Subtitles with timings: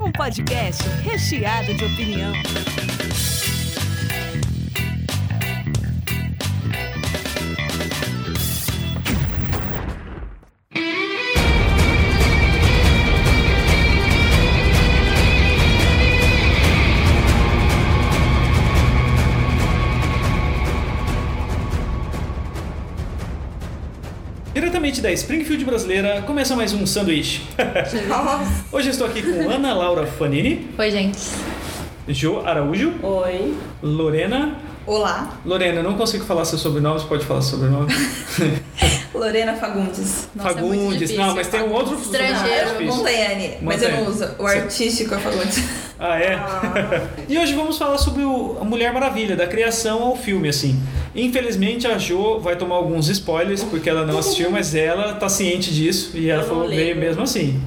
[0.00, 2.32] Um podcast recheado de opinião.
[24.92, 27.42] Diretamente da Springfield brasileira, começa mais um sanduíche.
[28.70, 31.18] Hoje eu estou aqui com Ana Laura Fanini, Oi, gente.
[32.08, 33.54] Jo Araújo, Oi.
[33.82, 34.58] Lorena.
[34.86, 35.38] Olá.
[35.46, 37.90] Lorena, eu não consigo falar seu sobrenome, você pode falar seu sobrenome?
[39.14, 40.28] Lorena Fagundes.
[40.34, 40.98] Nossa, é muito Fagundes.
[40.98, 41.24] difícil.
[41.24, 42.96] não, mas tem um outro Estrangeiro, difícil.
[42.96, 43.58] Montanhane.
[43.62, 44.28] Mas eu não uso.
[44.38, 45.62] O artístico é Fagundes.
[45.98, 46.38] Ah, é?
[47.28, 50.82] e hoje vamos falar sobre o a Mulher Maravilha, da criação ao filme, assim.
[51.14, 55.72] Infelizmente a Jo vai tomar alguns spoilers, porque ela não assistiu, mas ela tá ciente
[55.72, 57.60] disso e ela falou veio mesmo assim.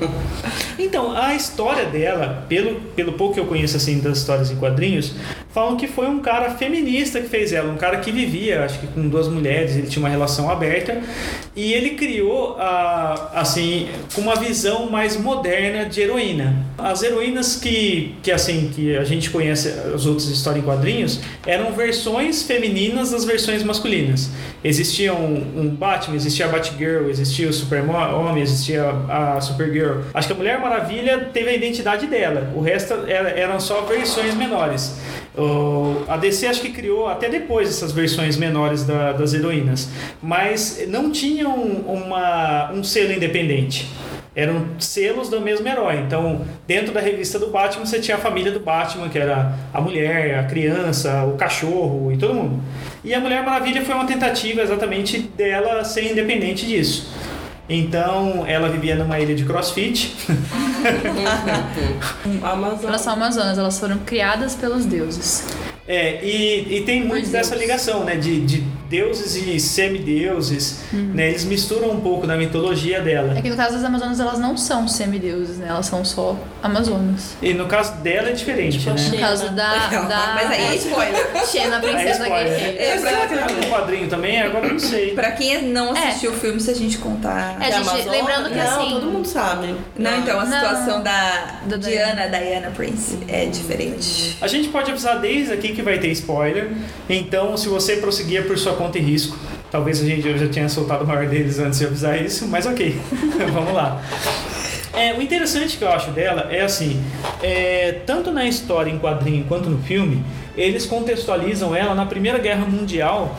[0.78, 5.14] então, a história dela, pelo, pelo pouco que eu conheço assim das histórias em quadrinhos,
[5.56, 8.86] falam que foi um cara feminista que fez ela, um cara que vivia, acho que
[8.86, 11.00] com duas mulheres, ele tinha uma relação aberta,
[11.54, 16.64] e ele criou a assim, com uma visão mais moderna de heroína.
[16.78, 21.72] As heroínas que, que assim, que a gente conhece as outras histórias em quadrinhos, eram
[21.72, 24.30] versões femininas das versões masculinas.
[24.64, 30.00] Existia um, um Batman, existia a Batgirl, existia o Super-Homem, existia a, a Supergirl.
[30.14, 32.52] Acho que a Mulher Maravilha teve a identidade dela.
[32.54, 34.96] O resto era- eram só versões menores.
[35.36, 39.88] O- a DC acho que criou até depois essas versões menores da- das heroínas,
[40.22, 43.86] mas não tinham uma, um selo independente.
[44.36, 46.02] Eram selos do mesmo herói.
[46.06, 49.80] Então, dentro da revista do Batman, você tinha a família do Batman, que era a
[49.80, 52.62] mulher, a criança, o cachorro e todo mundo.
[53.02, 57.10] E a Mulher Maravilha foi uma tentativa exatamente dela ser independente disso.
[57.68, 60.14] Então, ela vivia numa ilha de crossfit.
[62.86, 65.46] Elas são amazonas, elas foram criadas pelos deuses.
[65.88, 68.16] É, e, e tem muito dessa ligação, né?
[68.16, 68.60] De, de
[68.90, 71.28] deuses e semideuses, né?
[71.30, 73.36] Eles misturam um pouco da mitologia dela.
[73.36, 75.66] É que no caso das amazonas, elas não são semideuses, né?
[75.68, 77.36] Elas são só amazonas.
[77.42, 79.08] E no caso dela é diferente, Tipo, né?
[79.10, 79.76] No caso da.
[80.06, 81.46] da Mas aí é spoiler.
[81.46, 82.58] Xena, a é princesa spoiler.
[82.58, 82.82] guerreira.
[82.82, 84.40] É, pra- que tem um quadrinho também?
[84.42, 85.14] Agora eu não sei.
[85.14, 86.08] Pra quem não É.
[86.08, 87.56] assistiu o filme, se a gente contar.
[87.60, 88.90] É, gente, lembrando que não, assim.
[88.90, 89.74] todo mundo sabe.
[89.98, 90.52] Não, então, a Não.
[90.60, 94.36] situação da Da Diana, Diana Prince, é diferente.
[94.40, 96.72] A gente pode avisar desde aqui que vai ter spoiler.
[97.08, 99.38] Então, se você prosseguir é por sua conta e risco.
[99.70, 102.98] Talvez a gente já tenha soltado o maior deles antes de avisar isso, mas ok.
[103.52, 104.02] Vamos lá.
[104.94, 107.02] É, o interessante que eu acho dela é assim,
[107.42, 110.24] é, tanto na história em quadrinho quanto no filme,
[110.56, 113.36] eles contextualizam ela na Primeira Guerra Mundial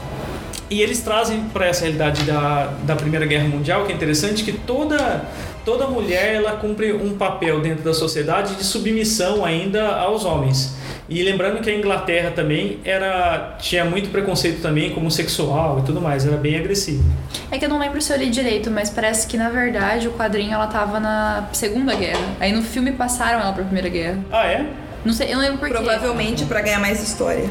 [0.69, 4.51] e eles trazem para essa realidade da, da Primeira Guerra Mundial, que é interessante, que
[4.51, 5.25] toda,
[5.67, 10.73] toda mulher ela cumpre um papel dentro da sociedade de submissão ainda aos homens.
[11.09, 15.99] E lembrando que a Inglaterra também era tinha muito preconceito também como sexual e tudo
[15.99, 17.03] mais, era bem agressivo.
[17.51, 20.13] É que eu não lembro se eu li direito, mas parece que na verdade o
[20.13, 22.25] quadrinho ela tava na Segunda Guerra.
[22.39, 24.19] Aí no filme passaram ela pra Primeira Guerra.
[24.31, 24.65] Ah, é?
[25.03, 25.73] Não sei, eu não lembro por quê.
[25.73, 27.43] Provavelmente pra ganhar mais história.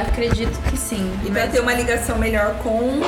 [0.00, 1.10] Acredito que sim.
[1.24, 3.00] E pra ter uma ligação melhor com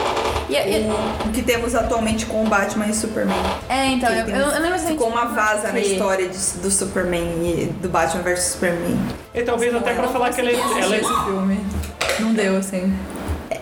[0.48, 3.36] e- o que temos atualmente com o Batman e Superman.
[3.68, 4.88] É, então, eu, eu, eu lembro assim.
[4.88, 8.98] Ficou uma vaza na história de- do Superman e do Batman vs Superman.
[9.34, 11.60] E talvez até para falar que ela é, ela é- esse filme.
[12.20, 12.94] Não deu, assim.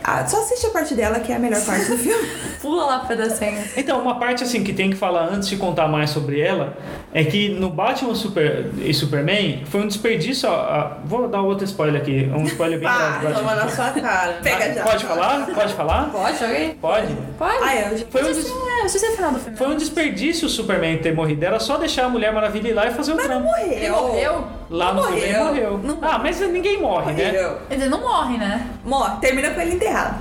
[0.05, 2.29] Ah, só assiste a parte dela, que é a melhor parte do filme.
[2.61, 3.59] Pula lá pra pedacinho.
[3.77, 6.77] Então, uma parte assim que tem que falar antes de contar mais sobre ela
[7.13, 10.49] é que no Batman Super e Superman foi um desperdício.
[10.49, 13.27] ó, ó, vou dar outro spoiler aqui, um spoiler bem grande.
[13.27, 14.39] Ah, toma na sua cara.
[14.43, 14.83] Pega já.
[14.85, 15.47] Pode falar?
[15.47, 16.11] Pode falar?
[16.11, 16.77] Pode, joga aí.
[16.81, 17.17] Pode.
[17.39, 17.59] Pode.
[17.63, 19.57] Ah, eu Foi um, Não des- é, não é final do filme.
[19.57, 21.45] foi um desperdício o Superman ter morrido.
[21.45, 23.49] Era só deixar a Mulher Maravilha ir lá e fazer o trampo.
[23.61, 24.45] Ele morreu?
[24.73, 25.71] Lá no Não filme ele morreu.
[25.73, 25.81] morreu.
[25.85, 27.27] Não Ah, mas ninguém morre, né?
[27.27, 27.59] Morreu.
[27.71, 28.67] Ele não morre, né?
[28.85, 30.19] Morre, termina com ele enterrado.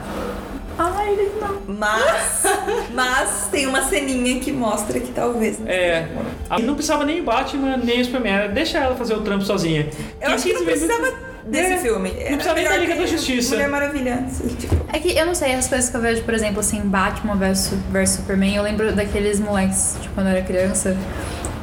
[0.77, 1.61] Ah, ele não.
[1.67, 2.43] Mas,
[2.93, 5.59] mas tem uma ceninha que mostra que talvez.
[5.59, 6.07] não É.
[6.49, 8.33] Ah, Não precisava nem o Batman, nem o Superman.
[8.33, 9.89] Era deixa ela fazer o trampo sozinha.
[10.19, 12.09] Eu acho que não 15 minutos- precisava desse É, filme.
[12.09, 13.53] Não precisava nem da Liga da Justiça.
[13.55, 14.25] Mulher Maravilha.
[14.59, 17.35] Tipo, É que eu não sei, as coisas que eu vejo, por exemplo, assim, Batman
[17.35, 20.95] vs versus Superman, eu lembro daqueles moleques, tipo, quando eu era criança,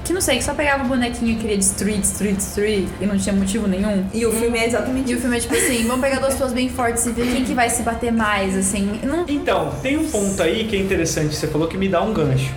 [0.08, 3.16] que não sei, que só pegava o bonequinho e queria destruir, destruir, destruir, e não
[3.19, 4.06] tinha motivo nenhum.
[4.12, 6.52] e o filme é exatamente E o filme é tipo assim, vamos pegar duas pessoas
[6.52, 9.00] bem fortes e ver quem que vai se bater mais, assim.
[9.02, 12.14] Não, Então, tem um ponto aí que é interessante, você falou que me dá um
[12.14, 12.52] gancho.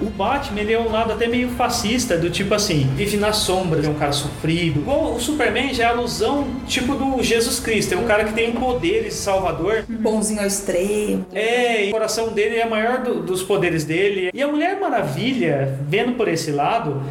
[0.00, 3.84] O Batman, ele é um lado até meio fascista, do tipo assim, vive nas sombras,
[3.86, 4.80] é um cara sofrido.
[4.80, 8.52] Igual o Superman já é alusão, tipo do Jesus Cristo, é um cara que tem
[8.52, 9.84] poderes, salvador.
[9.88, 11.26] Bonzinho ao extremo.
[11.32, 14.30] É, e o coração dele é maior do- dos poderes dele.
[14.34, 17.02] E a Mulher Maravilha, vendo por esse lado,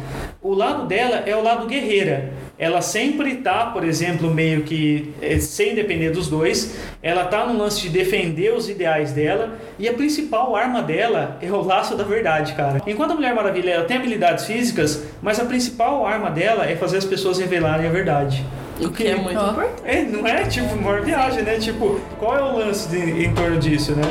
[0.44, 2.32] o lado dela é o lado guerreira.
[2.58, 6.76] Ela sempre tá, por exemplo, meio que eh, sem depender dos dois.
[7.02, 11.50] Ela tá no lance de defender os ideais dela e a principal arma dela é
[11.50, 12.80] o laço da verdade, cara.
[12.86, 16.98] Enquanto a Mulher Maravilha ela tem habilidades físicas, mas a principal arma dela é fazer
[16.98, 18.44] as pessoas revelarem a verdade.
[18.80, 19.82] O que é muito importante.
[19.84, 21.58] É, não é tipo uma viagem, né?
[21.58, 24.02] Tipo, qual é o lance de- em torno disso, né?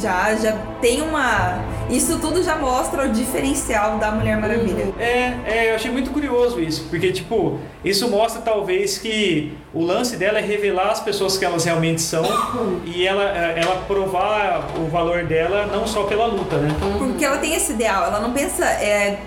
[0.00, 1.58] Já, já tem uma.
[1.90, 4.92] Isso tudo já mostra o diferencial da Mulher Maravilha.
[4.98, 10.16] É, é, eu achei muito curioso isso, porque, tipo, isso mostra talvez que o lance
[10.16, 12.24] dela é revelar as pessoas que elas realmente são
[12.86, 16.74] e ela, ela provar o valor dela não só pela luta, né?
[16.98, 18.64] Porque ela tem esse ideal, ela não pensa.
[18.64, 19.18] é,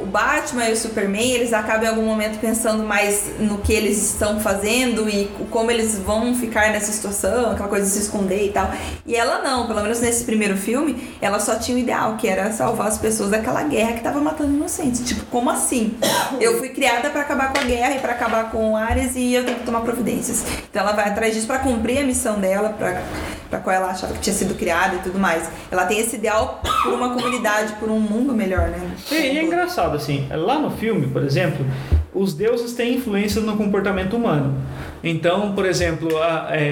[0.00, 4.12] o Batman e o Superman, eles acabam em algum momento pensando mais no que eles
[4.12, 8.50] estão fazendo e como eles vão ficar nessa situação, aquela coisa de se esconder e
[8.50, 8.72] tal.
[9.06, 12.52] E ela não, pelo menos nesse primeiro filme, ela só tinha o ideal, que era
[12.52, 15.00] salvar as pessoas daquela guerra que tava matando inocentes.
[15.06, 15.94] Tipo, como assim?
[16.40, 19.32] Eu fui criada pra acabar com a guerra e pra acabar com o Ares e
[19.34, 20.44] eu tenho que tomar providências.
[20.70, 23.02] Então ela vai atrás disso pra cumprir a missão dela, pra,
[23.48, 25.48] pra qual ela achava que tinha sido criada e tudo mais.
[25.70, 28.78] Ela tem esse ideal por uma comunidade, por um mundo melhor, né?
[29.10, 31.64] E, e é engraçado, assim, lá no filme, por exemplo,
[32.12, 34.56] os deuses têm influência no comportamento humano.
[35.02, 36.70] Então, por exemplo, a- é,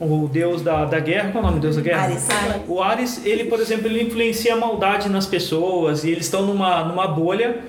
[0.00, 2.04] o deus da, da guerra, qual é o nome do deus da guerra?
[2.04, 2.26] Ares.
[2.68, 6.84] O Ares, ele, por exemplo, ele influencia a maldade nas pessoas e eles estão numa,
[6.84, 7.60] numa bolha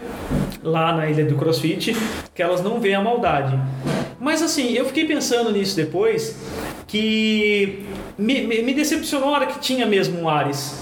[0.63, 1.95] lá na ilha do CrossFit
[2.33, 3.59] que elas não veem a maldade.
[4.19, 6.35] Mas assim, eu fiquei pensando nisso depois
[6.87, 7.85] que
[8.17, 10.81] me, me, me decepcionou a hora que tinha mesmo um Ares.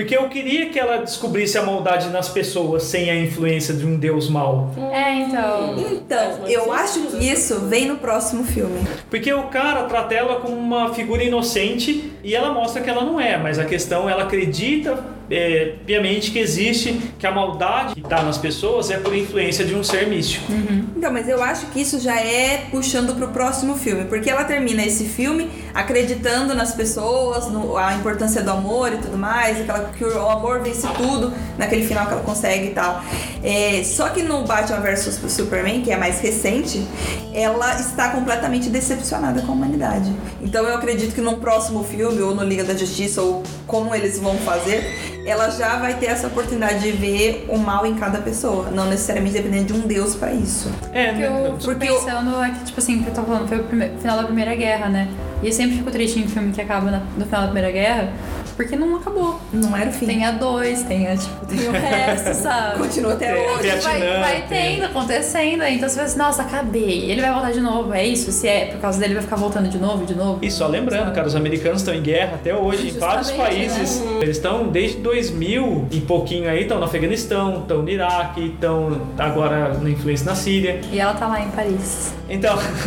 [0.00, 3.98] Porque eu queria que ela descobrisse a maldade nas pessoas sem a influência de um
[3.98, 4.74] deus mau.
[4.90, 5.78] É, então.
[5.78, 8.80] Então, eu acho que isso vem no próximo filme.
[9.10, 13.20] Porque o cara trata ela como uma figura inocente e ela mostra que ela não
[13.20, 18.22] é, mas a questão, ela acredita é, piamente que existe, que a maldade que está
[18.22, 20.52] nas pessoas é por influência de um ser místico.
[20.96, 24.84] Então, mas eu acho que isso já é puxando pro próximo filme, porque ela termina
[24.84, 30.04] esse filme acreditando nas pessoas, no, a importância do amor e tudo mais, aquela que
[30.04, 33.02] o amor vence tudo naquele final que ela consegue e tal.
[33.42, 36.84] É, só que no Batman vs Superman, que é mais recente,
[37.32, 40.12] ela está completamente decepcionada com a humanidade.
[40.42, 44.18] Então eu acredito que num próximo filme, ou no Liga da Justiça, ou como eles
[44.18, 48.70] vão fazer, ela já vai ter essa oportunidade de ver o mal em cada pessoa,
[48.70, 50.70] não necessariamente dependendo de um deus pra isso.
[50.92, 51.26] É, O que né?
[51.26, 53.58] eu fico Porque eu- pensando é que, tipo assim, o que eu tô falando foi
[53.58, 55.08] o prime- final da Primeira Guerra, né?
[55.42, 58.12] E eu sempre fico triste em filme que acaba na- no final da Primeira Guerra,
[58.60, 59.40] porque não acabou.
[59.52, 60.06] Não era o fim.
[60.06, 62.78] Tem a dois, tem a, tipo, tem o resto, sabe?
[62.78, 63.68] Continua até Tem- hoje.
[63.80, 65.62] vai, Vietnã, vai tem- tendo, acontecendo.
[65.64, 67.10] Então você fala assim, nossa, acabei.
[67.10, 68.30] Ele vai voltar de novo, é isso?
[68.32, 70.38] Se é por causa dele, vai ficar voltando de novo, de novo.
[70.42, 74.02] E só lembrando, cara, os americanos estão em guerra até hoje em vários Justamente, países.
[74.20, 79.74] Eles estão desde 2000 e pouquinho aí, estão no Afeganistão, estão no Iraque, estão agora
[79.80, 80.80] na influência na Síria.
[80.92, 82.56] E ela tá lá em Paris, Então,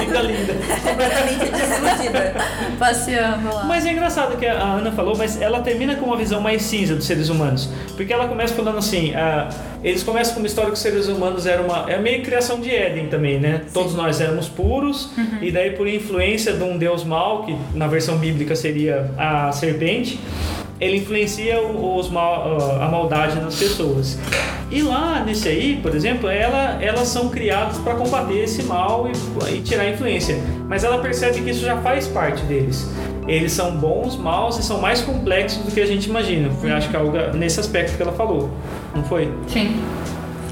[0.00, 0.54] linda, linda.
[0.84, 2.34] completamente desiludida.
[2.78, 3.64] passeando lá.
[3.64, 6.94] Mas é engraçado que a Ana falou, mas ela termina com uma visão mais cinza
[6.94, 7.68] dos seres humanos.
[7.96, 9.48] Porque ela começa falando assim, ah,
[9.82, 11.90] eles começam com uma história que os seres humanos eram uma...
[11.90, 13.62] É meio criação de Éden também, né?
[13.72, 18.18] Todos nós éramos puros, e daí por influência de um deus mau, que na versão
[18.18, 20.18] bíblica seria a serpente,
[20.80, 24.18] ele influencia os mal, a maldade nas pessoas.
[24.70, 29.54] E lá nesse aí, por exemplo, ela, elas são criadas para combater esse mal e,
[29.54, 30.36] e tirar a influência.
[30.68, 32.88] Mas ela percebe que isso já faz parte deles.
[33.26, 36.50] Eles são bons, maus e são mais complexos do que a gente imagina.
[36.50, 38.50] Foi, acho que é algo nesse aspecto que ela falou.
[38.94, 39.32] Não foi?
[39.48, 39.82] Sim.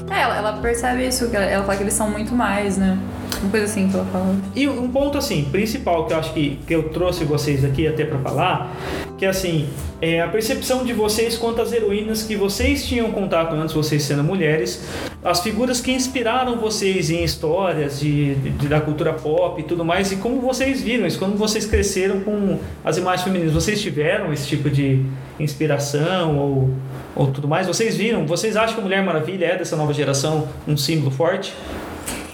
[0.09, 2.97] É, ela, ela percebe isso, ela fala que eles são muito mais, né?
[3.41, 4.35] Uma coisa assim que ela fala.
[4.55, 8.05] E um ponto assim, principal que eu acho que, que eu trouxe vocês aqui até
[8.05, 8.75] para falar,
[9.17, 9.67] que assim,
[10.01, 14.23] é a percepção de vocês quanto às heroínas que vocês tinham contato antes, vocês sendo
[14.23, 14.87] mulheres,
[15.23, 20.11] as figuras que inspiraram vocês em histórias de, de- da cultura pop e tudo mais,
[20.11, 23.53] e como vocês viram isso, como vocês cresceram com as imagens femininas.
[23.53, 25.01] Vocês tiveram esse tipo de
[25.39, 26.69] inspiração ou,
[27.15, 27.67] ou tudo mais?
[27.67, 28.25] Vocês viram?
[28.25, 31.53] Vocês acham que a Mulher Maravilha é dessa nova geração um símbolo forte?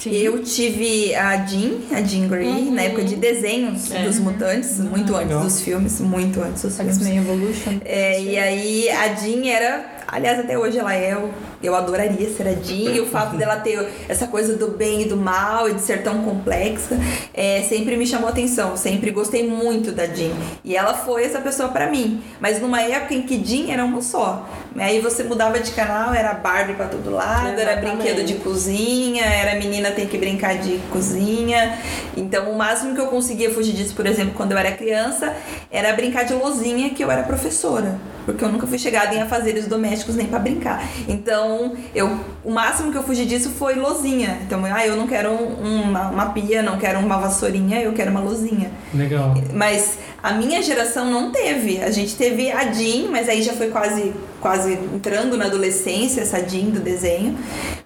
[0.05, 2.73] Eu tive a Jean, a Jean Grey, Uhum.
[2.73, 4.03] na época de desenhos É.
[4.05, 5.43] dos mutantes, muito antes legal.
[5.43, 6.95] dos filmes, muito antes dos filmes.
[6.97, 7.79] X-Men Evolution.
[7.83, 12.47] É, e aí a Jean era, aliás, até hoje ela é, eu, eu adoraria ser
[12.47, 15.73] a Jean, e o fato dela ter essa coisa do bem e do mal e
[15.73, 16.97] de ser tão complexa,
[17.33, 20.31] é, sempre me chamou atenção, sempre gostei muito da Jean.
[20.63, 24.01] E ela foi essa pessoa pra mim, mas numa época em que Jean era uma
[24.01, 24.47] só.
[24.77, 27.97] Aí você mudava de canal, era Barbie pra todo lado, era Exatamente.
[27.97, 31.77] brinquedo de cozinha, era menina tem que brincar de cozinha.
[32.15, 35.35] Então o máximo que eu conseguia fugir disso, por exemplo, quando eu era criança,
[35.71, 37.97] era brincar de lozinha que eu era professora.
[38.33, 40.83] Porque eu nunca fui chegada em afazeres domésticos nem pra brincar.
[41.07, 44.39] Então, eu, o máximo que eu fugi disso foi lozinha.
[44.45, 48.11] Então, ah, eu não quero um- uma, uma pia, não quero uma vassourinha, eu quero
[48.11, 48.71] uma lozinha.
[48.93, 49.33] Legal.
[49.53, 51.81] Mas a minha geração não teve.
[51.81, 56.39] A gente teve a Jean, mas aí já foi quase, quase entrando na adolescência, essa
[56.39, 57.37] Jean do desenho.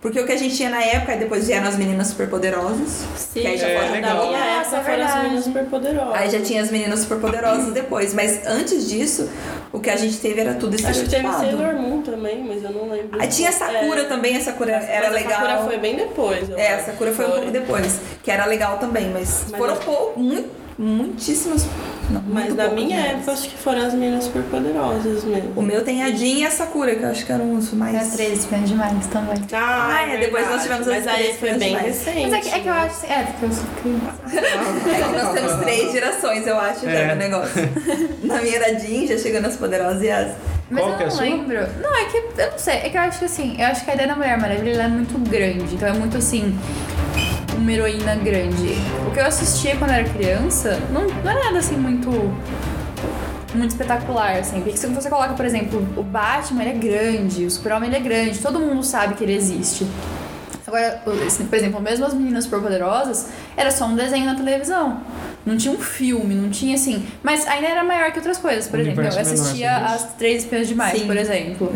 [0.02, 3.06] Porque o que a gente tinha na época, depois vieram as meninas superpoderosas.
[3.16, 4.18] Sim, que aí já é, pode legal.
[4.18, 6.16] da minha época é foram as meninas super poderosas.
[6.16, 8.14] Aí já tinha as meninas superpoderosas depois.
[8.14, 9.30] Mas antes disso,
[9.72, 11.46] o que a gente teve era tudo Acho que teve estereotipado.
[11.46, 13.22] Sailor Moon também, mas eu não lembro.
[13.22, 15.40] Aí tinha Sakura É, também, a Sakura era mas legal.
[15.40, 16.50] A Sakura foi bem depois.
[16.52, 16.84] É, a.
[16.84, 21.66] Sakura foi um pouco depois, que era legal também, mas, Mas foram pouco, muito, muitíssimas.
[22.10, 23.12] Não, Mas da minha mulheres.
[23.18, 25.54] época, acho que foram as meninas super poderosas mesmo.
[25.56, 27.96] O meu tem a Jean e a Sakura, que eu acho que eram os mais.
[27.96, 29.38] É as três espiãs demais também.
[29.54, 31.86] Ah, Ah, é, depois nós tivemos as Mas aí três foi bem principais.
[32.06, 32.30] recente.
[32.30, 34.24] Mas é que, é que eu acho assim, é, porque eu sou criança.
[34.94, 37.08] É que nós temos três gerações, eu acho, É.
[37.08, 37.62] no negócio.
[38.24, 40.32] Na minha era Jean, já chegando as poderosas e as.
[40.74, 41.22] Mas Qual eu é não sua?
[41.22, 41.60] lembro.
[41.82, 42.74] Não, é que eu não sei.
[42.78, 44.88] É que eu acho que assim, eu acho que a ideia da Mulher Maravilha é
[44.88, 45.76] muito grande.
[45.76, 46.58] Então é muito assim.
[47.56, 48.76] Uma heroína grande.
[49.08, 52.10] O que eu assistia quando era criança não, não era nada assim muito.
[53.54, 54.62] Muito espetacular, assim.
[54.62, 58.00] Porque se você coloca, por exemplo, o Batman, ele é grande, o Super-Homem, ele é
[58.00, 59.86] grande, todo mundo sabe que ele existe.
[60.66, 61.14] Agora, por
[61.54, 65.02] exemplo, mesmo as meninas superpoderosas, era só um desenho na televisão.
[65.46, 67.06] Não tinha um filme, não tinha assim.
[67.22, 68.68] Mas ainda era maior que outras coisas.
[68.68, 71.06] Por exemplo, eu assistia as Três Espiãs Demais, Sim.
[71.06, 71.72] por exemplo.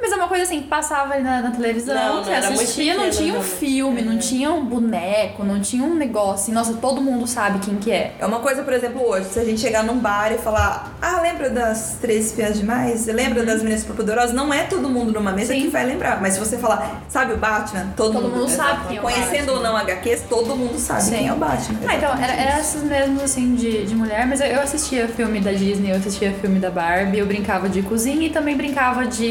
[0.00, 2.94] Mas é uma coisa assim, que passava ali na, na televisão, Não, não, você assistia,
[2.94, 6.34] não pequena tinha um filme, não tinha um boneco, não tinha um negócio.
[6.34, 8.14] assim, Nossa, todo mundo sabe quem que é.
[8.18, 11.20] É uma coisa, por exemplo, hoje, se a gente chegar num bar e falar, ah,
[11.20, 13.06] lembra das três espiãs demais?
[13.06, 14.32] Lembra das meninas superpoderosas?
[14.34, 15.62] Não é todo mundo numa mesa Sim.
[15.62, 16.20] que vai lembrar.
[16.20, 17.92] Mas se você falar, sabe o Batman?
[17.96, 21.10] Todo, Todo mundo sabe quem é o Conhecendo ou não HQs, todo mundo sabe Sim.
[21.16, 21.78] quem é o Batman.
[21.86, 25.40] Ah, então, era, era essas mesmos, assim, de, de mulher, mas eu, eu assistia filme
[25.40, 29.30] da Disney, eu assistia filme da Barbie, eu brincava de cozinha e também brincava de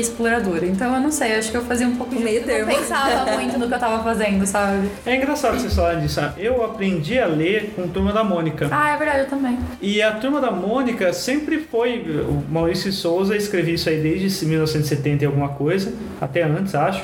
[0.62, 2.24] Então, eu não sei, eu acho que eu fazia um pouco O de...
[2.24, 2.70] meio eu termo.
[2.72, 4.90] Não pensava muito no que eu tava fazendo, sabe?
[5.06, 6.16] É engraçado vocês falarem disso.
[6.16, 6.44] sabe?
[6.44, 8.68] Eu aprendi a ler com Turma da Mônica.
[8.72, 9.58] Ah, é verdade, eu também.
[9.82, 12.00] E a Turma da Mônica sempre foi.
[12.28, 17.02] O Maurício Souza escrevia isso aí desde 1970 e alguma coisa, até antes, acho.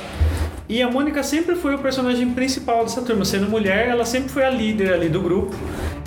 [0.67, 3.25] E a Mônica sempre foi o personagem principal dessa turma.
[3.25, 5.55] Sendo mulher, ela sempre foi a líder ali do grupo.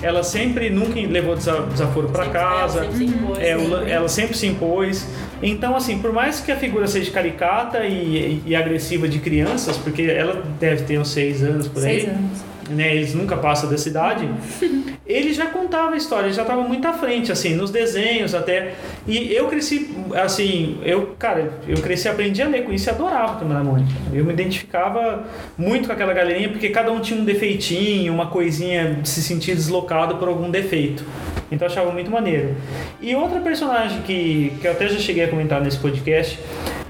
[0.00, 2.78] Ela sempre nunca levou desa- desaforo pra Sempre- casa.
[2.78, 5.06] ela sempre se impôs, É, ela sempre se impôs.
[5.42, 10.02] Então, assim, por mais que a figura seja caricata e, e agressiva de crianças, porque
[10.02, 12.51] ela deve ter uns seis anos por Seis aí, anos.
[12.72, 12.94] Né?
[12.94, 14.28] Eles nunca passam da cidade.
[15.06, 18.74] ele já contava a história, ele já estava muito à frente, assim, nos desenhos até.
[19.06, 23.36] E eu cresci, assim, eu, cara, eu cresci, aprendi a ler com isso e adorava
[23.36, 23.92] Turma da Mônica.
[24.12, 25.24] Eu me identificava
[25.56, 29.54] muito com aquela galerinha, porque cada um tinha um defeitinho, uma coisinha de se sentir
[29.54, 31.04] deslocado por algum defeito.
[31.50, 32.54] Então eu achava muito maneiro.
[33.00, 36.38] E outra personagem que, que eu até já cheguei a comentar nesse podcast,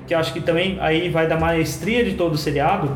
[0.07, 2.95] que acho que também aí vai da maestria de todo o seriado,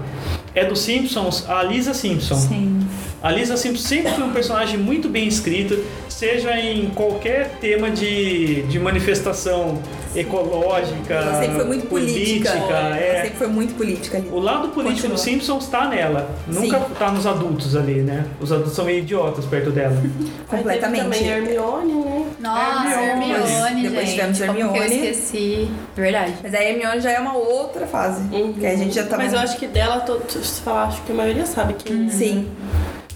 [0.57, 2.35] é dos Simpsons, a Lisa Simpson.
[2.35, 2.81] Sim.
[3.23, 8.63] A Lisa Simpson sempre foi um personagem muito bem escrito, seja em qualquer tema de,
[8.63, 9.81] de manifestação
[10.21, 12.49] ecológica, Ela sempre foi muito política.
[12.51, 13.23] Ela é.
[13.23, 14.29] sempre foi muito política ali.
[14.31, 15.15] O lado político Continua.
[15.15, 16.85] dos Simpsons tá nela, nunca Sim.
[16.99, 18.27] tá nos adultos ali, né?
[18.41, 19.97] Os adultos são meio idiotas perto dela.
[20.49, 21.03] Completamente.
[21.05, 22.27] teve também Hermione, né?
[22.41, 23.33] Nossa, Hermione.
[23.33, 24.15] Hermione, Depois gente.
[24.15, 25.09] tivemos Como que eu Hermione.
[25.09, 25.71] esqueci.
[25.95, 26.35] Verdade.
[26.43, 28.23] Mas a Hermione já é uma outra fase.
[28.59, 31.13] Que a gente já tá Mas eu acho que dela, todo, se falar, acho que
[31.13, 32.11] a maioria sabe que.
[32.11, 32.49] Sim.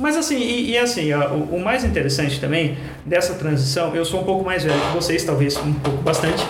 [0.00, 4.22] Mas assim, e, e assim, ó, o, o mais interessante também dessa transição, eu sou
[4.22, 6.42] um pouco mais velho que vocês, talvez um pouco bastante.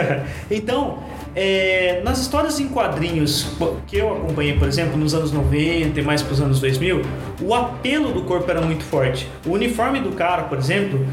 [0.50, 0.98] então,
[1.34, 3.46] é, nas histórias em quadrinhos
[3.86, 7.00] que eu acompanhei, por exemplo, nos anos 90 e mais para os anos 2000,
[7.40, 9.26] o apelo do corpo era muito forte.
[9.46, 11.06] O uniforme do cara, por exemplo,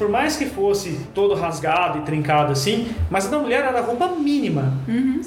[0.00, 4.08] por mais que fosse todo rasgado e trincado assim, mas a da mulher era roupa
[4.08, 4.72] mínima.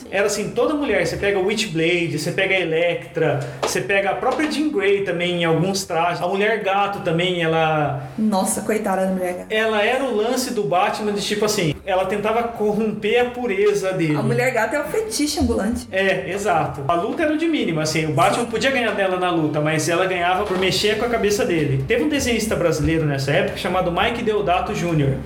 [0.10, 4.16] Era assim, toda mulher, você pega o Witchblade, você pega a Electra, você pega a
[4.16, 6.24] própria Jean Grey também em alguns trajes.
[6.24, 9.54] A mulher gato também, ela Nossa, coitada da mulher gata.
[9.54, 14.16] ela era o lance do Batman de tipo assim, ela tentava corromper a pureza dele.
[14.16, 15.88] A mulher gata é o fetiche ambulante.
[15.92, 16.84] É, exato.
[16.88, 19.88] A luta era o de mínima, assim, o Batman podia ganhar dela na luta, mas
[19.88, 21.86] ela ganhava por mexer com a cabeça dele.
[21.88, 25.18] Teve um desenhista brasileiro nessa época chamado Mike Deodato Jr.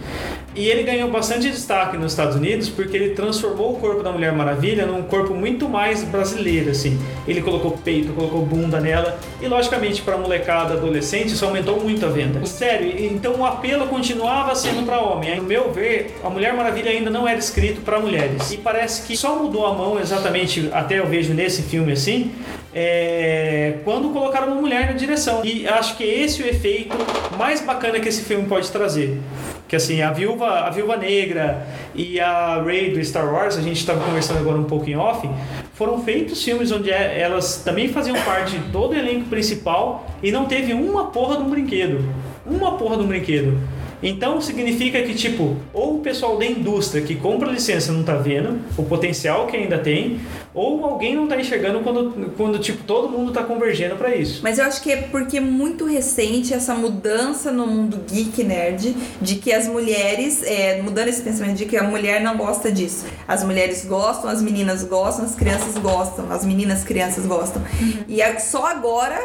[0.56, 4.32] E ele ganhou bastante destaque nos Estados Unidos porque ele transformou o corpo da Mulher
[4.32, 7.00] Maravilha num corpo muito mais brasileiro, assim.
[7.28, 12.10] Ele colocou peito, colocou bunda nela e, logicamente, para molecada adolescente, isso aumentou muito a
[12.10, 12.44] venda.
[12.48, 15.36] Sério, então o apelo continuava sendo para homem.
[15.36, 18.52] No meu ver, a Mulher Maravilha ainda não era escrito para mulheres.
[18.52, 22.32] E parece que só mudou a mão exatamente, até eu vejo nesse filme assim,
[22.80, 25.44] é, quando colocaram uma mulher na direção.
[25.44, 26.96] E acho que esse é o efeito
[27.36, 29.20] mais bacana que esse filme pode trazer.
[29.68, 31.66] Que assim, a Viúva, a Viúva Negra
[31.96, 35.28] e a Rey do Star Wars, a gente estava conversando agora um pouco em off,
[35.74, 40.32] foram feitos filmes onde é- elas também faziam parte de todo o elenco principal e
[40.32, 42.08] não teve uma porra de um brinquedo.
[42.46, 43.58] Uma porra de um brinquedo.
[44.02, 48.60] Então significa que, tipo, ou o pessoal da indústria que compra licença não tá vendo
[48.78, 50.20] o potencial que ainda tem,
[50.54, 54.42] ou alguém não tá enxergando quando, quando tipo, todo mundo tá convergendo para isso.
[54.44, 58.96] Mas eu acho que é porque é muito recente essa mudança no mundo geek nerd
[59.22, 63.06] de que as mulheres, é, mudando esse pensamento de que a mulher não gosta disso.
[63.28, 67.62] As mulheres gostam, as meninas gostam, as crianças gostam, as meninas crianças gostam.
[68.08, 69.20] E é só agora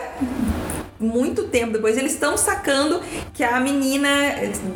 [1.03, 3.01] muito tempo depois, eles estão sacando
[3.35, 4.09] que a menina,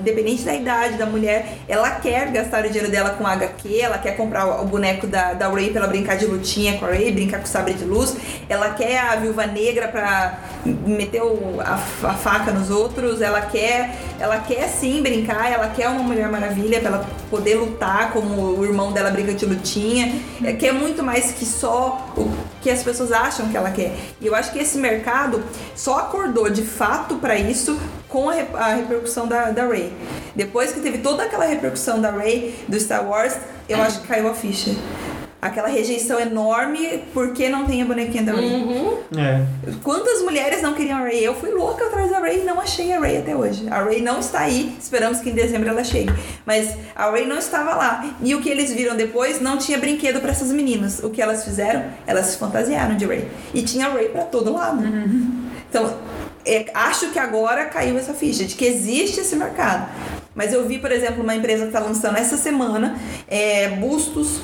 [0.00, 4.16] independente da idade da mulher, ela quer gastar o dinheiro dela com HQ, ela quer
[4.16, 7.38] comprar o boneco da, da Ray pra ela brincar de lutinha com a Ray, brincar
[7.38, 8.16] com o sabre de luz,
[8.49, 13.95] ela quer a viúva negra pra meter o- a, a faca nos outros, ela quer,
[14.18, 18.64] ela quer sim brincar, ela quer uma Mulher Maravilha pra ela poder lutar como o
[18.64, 22.30] irmão dela brinca de lutinha, é, quer muito mais que só o
[22.66, 23.92] que as pessoas acham que ela quer.
[24.20, 25.40] E eu acho que esse mercado
[25.76, 29.92] só acordou de fato pra isso com a, a repercussão da, da Ray.
[30.35, 33.37] Depois que teve toda aquela repercussão da Ray do Star Wars,
[33.68, 34.73] eu acho que caiu a ficha.
[35.40, 38.50] Aquela rejeição enorme porque não tem a bonequinha da Ray.
[38.50, 38.99] Uhum.
[39.16, 39.45] É.
[39.83, 41.25] Quantas mulheres não queriam a Ray?
[41.25, 43.69] Eu fui louca atrás da Ray e não achei a Ray até hoje.
[43.69, 46.12] A Ray não está aí, esperamos que em dezembro ela chegue.
[46.45, 48.16] Mas a Ray não estava lá.
[48.23, 51.00] E o que eles viram depois não tinha brinquedo para essas meninas.
[51.00, 51.85] O que elas fizeram?
[52.07, 53.28] Elas se fantasiaram de Ray.
[53.52, 54.83] E tinha Ray para todo lado.
[55.69, 55.95] Então,
[56.45, 59.88] é, acho que agora caiu essa ficha de que existe esse mercado.
[60.35, 64.40] Mas eu vi, por exemplo, uma empresa que está lançando essa semana é, bustos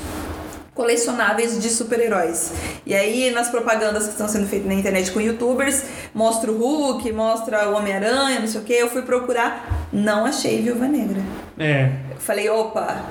[0.74, 2.52] colecionáveis de super-heróis.
[2.86, 7.12] E aí, nas propagandas que estão sendo feitas na internet com youtubers, mostra o Hulk,
[7.12, 8.72] mostra o Homem-Aranha, não sei o que.
[8.72, 11.20] Eu fui procurar, não achei Viúva Negra.
[11.58, 11.90] É.
[12.10, 13.04] Eu falei, opa,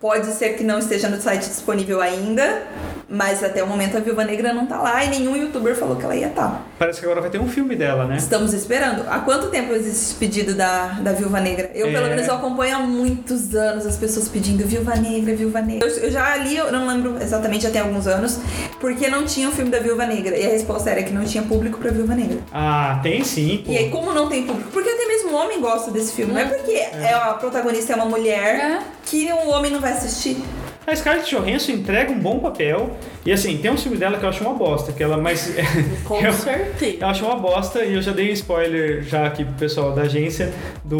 [0.00, 2.66] pode ser que não esteja no site disponível ainda,
[3.10, 6.04] mas até o momento a Viúva Negra não tá lá e nenhum youtuber falou que
[6.04, 6.64] ela ia estar.
[6.78, 8.16] Parece que agora vai ter um filme dela, né?
[8.16, 9.04] Estamos esperando.
[9.10, 11.70] Há quanto tempo existe esse pedido da, da Viúva Negra?
[11.74, 12.10] Eu, pelo É.
[12.10, 15.88] menos, eu acompanho há muitos anos as pessoas pedindo Viúva Negra, Viúva Negra.
[15.88, 18.38] Eu, eu já li, eu não lembro exatamente, já tem alguns anos,
[18.80, 20.36] porque não tinha o filme da Viúva Negra.
[20.36, 22.38] E a resposta era que não tinha público pra Viúva Negra.
[22.52, 23.72] Ah, tem sim, pô.
[23.72, 24.70] E aí, como não tem público?
[24.72, 26.32] Porque até mesmo o homem gosta desse filme.
[26.32, 27.12] Não é porque é.
[27.12, 28.78] a protagonista é uma mulher É.
[29.04, 30.36] que um homem não vai assistir.
[30.86, 32.90] A Scarlett Johansson entrega um bom papel.
[33.24, 35.52] E assim, tem um filme dela que eu acho uma bosta, que ela mas
[36.04, 36.96] Com eu, certeza.
[37.00, 40.02] eu acho uma bosta e eu já dei um spoiler já aqui pro pessoal da
[40.02, 40.52] agência
[40.84, 40.98] do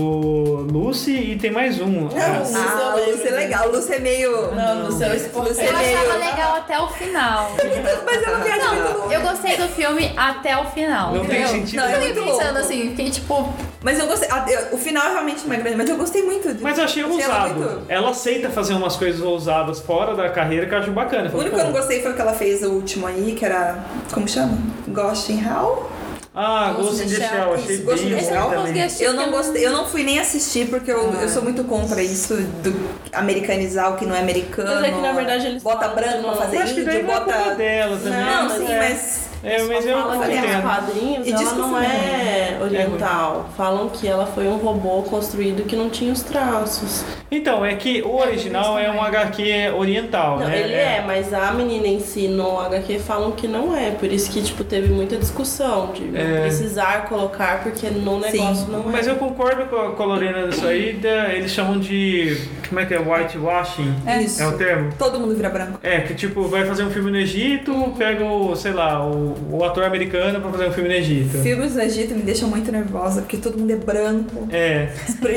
[0.71, 1.87] Lucy e tem mais um.
[2.03, 3.11] Não, Ah, Lucy ah, eu lembro.
[3.17, 3.69] Lúcia é legal.
[3.71, 4.55] Lúcia é meio...
[4.55, 5.49] Não, seu esporte.
[5.49, 5.99] Lúcia Eu é meio...
[5.99, 7.53] achava legal até o final.
[8.05, 11.15] Mas ela viaja muito Não, eu gostei do filme até o final.
[11.15, 11.49] Não tem entendeu?
[11.49, 11.77] sentido.
[11.81, 12.59] Não, é Eu fiquei muito pensando louco.
[12.61, 13.55] assim, fiquei tipo.
[13.83, 14.29] Mas eu gostei.
[14.31, 16.53] eu- O final realmente não é grande, mas eu gostei muito.
[16.53, 17.55] de- Mas eu achei ela ousado.
[17.55, 21.29] muito- Ela aceita fazer umas coisas ousadas fora da carreira que eu acho bacana.
[21.29, 23.35] O Falei, único que eu não gostei foi o que ela fez o último aí,
[23.39, 23.79] que era.
[24.13, 24.59] Como chama?
[24.89, 25.91] Ghost in Hell?
[26.35, 28.87] Ah, Ghost in the Shell, achei Isso, Ghost in bem the ruim.
[29.01, 32.37] Eu não gostei, eu não fui nem assistir porque eu, eu sou muito contra isso
[32.37, 32.73] do
[33.13, 34.71] americanizar o que não é americano.
[34.77, 37.09] Mas é que, na verdade, eles Bota branco pra fazer Eu acho que daí índio,
[37.09, 37.55] não é bota.
[37.57, 38.21] dela também.
[38.21, 38.79] Não, mas sim, é.
[38.79, 39.30] mas.
[39.43, 40.53] É, mas eu Falam que entendo.
[40.53, 43.51] nos quadrinhos E ela não filme é oriental.
[43.57, 47.05] Falam que ela foi um robô construído que não tinha os traços.
[47.31, 50.61] Então, é que o original é um HQ oriental, Não, né?
[50.61, 53.91] ele é, mas a menina em si no HQ falam que não é.
[53.93, 56.43] Por isso que, tipo, teve muita discussão de É.
[56.43, 58.93] precisar colocar, porque no negócio não é.
[58.93, 61.01] Mas eu concordo com a, Lorena nisso aí,
[61.35, 62.37] eles chamam de.
[62.71, 62.99] Como é que é?
[62.99, 63.95] Whitewashing?
[64.07, 64.43] É isso.
[64.43, 64.91] É o termo?
[64.99, 65.79] Todo mundo vira branco.
[65.83, 69.65] É, que tipo, vai fazer um filme no Egito, pega o, sei lá, o, o
[69.65, 71.39] ator americano pra fazer um filme no Egito.
[71.43, 74.49] Filmes do Egito me deixam muito nervosa, porque todo mundo é branco.
[74.51, 74.89] É,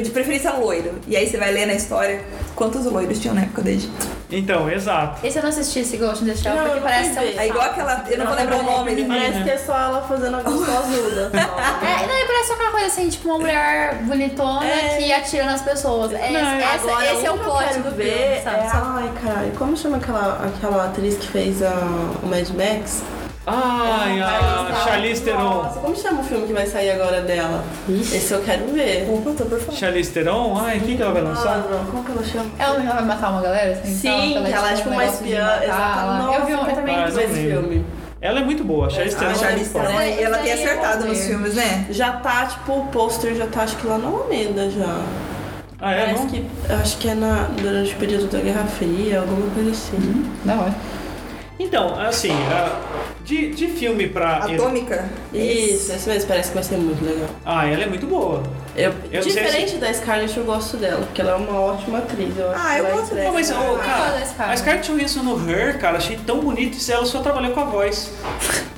[0.02, 0.94] De preferência loiro.
[1.08, 2.22] E aí você vai ler na história
[2.56, 4.08] quantos loiros tinham na época do Egito.
[4.32, 5.26] então, exato.
[5.26, 7.36] Esse eu não assisti esse Ghost in the Shell Não, porque parece um ver.
[7.38, 8.06] É igual aquela.
[8.10, 8.92] Eu não vou lembrar o nome.
[8.92, 9.06] né?
[9.08, 11.32] Parece que é só ela fazendo a gostosuda.
[11.32, 11.38] só.
[11.86, 14.98] É, não, e parece aquela coisa assim, tipo uma mulher bonitona É.
[14.98, 16.12] que atira nas pessoas.
[16.14, 18.58] É, Não, essa- Agora, esse é o eu plot quero do ver filme, sabe?
[18.58, 21.74] É, ai, caralho, como chama aquela, aquela atriz que fez a,
[22.22, 23.02] o Mad Max?
[23.46, 25.44] Ai, a Charlize Theron.
[25.64, 27.62] Nossa, como chama o filme que vai sair agora dela?
[27.90, 29.06] Esse eu quero ver.
[29.10, 29.78] Opa, tô por fora.
[29.78, 30.58] Charlize Theron?
[30.58, 31.58] Ai, quem que ela vai lançar?
[31.58, 32.50] Ah, como que ela chama?
[32.58, 33.74] Ela ela vai matar uma galera?
[33.74, 35.60] Assim, Sim, então, que ela é tipo um uma espiã.
[35.62, 36.24] Exatamente.
[36.24, 36.96] ela- Eu vi um Nossa, também.
[36.96, 37.86] Ah, esse filme.
[38.22, 40.00] Ela é muito boa, a Charlize A Theron.
[40.00, 41.86] é Esse ela daí tem eu acertado nos filmes, né?
[41.90, 45.02] Já tá, tipo, o pôster já tá, acho que lá na Alameda já.
[45.86, 46.06] Ah, é?
[46.06, 46.30] Parece Não?
[46.30, 46.46] que,
[46.82, 50.32] acho que é na, durante o período da Guerra Fria, alguma coisa assim.
[50.46, 50.74] Da hora.
[51.60, 52.80] Então, assim, a-
[53.24, 54.38] de, de filme pra.
[54.38, 55.06] Atômica?
[55.34, 57.30] Isso, esse mesmo, parece que vai ser muito legal.
[57.46, 58.44] Ah, ela é muito boa.
[58.76, 62.36] Eu, Eu diferente da Scarlett, eu gosto dela, porque ela é uma ótima atriz.
[62.38, 65.98] Eu acho Ah, eu gosto Não, mas, da cara, a Scarlett Johansson no Her, cara,
[65.98, 68.12] achei tão bonito e ela só trabalhou com a voz.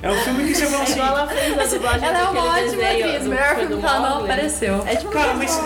[0.04, 1.00] É um filme que você fala É assim.
[1.00, 4.00] ela fez a dublagem Ela é uma ótima desenho atriz, do- melhor filme que ela
[4.00, 4.32] não Mowgli.
[4.32, 4.84] apareceu.
[4.88, 5.62] É tipo Cara, mas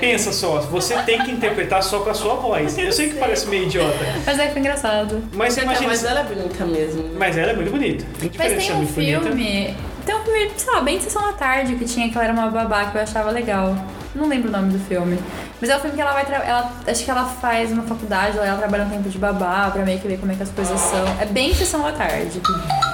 [0.00, 2.76] pensa só, você tem que interpretar só com a sua voz.
[2.78, 3.96] Eu sei que parece meio idiota,
[4.26, 5.22] Mas é que foi engraçado.
[5.34, 5.88] mas você imagina.
[5.88, 7.04] voz dela é bonita mesmo.
[7.18, 8.04] Mas ela é muito bonita.
[8.20, 9.20] Mas tem é um muito bonita.
[9.22, 9.76] filme.
[10.04, 12.32] Tem um filme, sei lá, bem de sessão da tarde que tinha que ela era
[12.32, 13.76] uma babá que eu achava legal.
[14.14, 15.16] Não lembro o nome do filme.
[15.60, 16.26] Mas é um filme que ela vai.
[16.28, 19.84] Ela, acho que ela faz uma faculdade, ela, ela trabalha um tempo de babá pra
[19.84, 21.04] meio que ver como é que as coisas são.
[21.20, 22.40] É bem sessão da tarde.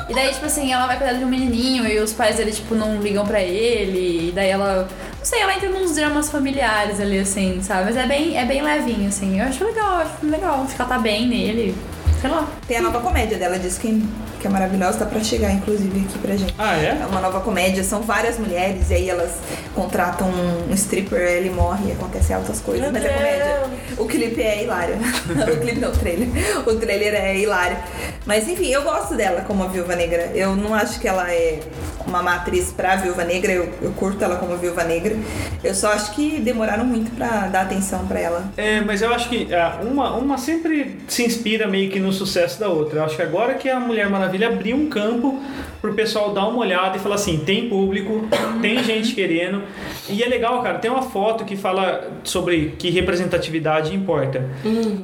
[0.09, 2.75] E daí, tipo assim, ela vai cuidar de um menininho e os pais dele, tipo,
[2.75, 4.29] não ligam pra ele.
[4.29, 4.89] E daí ela.
[5.19, 7.85] Não sei, ela entra nos dramas familiares ali, assim, sabe?
[7.85, 9.39] Mas é bem, é bem levinho, assim.
[9.39, 10.63] Eu acho legal, eu acho legal.
[10.63, 11.77] Acho que ela tá bem nele.
[12.21, 12.49] Sei lá.
[12.67, 14.03] Tem a nova comédia dela, diz que,
[14.39, 16.55] que é maravilhosa, tá pra chegar, inclusive, aqui pra gente.
[16.59, 16.99] Ah, é?
[17.01, 19.39] É uma nova comédia, são várias mulheres, e aí elas
[19.75, 23.79] contratam um stripper, ele morre e acontecem altas coisas, Meu mas é comédia.
[23.99, 24.95] O clipe é hilário.
[25.53, 26.29] o clipe não, o trailer.
[26.67, 27.77] O trailer é hilário.
[28.25, 30.31] Mas enfim, eu gosto dela como a Viúva Negra.
[30.35, 31.61] Eu não acho que ela é
[32.07, 35.17] uma má atriz pra Viúva Negra, eu, eu curto ela como Viúva Negra.
[35.63, 38.51] Eu só acho que demoraram muito pra dar atenção pra ela.
[38.57, 42.59] É, mas eu acho que ah, uma, uma sempre se inspira meio que no sucesso
[42.59, 43.01] da outra.
[43.01, 45.41] Eu acho que agora que a Mulher Maravilha abriu um campo
[45.81, 48.29] pro pessoal dar uma olhada e falar assim, tem público,
[48.61, 49.63] tem gente querendo.
[50.09, 54.49] E é legal, cara, tem uma foto que fala sobre que representatividade importa.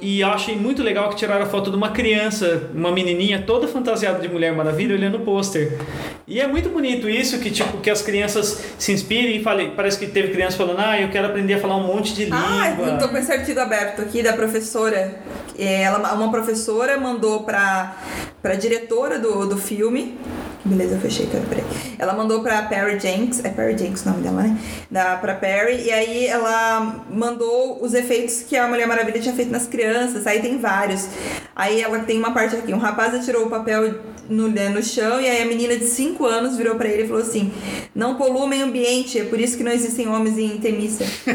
[0.00, 3.68] E eu achei muito legal que tiraram a foto de uma criança, uma menininha toda
[3.68, 5.78] fantasiada de Mulher Maravilha olhando o pôster.
[6.26, 9.98] E é muito bonito isso, que tipo, que as crianças se inspirem e falem, parece
[9.98, 12.40] que teve criança falando, ah, eu quero aprender a falar um monte de língua.
[12.42, 15.20] Ah, eu tô com esse artigo aberto aqui da professora.
[15.58, 17.96] É, Ela, uma professora mandou pra,
[18.40, 20.18] pra diretora do, do filme.
[20.66, 21.64] Beleza, eu fechei, cara, peraí.
[21.98, 24.58] Ela mandou pra Perry Jenks, é Perry Jenks o nome dela, né?
[24.90, 29.50] Da, pra Perry, e aí ela mandou os efeitos que a Mulher Maravilha tinha feito
[29.52, 31.06] nas crianças, aí tem vários.
[31.54, 33.94] Aí ela tem uma parte aqui, um rapaz atirou o papel
[34.28, 37.06] no, né, no chão e aí a menina de 5 anos virou pra ele e
[37.06, 37.52] falou assim:
[37.94, 41.06] Não polua o meio ambiente, é por isso que não existem homens em Temícia.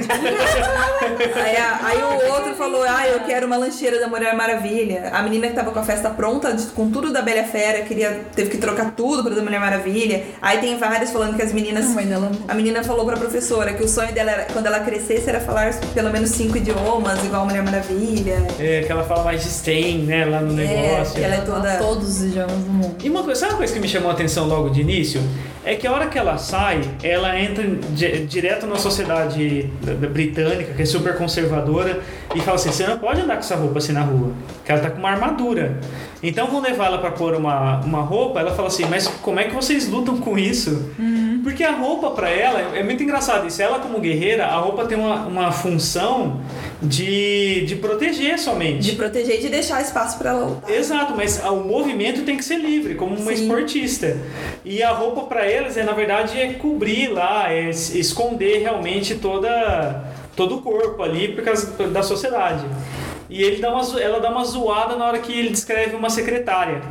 [1.36, 5.10] aí, a- aí o outro falou: Ah, eu quero uma lancheira da Mulher Maravilha.
[5.14, 8.50] A menina que tava com a festa pronta, com tudo da Bela Fera, queria, teve
[8.50, 10.24] que trocar tudo pra da Mulher Maravilha.
[10.42, 11.86] Aí tem vários falando que as meninas.
[11.86, 14.80] A mãe dela A menina falou pra professora que o sonho dela, era, quando ela
[14.82, 18.38] crescesse, era falar pelo menos cinco idiomas, igual a Mulher Maravilha.
[18.60, 21.16] É, que ela fala mais de STEM, né, lá no É, negócio.
[21.16, 21.78] que ela é toda.
[21.78, 22.96] Todos os idiomas do mundo.
[23.04, 25.22] E uma coisa, sabe uma coisa que me chamou a atenção logo de início?
[25.66, 30.08] É que a hora que ela sai, ela entra di- direto na sociedade da- da
[30.08, 32.00] britânica, que é super conservadora,
[32.36, 34.32] e fala assim: você não pode andar com essa roupa assim na rua,
[34.66, 35.80] que ela tá com uma armadura.
[36.22, 39.46] Então vão levar ela pra pôr uma, uma roupa, ela fala assim: mas como é
[39.46, 40.92] que vocês lutam com isso?
[41.44, 44.98] Porque a roupa pra ela, é muito engraçado isso, ela como guerreira, a roupa tem
[44.98, 46.42] uma, uma função
[46.82, 48.80] de, de proteger somente.
[48.82, 50.70] De proteger e de deixar espaço pra ela lutar.
[50.70, 53.44] Exato, mas o movimento tem que ser livre, como uma Sim.
[53.44, 54.18] esportista.
[54.66, 59.16] E a roupa para eles é na verdade é cobrir lá, é es- esconder realmente
[59.16, 60.04] toda
[60.40, 62.66] todo o corpo ali por causa da sociedade.
[63.30, 66.82] E ele dá uma, ela dá uma zoada na hora que ele descreve uma secretária.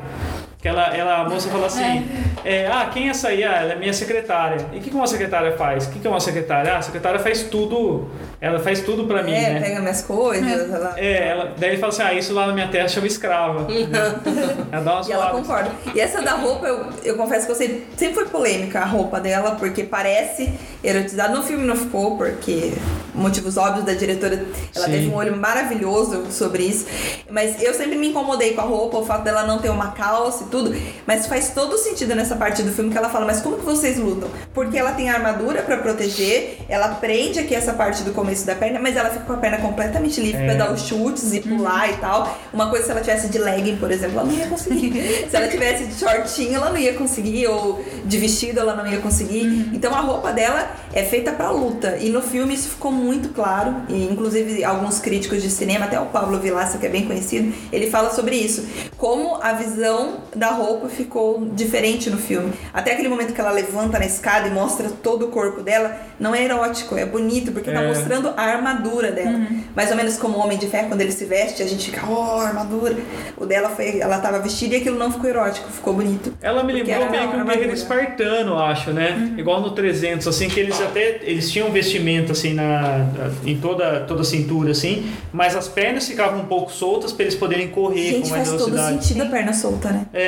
[0.60, 2.04] Que ela, ela, a moça fala assim:
[2.44, 3.44] é, Ah, quem é essa aí?
[3.44, 4.66] Ah, ela é minha secretária.
[4.72, 5.86] E o que, que uma secretária faz?
[5.86, 6.72] O que, que é uma secretária?
[6.72, 8.08] Ah, a secretária faz tudo.
[8.40, 9.60] Ela faz tudo pra mim, é, né?
[9.60, 10.94] pega minhas coisas, ela.
[10.96, 13.68] É, ela, daí ele fala assim: Ah, isso lá na minha terra chama escrava.
[14.72, 15.70] ela dá uma E ela concorda.
[15.94, 19.20] E essa da roupa, eu, eu confesso que eu sei, sempre foi polêmica a roupa
[19.20, 21.32] dela, porque parece erotizada.
[21.32, 22.72] No filme não ficou, porque
[23.14, 24.44] motivos óbvios da diretora,
[24.74, 24.90] ela Sim.
[24.90, 26.86] teve um olho maravilhoso sobre isso.
[27.30, 30.47] Mas eu sempre me incomodei com a roupa, o fato dela não ter uma calça
[30.48, 30.74] tudo.
[31.06, 33.98] Mas faz todo sentido nessa parte do filme que ela fala, mas como que vocês
[33.98, 34.28] lutam?
[34.52, 38.78] Porque ela tem armadura pra proteger, ela prende aqui essa parte do começo da perna,
[38.80, 40.46] mas ela fica com a perna completamente livre É.
[40.46, 42.38] pra dar os chutes e pular e tal.
[42.52, 44.92] Uma coisa se ela tivesse de legging, por exemplo, ela não ia conseguir.
[45.28, 48.98] se ela tivesse de shortinho, ela não ia conseguir, ou de vestido, ela não ia
[48.98, 49.70] conseguir.
[49.72, 51.96] Então a roupa dela é feita pra luta.
[52.00, 53.74] E no filme isso ficou muito claro.
[53.88, 57.90] E inclusive alguns críticos de cinema, até o Pablo Vilaça, que é bem conhecido, ele
[57.90, 58.66] fala sobre isso.
[58.96, 62.52] Como a visão da roupa ficou diferente no filme.
[62.72, 66.34] Até aquele momento que ela levanta na escada e mostra todo o corpo dela, não
[66.34, 67.88] é erótico, é bonito, porque tá É.
[67.88, 69.40] mostrando a armadura dela.
[69.74, 72.06] Mais ou menos como o Homem de Ferro, quando ele se veste, a gente fica,
[72.08, 72.96] oh, armadura.
[73.36, 76.32] O dela foi, ela tava vestida e aquilo não ficou erótico, ficou bonito.
[76.40, 79.34] Ela me lembrou meio que um guerreiro espartano, acho, né?
[79.36, 83.06] Igual no 300, assim, que eles até eles tinham vestimento assim na
[83.44, 87.34] em toda, toda a cintura, assim, mas as pernas ficavam um pouco soltas para eles
[87.34, 89.04] poderem correr Gente, com mais faz todo velocidade.
[89.04, 90.06] sentido a perna solta, né?
[90.12, 90.27] É,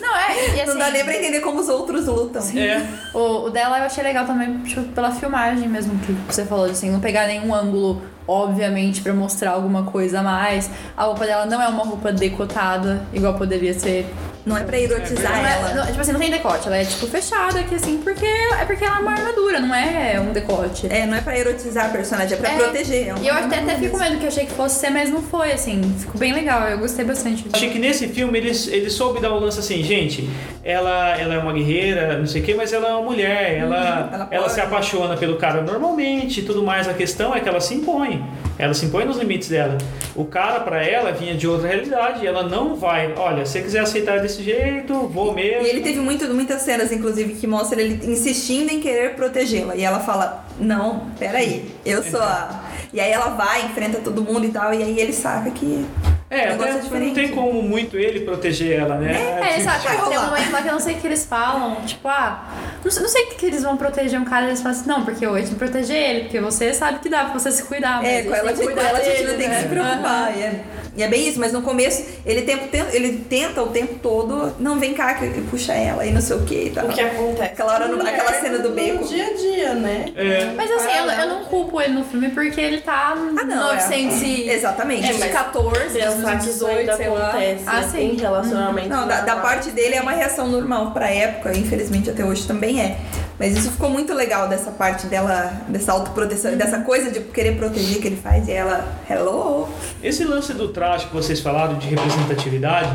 [0.00, 0.56] Não, é.
[0.56, 2.42] E assim, não dá nem pra entender como os outros lutam.
[2.58, 2.86] é.
[3.14, 6.90] O, o dela eu achei legal também, tipo, pela filmagem mesmo que você falou, assim,
[6.90, 10.70] não pegar nenhum ângulo, obviamente, pra mostrar alguma coisa a mais.
[10.96, 14.06] A roupa dela não é uma roupa decotada, igual poderia ser.
[14.46, 15.74] Não é pra erotizar Não é- ela.
[15.74, 18.84] não- tipo assim, não tem decote, ela é tipo fechada aqui assim, porque é porque
[18.84, 20.86] ela é uma armadura, não é um decote.
[20.88, 22.56] É, não é pra erotizar a personagem, é pra É.
[22.56, 23.08] proteger.
[23.08, 25.10] É E eu até, até fico com medo que eu achei que fosse ser, mas
[25.10, 25.82] não foi, assim.
[25.98, 27.44] Ficou bem legal, eu gostei bastante.
[27.52, 30.30] Achei que nesse filme ele, ele soube dar o lance assim, gente,
[30.62, 33.76] ela, ela é uma guerreira, não sei o que, mas ela é uma mulher, ela,
[34.12, 34.52] ela ela, pode.
[34.54, 36.86] se apaixona pelo cara normalmente e tudo mais.
[36.86, 38.24] A questão é que ela se impõe.
[38.58, 39.76] Ela se impõe nos limites dela.
[40.14, 43.12] O cara, pra ela, vinha de outra realidade e ela não vai.
[43.16, 45.62] Olha, se você quiser aceitar desse jeito, vou mesmo.
[45.62, 49.76] E ele teve muito, muitas cenas, inclusive, que mostra ele insistindo em querer protegê-la.
[49.76, 52.64] E ela fala, não, peraí, eu sou a...
[52.92, 55.84] E aí ela vai, enfrenta todo mundo e tal, e aí ele saca que...
[56.28, 59.12] É, até é não tem como muito ele proteger ela, né?
[59.40, 61.24] É, Tipo, sabe, vai tem um momento lá que eu não sei o que eles
[61.24, 62.44] falam, tipo, ah,
[62.84, 65.04] não sei, não sei o que, eles vão proteger um cara, eles falam assim, não,
[65.04, 68.02] porque hoje tem que proteger ele, porque você sabe que dá pra você se cuidar,
[68.02, 69.60] mas É, com ela, com cuidar ela a gente não tem que né?
[69.62, 70.36] se preocupar.
[70.36, 70.60] E é,
[70.96, 74.78] e é bem isso, mas no começo ele, tempo, ele tenta o tempo todo, não,
[74.80, 76.86] vem cá, que puxa ela e não sei o que e tal.
[76.86, 77.42] O que acontece?
[77.52, 79.02] Aquela hora no- Mulher aquela cena do beco.
[79.02, 80.06] No dia a dia, né?
[80.16, 80.52] É.
[80.56, 83.76] Mas assim, eu, eu não culpo ele no filme porque ele tá Ah, não, é.
[83.76, 85.10] 914, Exatamente.
[85.10, 87.28] É, mas 14, Isso ainda 18, sei lá.
[87.30, 88.12] acontece Ah, sim.
[88.12, 88.90] em relacionamentos.
[88.90, 92.80] Não, da, da parte dele é uma reação normal pra época, infelizmente até hoje também
[92.80, 92.98] é.
[93.38, 98.00] Mas isso ficou muito legal dessa parte dela, dessa autoproteção, dessa coisa de querer proteger
[98.00, 98.48] que ele faz.
[98.48, 99.68] E ela, hello.
[100.02, 102.88] Esse lance do traje que vocês falaram de representatividade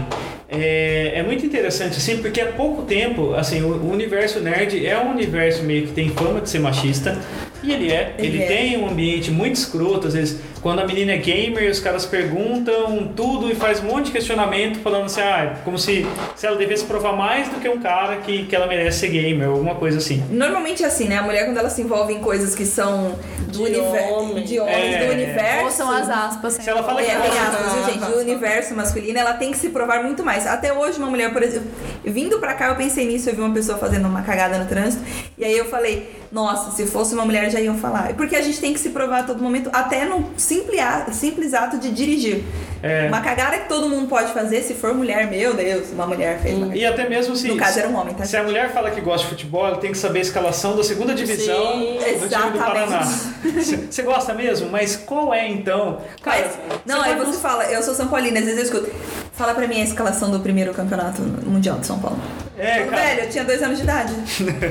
[0.49, 4.97] é, é muito interessante, assim, porque há pouco tempo, assim, o, o universo nerd é
[4.97, 7.17] um universo meio que tem fama de ser machista,
[7.63, 8.15] e ele é.
[8.17, 8.47] Ele, Ele é.
[8.47, 13.07] tem um ambiente muito escroto, às vezes, quando a menina é gamer, os caras perguntam
[13.15, 16.85] tudo e faz um monte de questionamento, falando assim, ah, como se, se ela devesse
[16.85, 19.97] provar mais do que um cara que, que ela merece ser gamer, ou alguma coisa
[19.97, 20.23] assim.
[20.29, 21.17] Normalmente é assim, né?
[21.17, 23.15] A mulher quando ela se envolve em coisas que são
[23.47, 24.13] do De universo.
[24.13, 24.43] homem.
[24.43, 25.05] De homens É.
[25.05, 25.63] do universo.
[25.65, 26.53] Ou são as aspas.
[26.53, 28.11] Se ela fala É, que tem gosta- aspas, viu, gente?
[28.11, 30.45] Do universo masculino, ela tem que se provar muito mais.
[30.47, 31.69] Até hoje, uma mulher, por exemplo,
[32.03, 35.03] vindo pra cá, eu pensei nisso, eu vi uma pessoa fazendo uma cagada no trânsito,
[35.37, 38.13] e aí eu falei, nossa, se fosse uma mulher já iam falar.
[38.13, 41.53] Porque a gente tem que se provar a todo momento, até no simples ato, simples
[41.53, 42.43] ato de dirigir.
[42.81, 43.07] É.
[43.07, 46.57] Uma cagada que todo mundo pode fazer, se for mulher, meu Deus, uma mulher fez
[46.57, 47.47] uma E até mesmo se.
[47.47, 48.25] No caso era um homem, tá?
[48.25, 50.83] Se a mulher fala que gosta de futebol, ela tem que saber a escalação da
[50.83, 52.57] segunda divisão Sim, do time do exatamente.
[52.57, 53.01] Paraná.
[53.91, 54.69] Você gosta mesmo?
[54.69, 55.99] Mas qual é então?
[56.23, 58.95] Cara, Mas, não, aí você fala, eu sou São Paulina, às vezes eu escuto.
[59.33, 62.19] Fala pra mim a escalação do primeiro campeonato mundial de São Paulo.
[62.57, 63.01] É, cara.
[63.01, 64.13] Velho, eu tinha dois anos de idade.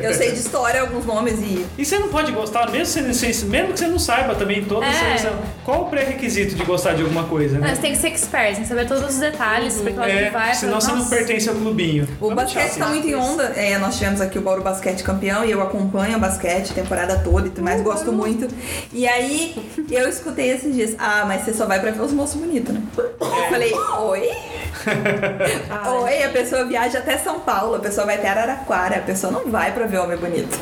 [0.03, 1.65] Eu sei de história, alguns nomes e.
[1.79, 4.87] E você não pode gostar, mesmo, você, você- mesmo que você não saiba também toda
[4.87, 4.93] É.
[4.93, 5.33] seleção.
[5.65, 7.69] Qual o pré-requisito de gostar de alguma coisa, né?
[7.69, 10.13] Não, você tem que ser expert, tem que saber todos os detalhes, saber pra onde
[10.13, 10.55] É, que vai.
[10.55, 12.05] senão pra- você não pertence ao clubinho.
[12.21, 12.95] O Vamos basquete chato tá isso.
[12.95, 13.45] muito em onda.
[13.57, 17.19] É, nós tivemos aqui o Bauru Basquete campeão e eu acompanho o basquete a temporada
[17.25, 18.47] toda e tudo mais, gosto muito.
[18.93, 19.57] E aí
[19.91, 22.83] eu escutei esses dias, ah, mas você só vai pra ver os moços bonitos, né?
[22.97, 24.31] Eu falei, oi?
[26.03, 29.51] oi, a pessoa viaja até São Paulo, a pessoa vai até Araraquara, a pessoa não
[29.51, 30.59] vai pra ver homem bonito.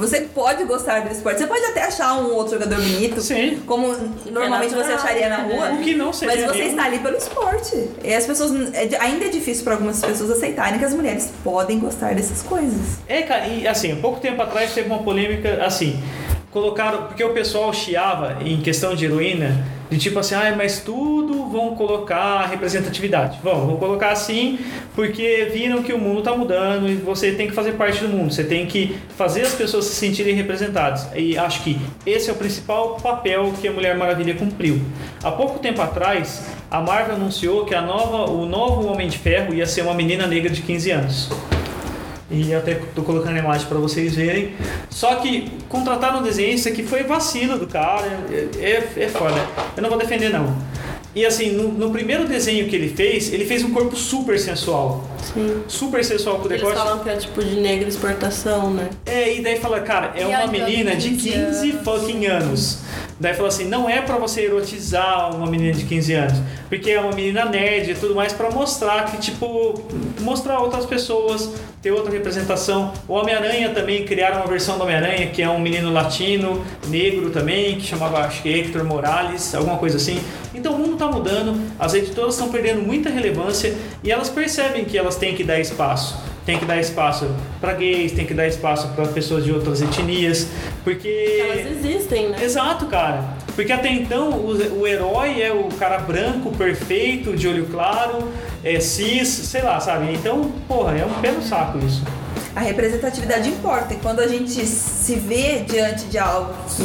[0.00, 3.60] Você pode gostar do esporte, você pode até achar um outro jogador bonito, Sim.
[3.66, 3.94] como
[4.30, 5.54] normalmente você acharia na né?
[5.54, 5.72] rua.
[5.72, 6.70] O que não seria Mas você mesmo.
[6.70, 7.90] está ali pelo esporte.
[8.02, 8.72] E as pessoas.
[8.72, 12.98] é ainda é difícil para algumas pessoas aceitarem que as mulheres podem gostar dessas coisas.
[13.06, 16.02] É, cara, e assim, pouco tempo atrás teve uma polêmica assim.
[16.50, 21.46] Colocaram, porque o pessoal chiava em questão de heroína, de tipo assim, ah, mas tudo
[21.48, 23.38] vão colocar representatividade.
[23.42, 24.58] Vão, vão colocar assim,
[24.94, 28.32] porque viram que o mundo tá mudando e você tem que fazer parte do mundo,
[28.32, 31.08] você tem que fazer as pessoas se sentirem representadas.
[31.14, 34.80] E acho que esse é o principal papel que a Mulher Maravilha cumpriu.
[35.22, 39.52] Há pouco tempo atrás, a Marvel anunciou que a nova, o novo Homem de Ferro
[39.52, 41.59] ia ser uma menina negra de 15 anos.
[42.30, 44.52] E até tô colocando a imagem para vocês verem.
[44.88, 49.44] Só que contratar um desenhista que foi vacilo do cara, é, é, é foda.
[49.76, 50.56] Eu não vou defender não.
[51.12, 55.09] E assim, no, no primeiro desenho que ele fez, ele fez um corpo super sensual.
[55.32, 55.62] Sim.
[55.68, 56.76] Super sensual com Eles decote.
[56.78, 58.90] falam que é tipo de negra exportação, né?
[59.06, 61.84] É, e daí fala, cara, é E uma menina de 15 15 anos.
[61.84, 62.78] fucking anos.
[63.18, 66.38] Daí fala assim, não é pra você erotizar uma menina de 15 anos,
[66.70, 69.74] porque é uma menina nerd e tudo mais pra mostrar que tipo
[70.20, 71.50] mostrar outras pessoas,
[71.82, 72.94] ter outra representação.
[73.06, 77.76] O Homem-Aranha também criaram uma versão do Homem-Aranha que é um menino latino, negro também,
[77.76, 80.18] que chamava acho que Hector Morales, alguma coisa assim.
[80.54, 84.96] Então o mundo tá mudando, as editoras estão perdendo muita relevância e elas percebem que
[84.96, 86.18] elas têm que dar espaço.
[86.46, 87.30] tem que dar espaço
[87.60, 90.48] para gays, tem que dar espaço para pessoas de outras etnias,
[90.82, 92.42] porque Elas existem, né?
[92.42, 93.22] Exato, cara.
[93.54, 98.32] Porque até então o, o herói é o cara branco, perfeito, de olho claro,
[98.64, 100.12] é cis, sei lá, sabe?
[100.12, 102.02] Então, porra, é um pé no saco isso.
[102.56, 103.94] A representatividade importa.
[103.94, 106.82] E quando a gente se vê diante de algo que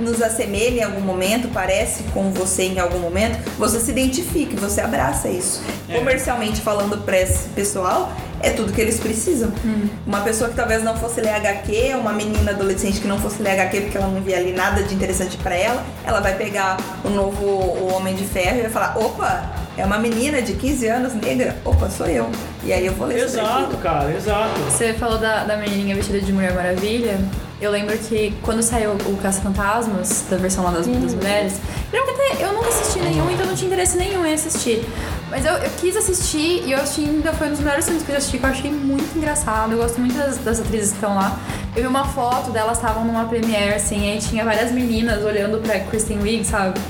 [0.00, 4.80] nos assemelha em algum momento, parece com você em algum momento, você se identifica, você
[4.80, 5.62] abraça isso.
[5.88, 5.98] É.
[5.98, 9.52] Comercialmente falando para esse pessoal, é tudo que eles precisam.
[10.06, 13.52] Uma pessoa que talvez não fosse ler HQ, uma menina adolescente que não fosse ler
[13.52, 17.10] HQ porque ela não via ali nada de interessante para ela, ela vai pegar o
[17.10, 21.14] novo o Homem de Ferro e vai falar: opa, é uma menina de 15 anos
[21.14, 22.30] negra, opa, sou eu.
[22.64, 24.60] E aí eu vou ler Exato, cara, exato.
[24.70, 27.18] Você falou da, da menininha vestida de Mulher Maravilha.
[27.62, 31.60] Eu lembro que quando saiu o Caça-Fantasmas, da versão lá das, das mulheres,
[31.92, 34.84] eu até eu nunca assisti nenhum, então não tinha interesse nenhum em assistir.
[35.30, 38.10] Mas eu, eu quis assistir e eu que ainda foi um dos melhores filmes que
[38.10, 39.70] eu já assisti, que eu achei muito engraçado.
[39.70, 41.38] Eu gosto muito das, das atrizes que estão lá.
[41.76, 45.78] Eu vi uma foto delas, estavam numa premiere, assim, aí tinha várias meninas olhando pra
[45.78, 46.80] Kristen Wiig, sabe?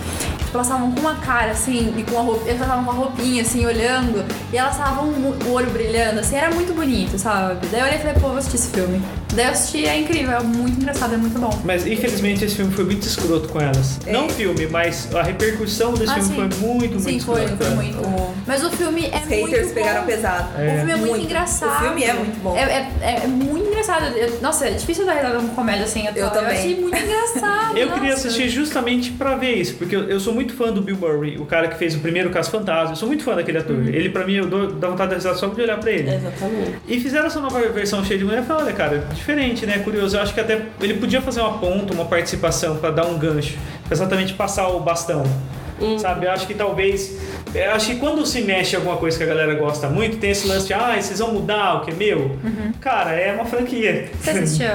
[0.53, 2.95] Tipo, elas estavam com uma cara, assim, e com a roupa, elas estavam com a
[2.95, 7.67] roupinha, assim, olhando, e elas estavam o olho brilhando, assim, era muito bonito, sabe?
[7.69, 9.01] Daí eu olhei e falei, pô, vou assistir esse filme.
[9.33, 11.59] Daí eu assisti, é incrível, é muito engraçado, é muito bom.
[11.65, 13.99] Mas infelizmente esse filme foi muito escroto com elas.
[14.07, 14.12] É.
[14.12, 16.35] Não o filme, mas a repercussão desse Ah, filme sim.
[16.35, 17.65] foi muito, Sim, muito foi, escrota.
[17.65, 17.99] foi muito.
[18.07, 19.75] O- Mas o filme é Os muito haters bom.
[19.75, 20.49] pegaram pesado.
[20.51, 21.25] O filme é muito, Muito.
[21.25, 21.77] engraçado.
[21.77, 22.57] O filme é muito bom.
[22.57, 22.62] É,
[23.01, 24.05] é- é muito engraçado.
[24.19, 26.03] Eu- nossa, é difícil dar risada com comédia assim.
[26.15, 26.31] Eu atual.
[26.31, 26.53] também.
[26.57, 27.79] Eu achei muito engraçado.
[27.79, 28.01] Eu nossa.
[28.01, 31.37] queria assistir justamente pra ver isso, porque eu, eu sou muito fã do Bill Murray,
[31.39, 32.93] o cara que fez o primeiro Caso Fantasma.
[32.93, 33.77] Eu sou muito fã daquele ator.
[33.77, 33.87] Uhum.
[33.87, 36.15] Ele, pra mim, eu dou, dá vontade de risar só de olhar pra ele.
[36.15, 36.79] Exatamente.
[36.89, 38.39] E fizeram essa nova versão cheia de mulher.
[38.39, 39.79] Eu falei, olha, cara, diferente, né?
[39.79, 40.17] Curioso.
[40.17, 43.57] Eu acho que até ele podia fazer uma ponta, uma participação pra dar um gancho,
[43.85, 45.23] pra exatamente passar o bastão.
[45.99, 46.27] Sabe?
[46.27, 47.19] Eu acho que talvez.
[47.53, 50.47] Eu acho que quando se mexe alguma coisa que a galera gosta muito, tem esse
[50.47, 52.37] lance de, ah, vocês vão mudar o que é meu.
[52.81, 54.09] Cara, é uma franquia.
[54.21, 54.71] Você assistiu?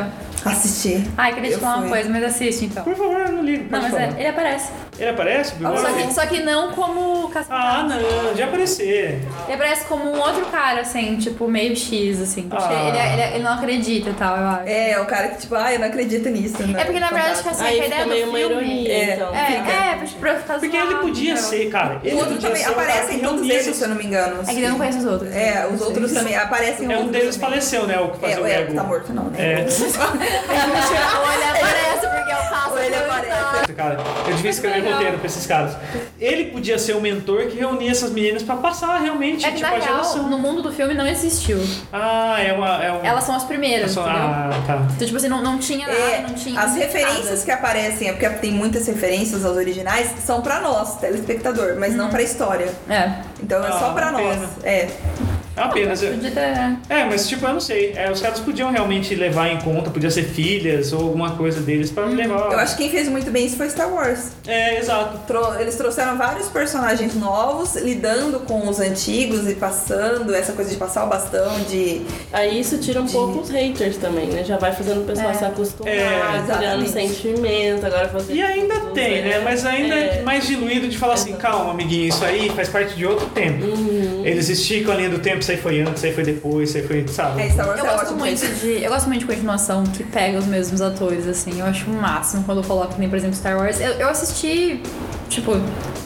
[0.45, 1.03] Assisti.
[1.17, 2.83] Ai, queria te falar uma coisa, mas assiste então.
[2.83, 3.65] Por favor, eu não ligo.
[3.69, 4.19] Não, mas é, falar.
[4.19, 4.71] ele aparece.
[4.99, 9.19] Ele aparece, Bill Só que, só que não como caça Ah, não, de aparecer.
[9.45, 12.47] Ele aparece como um outro cara, assim, tipo, meio X, assim.
[12.51, 12.69] Ah.
[12.87, 14.61] Ele, ele- ele não acredita e tal, eu acho.
[14.65, 16.61] É, é o cara que, tipo, ah, eu não acredito nisso.
[16.65, 16.81] Né?
[16.81, 18.39] É porque na verdade, tipo assim, Aí a ideia do filme...
[18.39, 19.35] ironia, É, então.
[19.35, 19.39] É,
[19.91, 21.99] é, pra, pra ficar Porque ele zoado, podia ser, cara.
[22.03, 24.41] Ele O outro podia também aparece em todos eles, se eu não me engano.
[24.47, 25.35] É que eu não conheço os outros.
[25.35, 27.49] É, os outros também aparecem É um deles também.
[27.49, 27.99] faleceu, né?
[27.99, 28.73] O que fazia É, o é, Ego.
[28.73, 29.37] tá morto não, né?
[29.39, 29.59] É.
[29.59, 29.67] Ou
[31.33, 33.73] ele aparece porque eu faço Ou ele aparece.
[33.73, 34.86] Cara, eu devia escrever.
[34.91, 35.75] Roteiro pra esses caras.
[36.19, 39.69] Ele podia ser o mentor que reunia essas meninas pra passar realmente, É que tipo,
[39.69, 40.23] na a real, geração.
[40.29, 41.59] no mundo do filme não existiu.
[41.93, 42.83] Ah, é uma.
[42.83, 43.05] É um...
[43.05, 44.05] Elas são as primeiras, são-?
[44.05, 44.75] Ah, tá.
[44.95, 46.59] Então, tipo assim, não, não tinha nada, É, não tinha.
[46.59, 47.41] as referências nada.
[47.45, 52.09] que aparecem, é porque tem muitas referências aos originais, são pra nós, telespectador, mas não
[52.09, 52.69] pra história.
[52.89, 53.11] É.
[53.41, 54.23] Então é Ah, só pra nós.
[54.35, 54.49] pena.
[54.63, 54.87] É.
[55.57, 56.01] Apenas.
[56.03, 56.93] eu- Podia ter.
[56.93, 57.93] É, mas tipo, eu não sei.
[57.95, 61.89] É, os caras podiam realmente levar em conta, podia ser filhas ou alguma coisa deles
[61.91, 62.51] pra levar.
[62.51, 64.29] Eu acho que quem fez muito bem isso foi Star Wars.
[64.47, 65.17] É, exato.
[65.27, 70.77] Tro- Eles trouxeram vários personagens novos, lidando com os antigos e passando essa coisa de
[70.77, 72.01] passar o bastão, de.
[72.31, 74.43] Aí isso tira um pouco os haters também, né?
[74.43, 75.33] Já vai fazendo o pessoal É.
[75.33, 78.33] se acostumar, É, criando sentimento, agora fazer.
[78.33, 79.39] E ainda tudo, tem, né?
[79.43, 80.21] Mas ainda é É.
[80.21, 83.65] mais diluído de falar assim, calma, amiguinho, isso aí faz parte de outro tempo.
[83.65, 84.21] Uhum.
[84.25, 86.77] Eles esticam a linha do tempo, isso aí foi antes, isso aí foi depois, isso
[86.77, 87.41] aí foi, sabe?
[87.41, 88.55] É, Star Wars Eu é gosto muito isso.
[88.55, 88.83] de.
[88.83, 91.59] Eu gosto muito de continuação que pega os mesmos atores, assim.
[91.59, 93.79] Eu acho o máximo quando eu coloco, nem, por exemplo, Star Wars.
[93.79, 94.81] Eu, eu assisti,
[95.29, 95.53] tipo,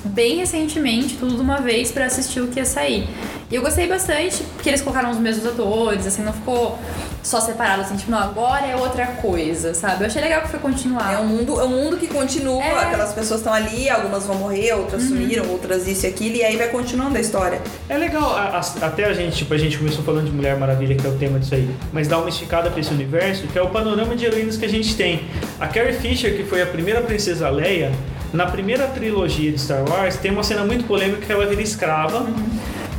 [0.05, 3.09] bem recentemente, tudo de uma vez pra assistir o que ia sair.
[3.49, 6.77] E eu gostei bastante, porque eles colocaram os mesmos atores, assim, não ficou
[7.23, 10.03] só separado, assim, tipo, não, agora é outra coisa, sabe?
[10.03, 11.13] Eu achei legal que foi continuar.
[11.13, 12.79] É um mundo, é um mundo que continua, É.
[12.85, 16.57] aquelas pessoas estão ali, algumas vão morrer, outras sumiram, outras isso e aquilo, e aí
[16.57, 17.61] vai continuando a história.
[17.87, 20.95] É legal, a- a- até a gente, tipo, a gente começou falando de Mulher Maravilha,
[20.95, 23.61] que é o tema disso aí, mas dá uma esticada pra esse universo, que é
[23.61, 25.23] o panorama de heroínas que a gente tem.
[25.59, 27.91] A Carrie Fisher, que foi a primeira princesa Leia,
[28.33, 32.25] na primeira trilogia de Star Wars, tem uma cena muito polêmica que ela vira escrava.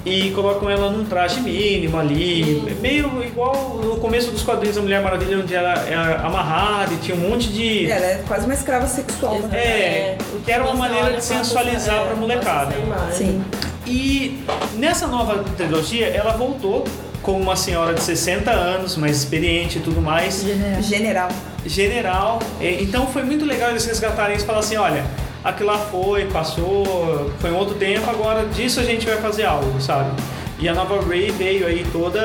[0.04, 5.00] E colocam ela num traje mínimo ali, meio igual no começo dos quadrinhos da Mulher
[5.00, 7.88] Maravilha, onde ela é amarrada e tinha um monte de.
[7.88, 9.38] Ela é quase uma escrava sexual.
[9.38, 9.56] né?
[9.56, 12.74] É, o que era uma maneira de sensualizar é, pra molecada.
[13.12, 13.44] Sim.
[13.86, 14.42] E
[14.74, 16.84] nessa nova trilogia, ela voltou
[17.22, 20.82] como uma senhora de 60 anos, mais experiente e tudo mais, General.
[20.82, 21.28] General.
[21.64, 22.38] general.
[22.60, 25.04] E- Então foi muito legal eles resgatarem isso e falar assim: olha,
[25.44, 29.80] aquilo lá foi, passou, foi um outro tempo, agora disso a gente vai fazer algo,
[29.80, 30.10] sabe?
[30.58, 32.20] E a nova Rey veio aí toda.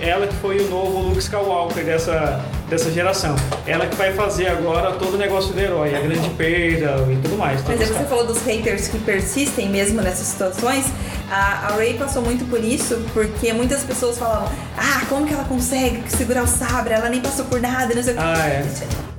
[0.00, 3.34] Ela que foi o novo Luke Skywalker dessa, dessa geração.
[3.66, 7.36] Ela que vai fazer agora todo o negócio do herói, a grande perda e tudo
[7.36, 7.62] mais.
[7.66, 10.86] Mas é você falou dos haters que persistem mesmo nessas situações.
[11.30, 14.48] A, a Ray passou muito por isso, porque muitas pessoas falavam:
[14.78, 16.94] Ah, como que ela consegue segurar o sabre?
[16.94, 18.22] Ela nem passou por nada, não sei o que.
[18.22, 18.64] Ah, é.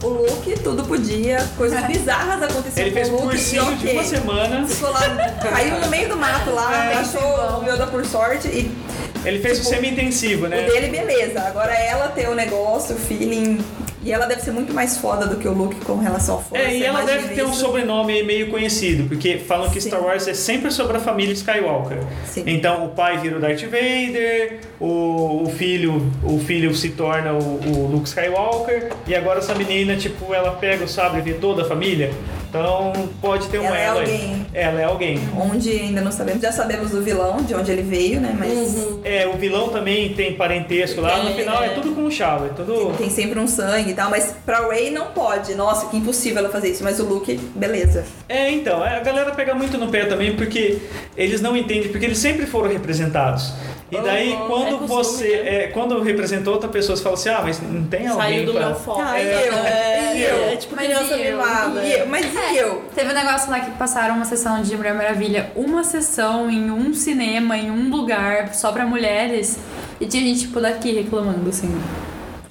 [0.04, 3.36] O Luke, tudo podia, coisas bizarras aconteceram Ele fez com o um Luke.
[3.36, 4.68] cursinho e de uma semana.
[4.68, 5.02] Ficou lá,
[5.44, 6.96] caiu no meio do mato lá, É.
[6.98, 7.22] achou
[7.62, 8.76] o Yoda por sorte e
[9.24, 10.66] Ele fez o Tipo, semi-intensivo, né?
[10.68, 11.42] o dele, beleza.
[11.42, 13.64] Agora ela tem o negócio, o feeling.
[14.04, 16.64] E ela deve ser muito mais foda do que o Luke com relação à força.
[16.64, 19.90] É, e ela imagina deve ter um sobrenome meio conhecido, porque falam que Sim.
[19.90, 22.00] Star Wars é sempre sobre a família Skywalker.
[22.26, 22.44] Sim.
[22.48, 27.38] Então o pai vira o Darth Vader, o, o filho o filho se torna o,
[27.38, 31.62] o Luke Skywalker, e agora essa menina, tipo, ela pega o sabre e vê toda
[31.62, 32.12] a família.
[32.50, 32.92] Então
[33.22, 34.12] pode ter um Ela é ela aí.
[34.12, 34.46] alguém.
[34.54, 35.20] Ela é alguém.
[35.40, 36.42] Onde ainda não sabemos.
[36.42, 38.36] Já sabemos do vilão, de onde ele veio, né?
[38.38, 39.00] Mas Uhum.
[39.06, 41.34] É, o vilão também tem parentesco lá, no É.
[41.34, 42.94] final é tudo com o chave, é tudo.
[42.98, 44.10] tem sempre um sangue e tal.
[44.10, 45.54] Mas pra Ray não pode.
[45.56, 46.84] Nossa, que impossível ela fazer isso.
[46.84, 48.06] Mas o Luke, beleza.
[48.28, 50.80] É, então, a galera pega muito no pé também porque
[51.16, 53.54] eles não entendem, porque eles sempre foram representados.
[53.92, 55.28] E daí, Uhum, quando é costume, você.
[55.44, 55.56] né?
[55.64, 58.24] É, quando representou outra pessoa, você fala assim: ah, mas não tem alguém.
[58.38, 58.66] Saiu do pra...
[58.68, 59.02] meu foco.
[59.04, 59.54] Ah, e É, eu?
[59.54, 60.44] É, e eu?
[60.46, 61.38] é tipo Mas criança e eu?
[61.38, 61.84] mimada.
[61.84, 62.08] E eu?
[62.08, 62.82] Mas e eu?
[62.96, 66.94] Teve um negócio lá que passaram uma sessão de Mulher Maravilha, uma sessão em um
[66.94, 69.60] cinema, em um lugar, só pra mulheres.
[70.00, 71.70] E tinha gente, tipo, daqui reclamando, assim.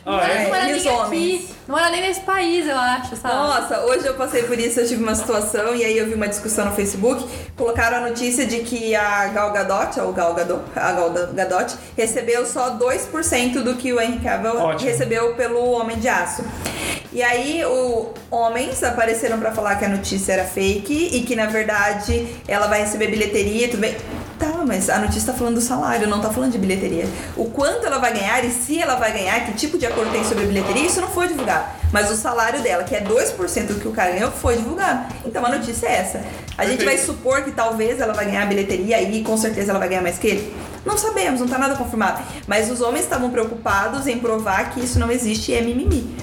[0.05, 0.49] Ah, é?
[0.49, 1.49] Não era E nem aqui.
[1.69, 3.35] Não era nem nesse país, eu acho, sabe?
[3.35, 6.27] Nossa, hoje eu passei por isso, eu tive uma situação e aí eu vi uma
[6.27, 7.25] discussão no Facebook,
[7.57, 12.45] colocaram a notícia de que a Gal Gadot, ou Gal Gadot, a Gal Gadot, recebeu
[12.45, 14.91] só 2% do que o Henry Cavill Ótimo.
[14.91, 16.43] recebeu pelo Homem de Aço.
[17.13, 21.47] E aí o homens apareceram pra falar que a notícia era fake e que na
[21.47, 23.97] verdade ela vai receber bilheteria, tudo bem.
[24.41, 27.07] Tá, mas a notícia tá falando do salário, não tá falando de bilheteria.
[27.37, 30.25] O quanto ela vai ganhar e se ela vai ganhar, que tipo de acordo tem
[30.25, 31.67] sobre a bilheteria, isso não foi divulgado.
[31.93, 35.15] Mas o salário dela, que é 2% do que o cara ganhou, foi divulgado.
[35.27, 36.25] Então a notícia é essa.
[36.57, 39.79] A gente vai supor que talvez ela vai ganhar a bilheteria e com certeza ela
[39.79, 40.57] vai ganhar mais que ele?
[40.87, 42.23] Não sabemos, não tá nada confirmado.
[42.47, 46.17] Mas os homens estavam preocupados em provar que isso não existe e é mimimi.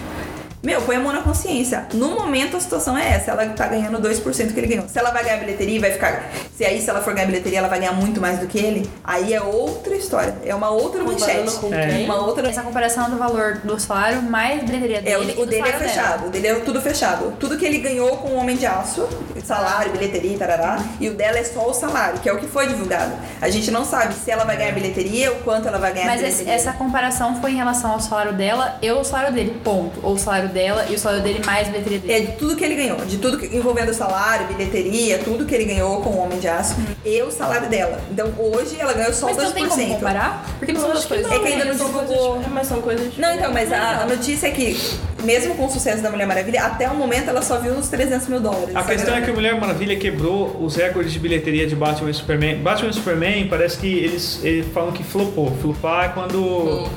[0.67, 1.87] Meu, põe a mão na consciência.
[1.93, 3.31] No momento a situação é essa.
[3.31, 4.85] Ela tá ganhando 2% que ele ganhou.
[4.89, 6.25] Se ela vai ganhar bilheteria e vai ficar.
[6.57, 8.89] Se aí, se ela for ganhar bilheteria, ela vai ganhar muito mais do que ele,
[9.01, 10.35] aí é outra história.
[10.45, 11.59] É uma outra Comparando manchete.
[11.61, 11.87] com É.
[11.87, 12.03] quem?
[12.03, 12.49] Uma outra.
[12.49, 15.35] Essa comparação do valor do salário mais bilheteria É, dele.
[15.37, 15.89] o, o do dele é salário dela.
[15.93, 17.33] fechado, o dele é tudo fechado.
[17.39, 19.07] Tudo que ele ganhou com o Homem de Aço,
[19.45, 22.67] salário, bilheteria, tarará, e o dela é só o salário, que é o que foi
[22.67, 23.13] divulgado.
[23.39, 26.19] A gente não sabe se ela vai ganhar bilheteria, o quanto ela vai ganhar Mas
[26.21, 26.53] bilheteria.
[26.53, 29.99] essa comparação foi em relação ao salário dela e o salário dele, ponto.
[30.03, 32.13] Ou o salário dela e o salário dele mais bilheteria dele.
[32.13, 35.65] É de tudo que ele ganhou, de tudo que, envolvendo salário, bilheteria, tudo que ele
[35.65, 37.99] ganhou com o Homem de Aço e o salário dela.
[38.11, 39.43] Então hoje ela ganhou só Mas 2%.
[39.43, 40.45] não tem como comparar?
[40.57, 41.31] Porque não são duas coisas.
[41.31, 42.33] É que ainda não são divulgou.
[42.33, 44.77] coisas- Mas são coisas Não, então, mas a, a notícia é que,
[45.23, 48.27] mesmo com o sucesso da Mulher Maravilha, até o momento ela só viu os 300
[48.27, 48.75] mil dólares.
[48.75, 52.13] A questão é que o Mulher Maravilha quebrou os recordes de bilheteria de Batman e
[52.13, 52.57] Superman.
[52.57, 55.55] Batman e Superman parece que eles, eles falam que flopou.
[55.61, 56.87] Flopar é quando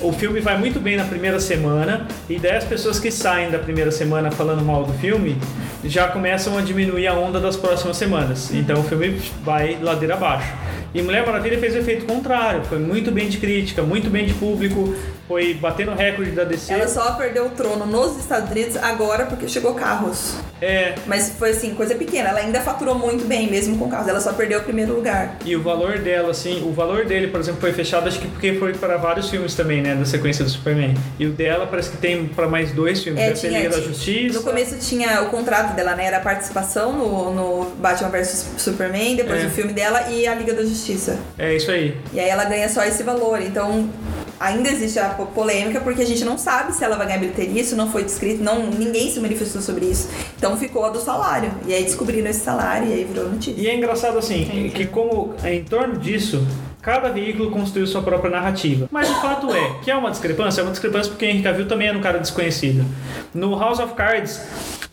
[0.00, 3.58] o filme vai muito bem na primeira semana e daí as pessoas que saem da
[3.58, 5.36] primeira semana falando mal do filme
[5.84, 8.52] já começam a diminuir a onda das próximas semanas.
[8.52, 10.52] Então o filme vai ladeira abaixo.
[10.94, 12.62] E Mulher Maravilha fez o efeito contrário.
[12.64, 14.94] Foi muito bem de crítica, muito bem de público,
[15.26, 16.72] foi batendo recorde da DC.
[16.72, 20.34] Ela só perdeu o trono nos Estados Unidos agora porque chegou carros.
[20.60, 22.30] É, Mas foi assim, coisa pequena.
[22.30, 24.08] Ela ainda faturou muito bem, mesmo com carros.
[24.08, 25.36] Ela só perdeu o primeiro lugar.
[25.44, 28.54] E o valor dela, assim, o valor dele, por exemplo, foi fechado, acho que porque
[28.54, 30.94] foi para vários filmes também, né, da sequência do Superman.
[31.18, 33.88] E o dela parece que tem para mais dois filmes, É, ser Liga da tinha-
[33.88, 34.38] Justiça.
[34.38, 36.06] No começo tinha o contrato dela, né?
[36.06, 39.46] Era a participação no, no Batman vs Superman, depois É.
[39.46, 41.18] o filme dela e a Liga da Justiça.
[41.38, 41.96] É isso aí.
[42.12, 43.40] E aí ela ganha só esse valor.
[43.42, 43.88] Então
[44.38, 47.60] ainda existe a po- polêmica porque a gente não sabe se ela vai ganhar bilheteria,
[47.60, 50.08] isso não foi descrito, não, ninguém se manifestou sobre isso.
[50.36, 51.50] Então ficou a do salário.
[51.66, 53.60] E aí descobriram esse salário e aí virou notícia.
[53.60, 56.46] E é engraçado assim, que como em torno disso,
[56.84, 58.86] cada veículo construiu sua própria narrativa.
[58.90, 61.88] Mas o fato é que é uma discrepância, é uma discrepância porque Henry Cavill também
[61.88, 62.84] era um cara desconhecido.
[63.32, 64.40] No House of Cards,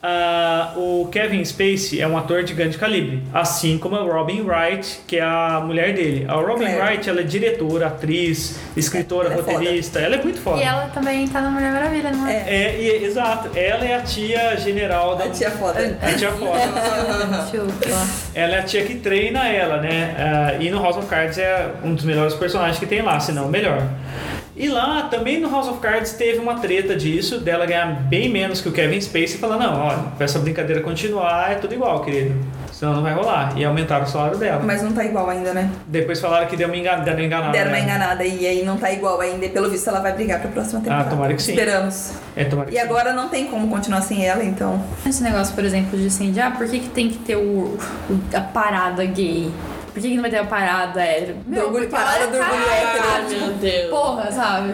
[0.01, 5.01] ah, o Kevin Spacey é um ator de grande calibre, assim como a Robin Wright,
[5.05, 6.25] que é a mulher dele.
[6.27, 6.81] A Robin Claire.
[6.81, 9.51] Wright, ela é diretora, atriz, escritora, Ela é foda.
[9.57, 10.59] roteirista, ela é muito foda.
[10.59, 12.33] E ela também tá na Mulher Maravilha, não é?
[12.47, 13.49] É, e- exato.
[13.55, 15.25] Ela é a tia general da.
[15.25, 15.97] A tia foda.
[16.01, 16.51] A tia foda.
[18.33, 20.15] Ela é a tia que treina ela, né?
[20.17, 23.31] Ah, e no House of Cards é um dos melhores personagens que tem lá, se
[23.31, 23.81] não o melhor.
[24.55, 28.59] E lá, também no House of Cards, teve uma treta disso, dela ganhar bem menos
[28.61, 32.35] que o Kevin Spacey, falando, não, olha, pra essa brincadeira continuar, é tudo igual, querido.
[32.71, 33.53] Senão não vai rolar.
[33.55, 34.61] E aumentaram o salário dela.
[34.65, 35.69] Mas não tá igual ainda, né?
[35.87, 37.51] Depois falaram que deu uma engan- deram uma enganada.
[37.51, 37.83] Deram uma né?
[37.83, 39.45] enganada e aí não tá igual ainda.
[39.45, 41.09] E pelo visto ela vai brigar pra próxima temporada.
[41.09, 41.51] tomara que sim.
[41.51, 42.13] Esperamos.
[42.35, 42.83] É, tomara que E sim.
[42.83, 44.83] agora não tem como continuar sem ela, então.
[45.05, 47.77] Esse negócio, por exemplo, de assim, de, ah, por que, que tem que ter o,
[48.09, 49.51] o- a parada gay?
[49.93, 51.35] Por que, que não vai ter a parada hétero?
[51.45, 53.03] Do orgulho- parada do orgulho hétero.
[53.13, 53.89] Ai, meu Deus.
[53.89, 54.73] Porra, sabe?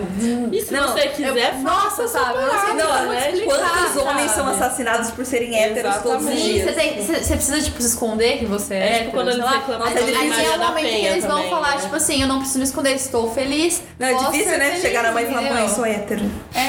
[0.52, 2.36] E se Não, você quiser, Eu- nossa, sabe?
[2.38, 3.32] Eu não sei Não, como né?
[3.46, 6.66] Quantos homens são assassinados por serem héteros todos os dias?
[6.66, 9.36] você, tem- você- você precisa, tipo, se esconder que você é, É, tipo, quando sei
[9.40, 9.52] eles lá.
[9.58, 11.82] reclamam Mas Maria tem um da momento que eles vão falar, né?
[11.82, 13.82] tipo assim, eu não preciso me esconder, estou feliz.
[13.98, 14.66] Não, é difícil, né?
[14.70, 16.22] feliz, Chegar na mãe e falar, mãe, sou hétero.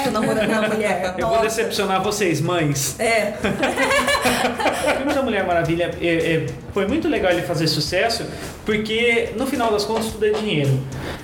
[0.05, 1.14] Tô namorando uma mulher.
[1.18, 2.99] Eu vou decepcionar vocês, mães.
[2.99, 8.24] É, O filme da Mulher Maravilha é, é, foi muito legal ele fazer sucesso,
[8.64, 10.78] porque no final das contas tudo é dinheiro.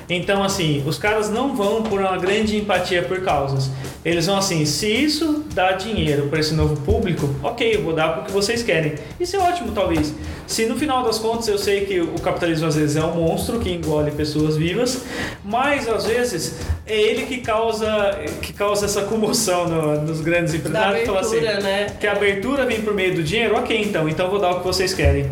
[0.09, 3.71] Então, assim, os caras não vão por uma grande empatia por causas.
[4.05, 8.17] Eles vão assim, se isso dá dinheiro para esse novo público, ok, eu vou dar
[8.17, 8.95] porque vocês querem.
[9.19, 10.13] Isso é ótimo, talvez.
[10.47, 13.59] Se no final das contas eu sei que o capitalismo às vezes é um monstro
[13.61, 15.01] que engole pessoas vivas,
[15.43, 21.01] mas às vezes é ele que causa, que causa essa comoção no- nos grandes empresários.
[21.01, 21.87] que fala assim, abertura, né?
[21.99, 24.59] que a abertura vem por meio do dinheiro, ok, então, então eu vou dar o
[24.61, 25.25] que vocês querem.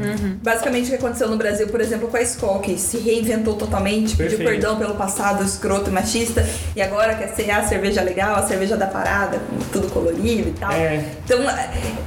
[0.42, 4.16] basicamente o que aconteceu no Brasil, por exemplo, com a Skol, que se reinventou totalmente,
[4.16, 4.61] pediu Perfeito.
[4.62, 6.46] Perdão pelo passado escroto e machista,
[6.76, 9.40] e agora quer ser a cerveja legal, a cerveja da parada,
[9.72, 10.70] tudo colorido e tal.
[10.70, 11.04] É.
[11.24, 11.40] Então,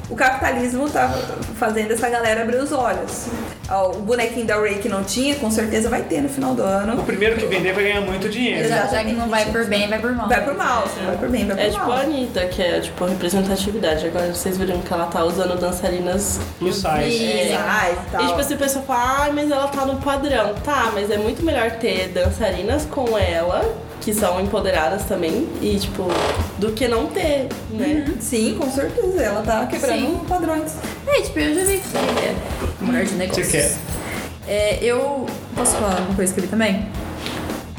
[0.10, 1.14] o capitalismo tá
[1.60, 3.26] fazendo essa galera abrir os olhos.
[3.70, 6.66] O bonequinho da Ray que não tinha, com certeza vai ter no final do O
[6.66, 7.04] ano.
[7.04, 8.68] primeiro que vender vai ganhar muito dinheiro.
[8.70, 10.28] Já, já que não vai por bem, vai por mal.
[10.30, 11.92] Vai por mal, se não vai por bem, vai por É tipo mal.
[11.94, 14.06] a Anitta, que é tipo representatividade.
[14.08, 16.40] Agora vocês viram que ela tá usando dançarinas.
[16.60, 17.24] Plus size.
[17.24, 17.56] E, É.
[17.58, 18.24] ai, tal.
[18.24, 20.54] E tipo assim, a pessoa fala, ai, mas ela tá no padrão.
[20.64, 23.64] Tá, mas é muito melhor ter dançarinas com ela,
[24.06, 26.04] que são empoderadas também, e tipo,
[26.60, 28.06] do que não ter, né?
[28.20, 29.20] Sim, com certeza.
[29.22, 30.22] Ela tá quebrando Sim.
[30.30, 30.74] padrões.
[31.08, 32.36] É, tipo, eu já vi que é
[32.86, 33.48] mulher de negócios.
[33.48, 33.76] Você quer?
[34.48, 35.26] É, eu
[35.56, 36.88] posso falar uma coisa que eu vi também?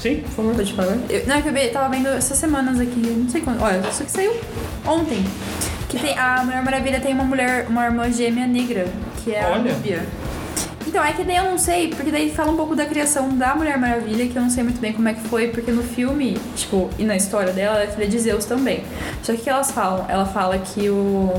[0.00, 0.16] Sim?
[0.16, 0.98] Por favor, pode falar.
[1.08, 3.62] Eu, não, é que eu vi- tava vendo essas semanas aqui, não sei quando.
[3.62, 4.34] Olha, isso que saiu
[4.84, 5.24] ontem.
[5.88, 8.86] Que tem, a Mulher Maravilha tem uma mulher, uma irmã gêmea negra,
[9.22, 9.72] que é a Olha.
[10.96, 13.54] Então, é que daí eu não sei, porque daí fala um pouco da criação da
[13.54, 16.38] Mulher Maravilha, que eu não sei muito bem como é que foi, porque no filme,
[16.54, 18.82] tipo, e na história dela, ela é filha de Zeus também.
[19.22, 20.06] Só que o que elas falam?
[20.08, 21.34] Ela fala que o...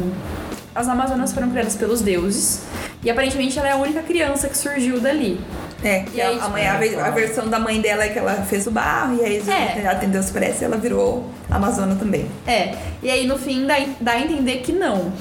[0.76, 2.66] as Amazonas foram criadas pelos deuses,
[3.04, 5.42] e aparentemente ela é a única criança que surgiu dali.
[5.84, 8.10] É, que E aí, a, a, mãe, a, ve- a versão da mãe dela é
[8.10, 9.88] que ela fez o barro e aí É.
[9.88, 12.28] atendeu os preces ela virou Amazona também.
[12.46, 15.12] É, e aí no fim dá, dá a entender que não.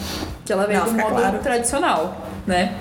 [0.44, 1.38] Que ela veio Não, do modo claro.
[1.38, 2.74] tradicional, né?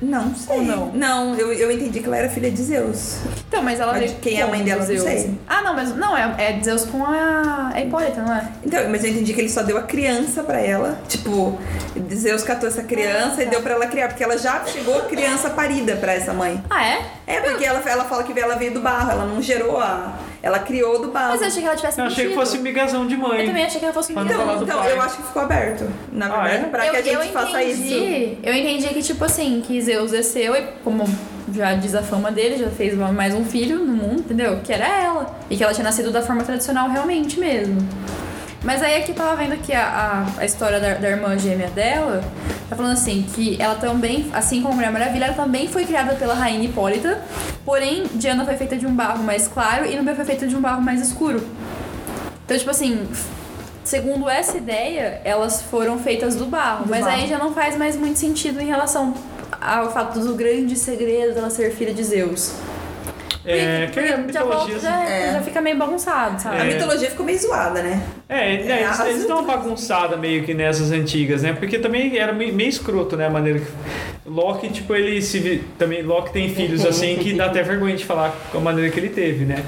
[0.00, 0.56] Não sei.
[0.56, 0.86] Ou não?
[0.92, 3.18] Não, eu, eu entendi que ela era filha de Zeus.
[3.48, 5.02] Então, mas ela Mas quem é a mãe dela, não Zeus.
[5.02, 5.38] sei.
[5.46, 8.48] Ah, não, mas não, é, é Zeus com a, a Hipólita, não é?
[8.64, 10.98] Então, mas eu entendi que ele só deu a criança pra ela.
[11.08, 11.58] Tipo,
[12.14, 15.96] Zeus catou essa criança e deu pra ela criar, porque ela já chegou criança parida
[15.96, 16.62] pra essa mãe.
[16.70, 17.02] Ah, é?
[17.26, 20.14] É, porque ela, ela fala que ela veio do barro, ela não gerou a.
[20.42, 21.30] Ela criou do barro.
[21.32, 23.40] Mas eu achei que ela tivesse Eu achei que fosse migazão de mãe.
[23.40, 25.84] Eu também achei que ela fosse falar Então, então eu acho que ficou aberto.
[26.12, 26.68] Na Ah, verdade, é?
[26.68, 27.82] pra eu, que a gente faça isso.
[27.82, 31.04] entendi, Eu entendi que, tipo assim, que Zeus desceu e, como
[31.52, 34.60] já diz a fama dele, já fez mais um filho no mundo, entendeu?
[34.64, 35.38] Que era ela.
[35.50, 37.76] E que ela tinha nascido da forma tradicional realmente mesmo.
[38.62, 42.22] Mas aí aqui tava vendo que a, a, a história da, da irmã gêmea dela
[42.70, 46.14] tá falando assim, que ela também, assim como a Mulher Maravilha, ela também foi criada
[46.14, 47.20] pela rainha Hipólita,
[47.64, 50.60] porém Diana foi feita de um barro mais claro e Núbia foi feita de um
[50.60, 51.42] barro mais escuro.
[52.44, 53.08] Então, tipo assim,
[53.82, 56.84] segundo essa ideia, elas foram feitas do barro.
[56.84, 57.16] Do mas barro.
[57.16, 59.14] aí já não faz mais muito sentido em relação
[59.60, 62.54] ao fato do grande segredo dela ser filha de Zeus.
[63.44, 64.78] É, que Porque a já, volta, mitologia.
[64.80, 65.32] já, É.
[65.32, 66.56] já fica meio bagunçado, sabe?
[66.60, 66.74] A É.
[66.74, 68.02] mitologia ficou meio zoada, né?
[68.28, 71.52] É, né, eles, as- eles dão uma bagunçada meio que nessas antigas, né?
[71.54, 73.26] Porque também era meio, meio escroto, né?
[73.26, 73.66] A maneira que.
[74.26, 75.64] Loki, tipo, ele se.
[75.78, 79.00] Também Loki tem filhos assim que dá até vergonha de falar com a maneira que
[79.00, 79.64] ele teve, né?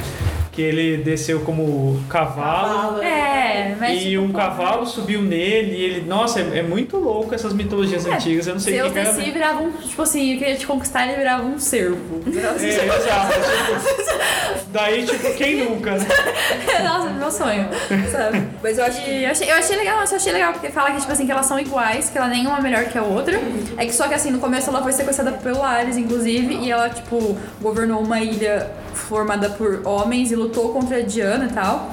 [0.52, 3.02] Que ele desceu como cavalo.
[3.02, 4.02] É, mas.
[4.02, 6.06] E tipo, um pô, cavalo subiu nele e ele.
[6.06, 8.46] Nossa, é, é muito louco essas mitologias É, antigas.
[8.46, 9.32] Eu não sei Zeus quem descia e era.
[9.32, 9.70] virava um.
[9.72, 12.20] Tipo assim, eu queria te conquistar ele virava um cervo.
[12.26, 13.32] É, exato.
[13.32, 16.06] tipo, daí, tipo, quem nunca, né?
[16.84, 17.68] Nossa, meu sonho.
[18.10, 18.46] Sabe?
[18.62, 19.22] Mas eu acho que.
[19.22, 21.46] Eu achei, eu achei legal, eu achei legal, porque fala que, tipo assim, que elas
[21.46, 23.40] são iguais, que ela nenhuma é melhor que a outra.
[23.78, 26.90] É que só que assim, no começo ela foi sequestrada pelo Ares, inclusive, e ela,
[26.90, 31.90] tipo, governou uma ilha formada por homens e lutou contra a Diana e tal.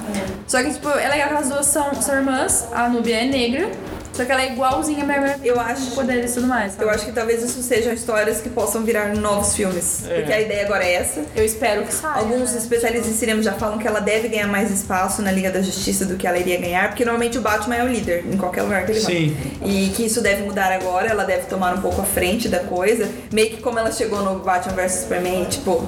[0.47, 3.69] Só que, tipo, é legal que as duas são, são irmãs, a Núbia é negra,
[4.11, 5.39] Só que ela é igualzinha Maravilha.
[5.47, 6.73] Eu com acho- poderes e tudo mais.
[6.73, 6.83] sabe?
[6.83, 10.03] Eu acho que talvez isso sejam histórias que possam virar novos filmes.
[10.09, 10.15] É.
[10.17, 11.21] Porque a ideia agora é essa.
[11.33, 12.15] Eu espero que saia.
[12.15, 12.57] Alguns né?
[12.57, 16.03] especialistas em cinema já falam que ela deve ganhar mais espaço na Liga da Justiça
[16.03, 18.85] do que ela iria ganhar, porque normalmente o Batman é o líder em qualquer lugar
[18.85, 19.37] que ele Sim.
[19.61, 19.69] vai.
[19.69, 23.07] E que isso deve mudar agora, ela deve tomar um pouco a frente da coisa.
[23.31, 25.87] Meio que como ela chegou no Batman vs Superman, tipo,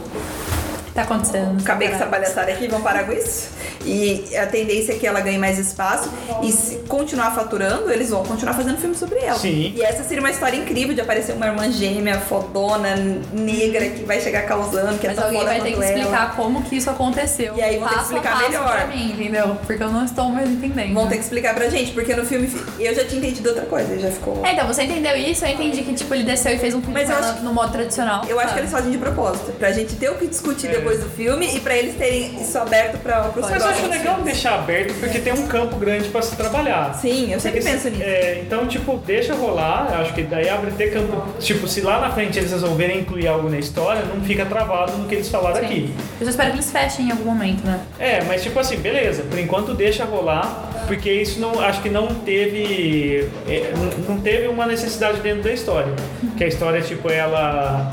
[0.93, 1.59] Tá acontecendo.
[1.61, 3.49] acabei com essa palhaçada aqui, vamos parar com isso.
[3.85, 6.09] E a tendência é que ela ganhe mais espaço
[6.43, 9.39] e se continuar faturando, eles vão continuar fazendo filme sobre ela.
[9.39, 9.73] Sim.
[9.75, 12.95] E essa seria uma história incrível de aparecer uma irmã gêmea, fodona,
[13.33, 15.85] negra, que vai chegar causando, que é Mas tão alguém vai ter que ela.
[15.85, 17.55] explicar como que isso aconteceu.
[17.55, 18.71] E aí vão ter que explicar passo melhor.
[18.75, 19.57] Pra mim, entendeu?
[19.65, 20.93] Porque eu não estou mais entendendo.
[20.93, 23.97] Vão ter que explicar pra gente, porque no filme eu já tinha entendido outra coisa,
[23.97, 24.45] já ficou.
[24.45, 26.93] É, então você entendeu isso, eu entendi que tipo, ele desceu e fez um filme
[26.99, 28.25] Mas eu acho- no modo tradicional.
[28.27, 28.61] Eu acho que sabe?
[28.61, 30.69] eles fazem de propósito, pra gente ter o que discutir É.
[30.71, 34.21] depois do filme e pra eles terem isso aberto pra, pros Mas eu acho legal
[34.21, 36.93] deixar aberto porque tem um campo grande pra se trabalhar.
[36.95, 38.03] Sim, eu sempre Porque penso se- nisso.
[38.03, 39.89] é, então, tipo, deixa rolar.
[39.93, 41.23] eu Acho que daí abre até campo.
[41.39, 45.07] Tipo, se lá na frente eles resolverem incluir algo na história, não fica travado no
[45.07, 45.65] que eles falaram Sim.
[45.65, 45.93] aqui.
[46.19, 47.79] Eu só espero que eles fechem em algum momento, né?
[47.99, 52.07] É, mas tipo assim, beleza, por enquanto deixa rolar, porque isso não acho que não
[52.07, 53.29] teve.
[53.47, 53.71] é,
[54.07, 55.93] não teve uma necessidade dentro da história.
[56.37, 57.91] Que a história, tipo, ela.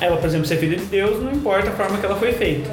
[0.00, 2.70] Ela, por exemplo, ser filha de Deus, não importa a forma que ela foi feita.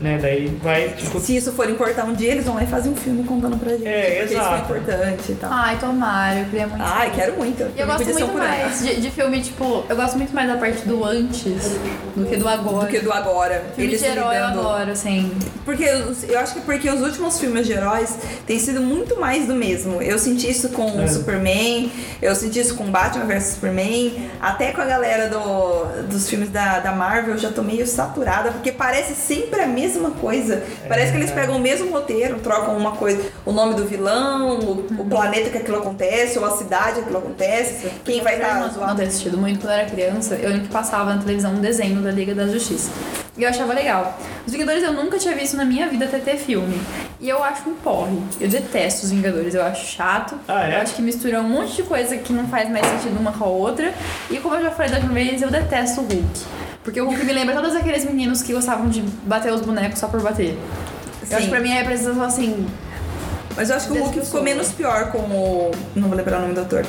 [0.00, 0.18] Né?
[0.20, 1.20] Daí vai, tipo.
[1.20, 3.70] Se isso for importar um dia, eles vão lá e fazem um filme contando pra
[3.72, 3.86] gente.
[3.86, 4.54] É, porque exato.
[4.56, 5.50] isso foi importante e tal.
[5.52, 6.82] Ai, tomara, eu queria muito.
[6.84, 7.62] Ai, quero muito.
[7.76, 10.86] E eu gosto muito mais de, de filme, tipo, eu gosto muito mais da parte
[10.88, 11.76] do antes
[12.16, 12.86] do que do agora.
[12.86, 13.64] Do que do agora.
[13.76, 15.32] Filme Eles de herói eu lidando- adoro, assim.
[15.64, 19.54] Porque eu acho que porque os últimos filmes de heróis têm sido muito mais do
[19.54, 20.02] mesmo.
[20.02, 21.04] Eu senti isso com É.
[21.04, 21.90] o Superman,
[22.20, 26.78] eu senti isso com Batman vs Superman, até com a galera do, dos filmes da,
[26.78, 30.62] da Marvel eu já tô meio saturada, porque parece sempre a mesma coisa.
[30.86, 35.02] Parece que eles pegam o mesmo roteiro, trocam uma coisa, o nome do vilão, o,
[35.02, 38.54] o planeta que aquilo acontece, ou a cidade que aquilo acontece, quem vai Eu estar
[38.54, 38.96] não, não zoado.
[38.96, 42.00] ter assistido muito quando eu era criança, eu lembro que passava na televisão um desenho
[42.02, 42.90] da Liga da Justiça.
[43.36, 44.18] E eu achava legal.
[44.46, 46.78] Os Vingadores eu nunca tinha visto na minha vida até ter filme.
[47.18, 48.18] E eu acho um porre.
[48.38, 50.38] Eu detesto os Vingadores, eu acho chato.
[50.46, 50.76] Ah, é?
[50.76, 53.44] Eu acho que mistura um monte de coisa que não faz mais sentido uma com
[53.44, 53.94] a outra.
[54.30, 56.40] E como eu já falei da última vez, eu detesto o Hulk.
[56.84, 60.08] Porque o Hulk me lembra todos aqueles meninos que gostavam de bater os bonecos só
[60.08, 60.58] por bater.
[61.22, 61.34] Eu Sim.
[61.34, 62.66] acho que pra mim é a representação assim.
[63.56, 65.70] Mas eu acho que o Hulk ficou menos pior com o.
[65.94, 66.84] Não vou lembrar o nome do ator.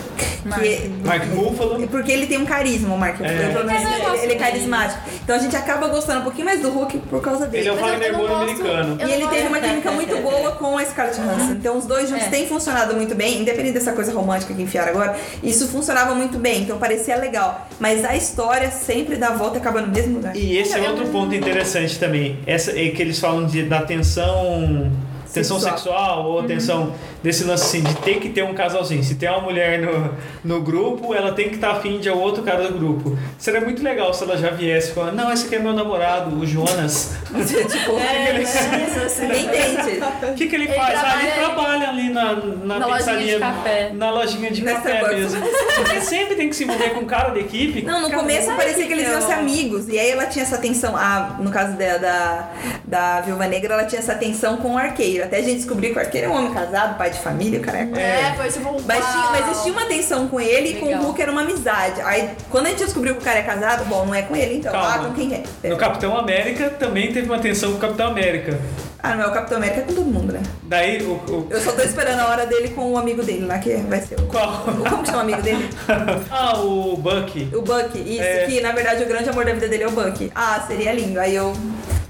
[0.46, 0.62] Mark.
[0.62, 1.88] Que- Mark Ruffalo.
[1.88, 3.20] Porque ele tem um carisma, o Mark.
[3.22, 3.28] É.
[3.28, 5.00] Menos É, ele, ele é carismático.
[5.24, 7.70] Então a gente acaba gostando um pouquinho mais do Hulk por causa dele.
[7.70, 8.98] Ele é eu- Wagner Moura americano.
[9.00, 11.52] E ele teve uma química muito boa com a Scarlett Johansson.
[11.54, 12.30] Então os dois juntos É.
[12.30, 15.16] têm funcionado muito bem, independente dessa coisa romântica que enfiaram agora.
[15.42, 17.68] Isso funcionava muito bem, então parecia legal.
[17.80, 20.36] Mas a história sempre dá a volta e acaba no mesmo lugar.
[20.36, 22.40] E esse é outro ponto interessante também.
[22.46, 24.92] Essa é que eles falam de, da tensão.
[25.34, 26.26] Tensão Sexual.
[26.26, 26.94] ou tensão
[27.24, 29.04] desse lance assim, de ter que ter um casalzinho.
[29.04, 30.14] Se tem uma mulher no,
[30.44, 33.18] no grupo, ela tem que estar afim de outro cara do grupo.
[33.38, 36.46] Seria muito legal se ela já viesse falando, não, esse aqui é meu namorado, o
[36.46, 37.12] Jonas.
[37.32, 37.94] tipo,
[39.28, 40.04] nem tente.
[40.32, 41.00] O que, que ele, Ele faz?
[41.04, 43.92] Ah, ele trabalha- trabalha ali na, na, Na lojinha pizzaria, de café.
[43.94, 45.42] Na lojinha de Na café mesmo.
[45.76, 47.82] Porque sempre tem que se envolver com o cara da equipe.
[47.82, 49.88] Não, no começo parecia que que eles iam ser amigos.
[49.88, 50.96] E aí ela tinha essa tensão.
[50.96, 52.50] Ah, no caso da, da,
[52.86, 55.24] da Viúva Negra, ela tinha essa tensão com o arqueiro.
[55.24, 57.62] Até a gente descobriu que o arqueiro é um homem casado, pai de família, o
[57.64, 57.82] cara é
[58.30, 59.52] É, foi tipo um Mas, tinha, mas uau.
[59.52, 61.02] existia uma tensão com ele e com Legal.
[61.02, 62.02] o Hulk era uma amizade.
[62.02, 64.56] Aí, quando a gente descobriu que o cara é casado, bom, não é com ele,
[64.58, 64.72] então.
[64.72, 64.96] Calma.
[64.96, 65.34] Ah, com quem
[65.64, 65.70] é?
[65.70, 68.60] No Capitão América também teve uma tensão com o Capitão América.
[69.06, 70.42] Ah, não é o Capitão América é com todo mundo, né?
[70.64, 71.12] Daí o.
[71.30, 74.00] o Eu só tô esperando a hora dele com o amigo dele lá, que vai
[74.00, 74.28] ser o.
[74.28, 74.64] qual?
[74.64, 75.70] Como que chama o amigo dele?
[76.32, 77.50] ah, o Bucky.
[77.54, 78.46] O Bucky, isso, É.
[78.46, 80.32] que na verdade o grande amor da vida dele é o Bucky.
[80.34, 81.20] Ah, seria lindo.
[81.20, 81.52] Aí eu.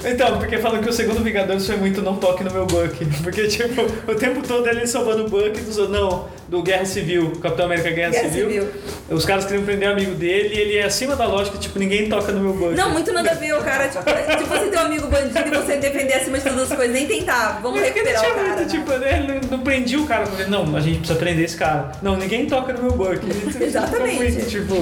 [0.06, 3.06] Então, porque falam que o segundo Vingadores foi muito não toque no meu Buck.
[3.24, 5.78] Porque, tipo, o tempo todo ele salvando o Buck dos.
[5.90, 8.50] Não, do Guerra Civil, Capitão América Guerra, Guerra Civil.
[8.50, 8.70] Civil.
[9.10, 12.08] Os caras queriam prender o amigo dele e ele é acima da lógica, tipo, ninguém
[12.08, 12.76] toca no meu Buck.
[12.76, 15.58] Não, muito nada a ver, o cara, tipo, tipo você ter um amigo bandido e
[15.58, 17.60] você defender acima de todas as coisas, nem tentar.
[17.62, 18.48] Vamos Porque ele recuperar tinha o cara.
[18.48, 18.80] muito, né?
[18.80, 20.26] tipo, né, ele não, prendia o cara.
[20.48, 21.92] Não, a gente precisa prender esse cara.
[22.04, 23.20] Não, ninguém toca no meu Buck.
[23.24, 24.16] Ele Exatamente.
[24.16, 24.76] muito, tipo,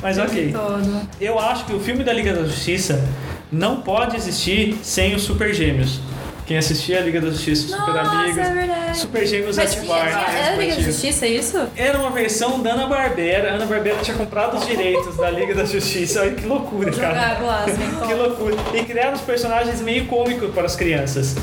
[0.00, 0.52] mas ok.
[0.52, 1.08] Todo.
[1.20, 3.04] Eu acho que o filme da Liga da Justiça
[3.50, 6.00] não pode existir sem os Super Gêmeos.
[6.46, 8.98] Quem assistia a Liga da Justiça, Super Nossa, Amigos, é verdade.
[8.98, 10.08] Super Gêmeos Mas tinha, ativar.
[10.08, 10.80] tinha, né, era Liga da.
[10.80, 11.68] Justiça, é isso?
[11.76, 13.50] Era uma versão da Ana Barbera.
[13.50, 16.22] A Ana Barbera tinha comprado os direitos da Liga da Justiça.
[16.22, 17.08] Olha que loucura, cara.
[17.08, 18.56] Jogar lá, assim, Que loucura.
[18.72, 21.36] E criaram os personagens meio cômicos para as crianças.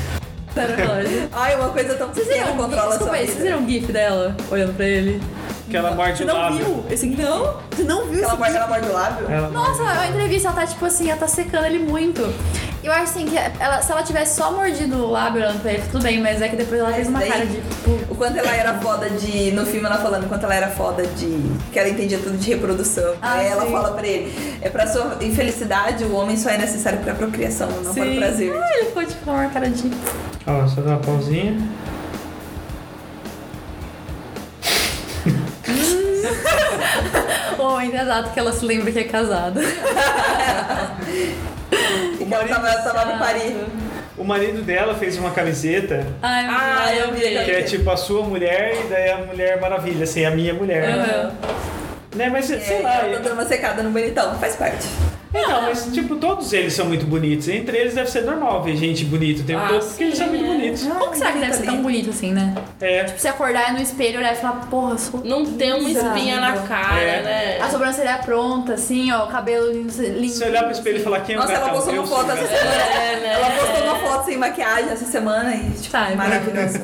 [1.32, 4.86] Ai, uma coisa tão Vocês viram, controla desculpa vocês viram o gif dela olhando pra
[4.86, 5.20] ele?
[5.68, 6.58] Que ela morde Você o não lábio.
[6.64, 6.84] viu?
[6.90, 7.56] Esse não?
[7.74, 9.26] Você não viu Ela esse morde, ela morde o lábio.
[9.30, 12.22] Ela Nossa, a entrevista, ela tá tipo assim, ela tá secando ele muito.
[12.84, 15.82] Eu acho assim que ela, se ela tivesse só mordido o lábio olhando pra ele,
[15.90, 17.60] tudo bem, mas é que depois ela fez uma daí- cara de.
[18.08, 19.50] O quanto ela era foda de.
[19.50, 21.42] No filme ela falando o quanto ela era foda de.
[21.72, 23.14] que ela entendia tudo de reprodução.
[23.20, 23.72] Ah, Aí ela sim.
[23.72, 27.92] fala pra ele: é pra sua infelicidade, o homem só é necessário pra procriação, não
[27.92, 28.16] para o sim.
[28.18, 28.54] prazer.
[28.56, 29.90] Ah, ele ficou tipo com uma cara de.
[30.46, 31.56] Ó, só dá uma pausinha.
[37.68, 39.60] Oh, engraçado que ela se lembra que é casada.
[42.20, 43.54] E que ela tava, tava no Paris.
[44.16, 47.20] O marido dela fez uma camiseta Ai, Ah, eu vi.
[47.20, 50.88] que é tipo a sua mulher e daí a Mulher Maravilha, assim, a minha mulher.
[50.88, 51.32] Aham.
[52.14, 52.94] Né, mas sei É, lá.
[53.04, 54.86] ela tá dando uma secada no bonitão, faz parte.
[55.42, 57.48] Não, mas tipo, todos eles são muito bonitos.
[57.48, 60.26] Entre eles deve ser normal ver gente bonita o tempo Ah, todo, porque eles são
[60.28, 60.54] sim, muito é.
[60.56, 60.82] bonitos.
[60.86, 62.54] Como que será que deve ser tão bonito assim, né?
[62.80, 63.04] É.
[63.04, 65.22] Tipo, você acordar no espelho, olhar e falar, porra, eu sou.
[65.24, 67.22] Não tem uma espinha na cara, É.
[67.22, 67.58] né?
[67.62, 69.92] A sobrancelha pronta, assim, ó, o cabelo lindo.
[69.92, 71.76] Se olhar pro espelho e falar quem é o Nossa, ela gatão?
[71.76, 72.82] postou Eu uma foto essa semana.
[72.82, 73.32] É, né?
[73.36, 76.80] Ela postou uma foto sem maquiagem essa semana e, tipo, Tá, é maravilhosa.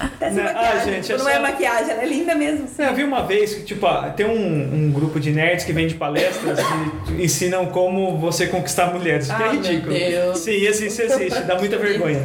[0.00, 0.52] Até sem Né?
[0.56, 2.66] Ah, gente, é não só- é maquiagem, ela é linda mesmo.
[2.66, 5.86] Você viu uma vez que, tipo, ah, tem um, um grupo de nerds que vem
[5.86, 6.58] de palestras
[7.06, 7.12] que
[7.44, 9.26] ensinam como você conquistar mulheres.
[9.26, 9.92] Que é Ah, meu ridículo.
[9.94, 10.38] Deus.
[10.38, 12.20] Sim, esse, isso existe, dá muita vergonha.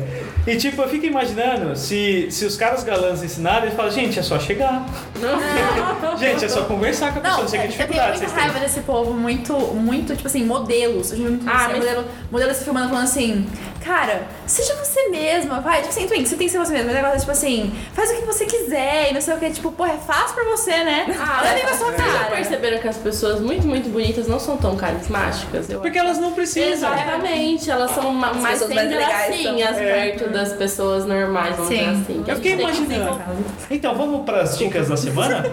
[0.45, 4.23] E, tipo, eu fico imaginando, se, se os caras galãs ensinarem, eles falam, gente, é
[4.23, 4.85] só chegar.
[6.17, 8.19] gente, é só conversar com a pessoa, Não, não sei que eu tenho dificuldade muita
[8.19, 8.41] vocês têm.
[8.43, 11.11] raiva desse povo, muito, muito, tipo assim, modelos.
[11.11, 13.45] Eu já vi muito Ah, assim, modelo, modelo se filmando falando assim,
[13.87, 15.77] cara, seja você mesma, vai.
[15.77, 16.87] Tipo assim, Twink, você tem que ser você mesma.
[16.91, 19.49] Mas agora, tipo assim, faz o que você quiser e não sei o que.
[19.49, 21.05] Tipo, pô, é fácil pra você, né?
[21.19, 22.35] Ah, pra sua Vocês já cara.
[22.35, 25.69] perceberam que as pessoas muito, muito bonitas não são tão carismáticas?
[25.69, 26.71] Eu Porque elas não precisam.
[26.93, 31.77] Exatamente, elas são ma- mais mais gracinhas são- perto das pessoas normais, vamos Sim.
[31.77, 32.23] dizer assim.
[32.27, 33.21] Eu fiquei imaginando.
[33.71, 35.45] Então, vamos para as dicas da semana?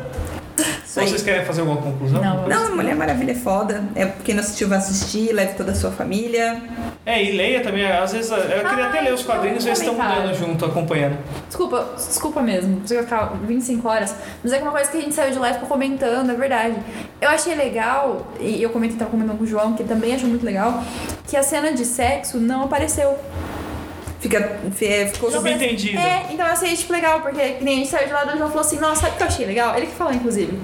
[0.95, 1.11] Isso Ou aí.
[1.11, 2.23] vocês querem fazer alguma conclusão?
[2.23, 3.83] Não, Não, a Mulher Maravilha é foda.
[3.97, 6.63] É quem não assistiu vai assistir, leve toda a sua família.
[7.05, 7.85] É, e leia também.
[7.85, 11.19] Às vezes, eu queria até Ai, ler os quadrinhos eles estão mudando junto, acompanhando.
[11.49, 12.81] Desculpa, desculpa mesmo.
[12.85, 14.15] Você ficar 25 horas.
[14.41, 16.35] Mas é que uma coisa que a gente saiu de lá e ficou comentando, é
[16.35, 16.77] verdade.
[17.21, 20.47] Eu achei legal, e eu comentei, tava comentando com o João, que também achou muito
[20.47, 20.81] legal,
[21.27, 23.19] que a cena de sexo não apareceu.
[24.25, 25.99] Fica, fe- ficou Subentendido.
[25.99, 28.39] É, então eu achei, tipo, legal, porque que nem a gente saiu de lá, o
[28.39, 29.77] João falou assim, nossa, sabe o que eu achei legal?
[29.77, 30.59] Ele que falou, inclusive.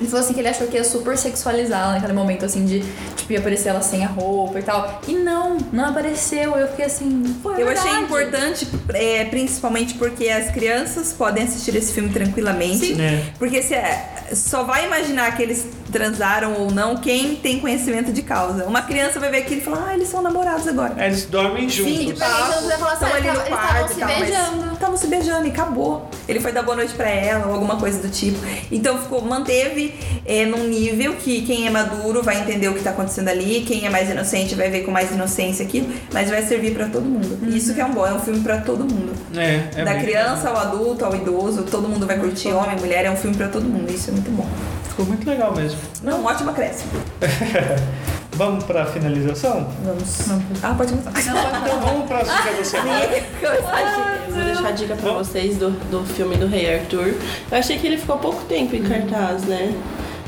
[0.00, 2.80] Ele falou assim que ele achou que ia super sexualizar naquele momento, assim, de,
[3.14, 5.02] tipo, ia aparecer ela sem a roupa e tal.
[5.06, 6.56] E não, não apareceu.
[6.56, 11.76] Eu fiquei assim, pô, é Eu achei importante, é, principalmente porque as crianças podem assistir
[11.76, 12.86] esse filme tranquilamente.
[12.94, 13.00] Sim.
[13.02, 13.22] É.
[13.38, 18.20] Porque se é- só vai imaginar que eles transaram ou não quem tem conhecimento de
[18.20, 18.64] causa.
[18.64, 20.92] Uma criança vai ver aquilo e falar, ah, eles são namorados agora.
[20.98, 22.18] É, Eles dormem de juntos.
[22.18, 24.08] papo, você vai falar assim, estão ah, ali no eles estavam quarto se e tal,
[24.08, 24.72] mas beijando.
[24.74, 26.10] Estavam se beijando e acabou.
[26.26, 28.38] Ele foi dar boa noite pra ela ou alguma coisa do tipo.
[28.72, 29.94] Então ficou, manteve
[30.26, 33.86] é, num nível que quem é maduro vai entender o que tá acontecendo ali, quem
[33.86, 37.38] é mais inocente vai ver com mais inocência aquilo, mas vai servir pra todo mundo.
[37.54, 39.12] Isso que é um bom, é um filme pra todo mundo.
[39.36, 43.10] É, é da criança ao adulto, ao idoso, todo mundo vai curtir, homem, mulher, é
[43.12, 43.92] um filme pra todo mundo.
[43.92, 44.48] Isso é muito bom.
[44.94, 45.76] Ficou muito legal mesmo.
[46.04, 46.92] Não, um ótimo acréscimo.
[48.36, 49.68] Vamos pra finalização?
[49.82, 50.20] Vamos.
[50.62, 51.10] Ah, pode começar.
[51.20, 53.04] Então vamos pra dicas da semana.
[53.42, 57.14] Eu vou deixar a dica pra vocês do, do filme do Rei Arthur.
[57.50, 59.74] Eu achei que ele ficou pouco tempo em cartaz, né?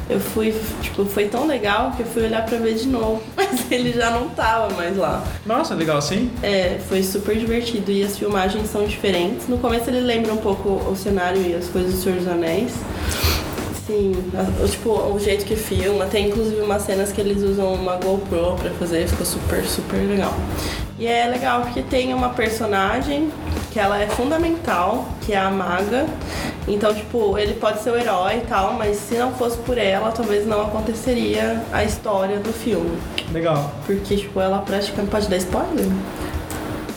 [0.09, 3.23] Eu fui, tipo, foi tão legal que eu fui olhar pra ver de novo.
[3.37, 5.25] Mas ele já não tava mais lá.
[5.45, 6.31] Nossa, legal sim.
[6.43, 9.49] É, foi super divertido e as filmagens são diferentes.
[9.49, 12.73] No começo ele lembra um pouco o cenário e as coisas do Senhor dos Anéis.
[13.87, 14.13] Sim,
[14.69, 16.07] tipo, o jeito que filma.
[16.07, 20.35] Tem inclusive umas cenas que eles usam uma GoPro pra fazer, ficou super, super legal.
[20.99, 23.31] E é legal porque tem uma personagem
[23.71, 26.07] que ela é fundamental, que é a maga.
[26.67, 30.11] Então, tipo, ele pode ser o herói e tal, mas se não fosse por ela,
[30.11, 32.99] talvez não aconteceria a história do filme.
[33.31, 33.71] Legal.
[33.85, 35.11] Porque, tipo, ela praticamente.
[35.11, 35.87] Pode dar spoiler?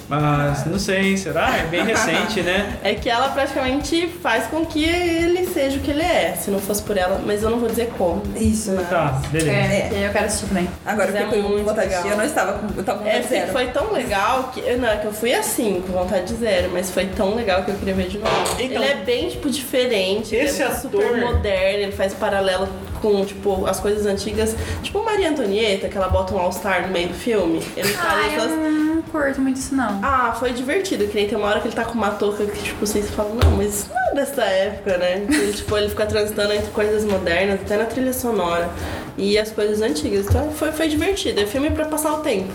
[0.09, 1.55] Mas não sei, será?
[1.57, 2.77] É bem recente, né?
[2.83, 6.59] É que ela praticamente faz com que ele seja o que ele é, se não
[6.59, 8.21] fosse por ela, mas eu não vou dizer como.
[8.35, 8.75] Isso.
[8.89, 9.51] Tá, beleza.
[9.51, 10.69] É, e aí eu quero assistir também.
[10.85, 12.09] Agora eu Mas é com muito vontade de legal.
[12.11, 12.67] Eu não estava com.
[12.77, 13.51] Eu tava com É, vontade foi, zero.
[13.51, 14.61] foi tão legal que.
[14.75, 17.71] Não, é que eu fui assim, com vontade de zero, mas foi tão legal que
[17.71, 18.31] eu queria ver de novo.
[18.59, 20.35] Então, ele é bem, tipo, diferente.
[20.35, 22.67] esse ele é super ator- moderno, ele faz paralelo
[23.01, 24.55] com, tipo, as coisas antigas.
[24.83, 27.61] Tipo Maria Antonieta, que ela bota um All-Star no meio do filme.
[27.75, 28.51] Ele faz Ai, essas.
[28.51, 29.99] eu não curto muito isso, não.
[30.03, 32.61] Ah, foi divertido, que nem tem uma hora que ele tá com uma touca que,
[32.61, 35.25] tipo, vocês falam, não, mas isso não é dessa época, né?
[35.29, 38.69] Ele, tipo, ele fica transitando entre coisas modernas, até na trilha sonora,
[39.17, 40.27] e as coisas antigas.
[40.27, 42.51] Então foi, foi divertido, é filme pra passar o tempo.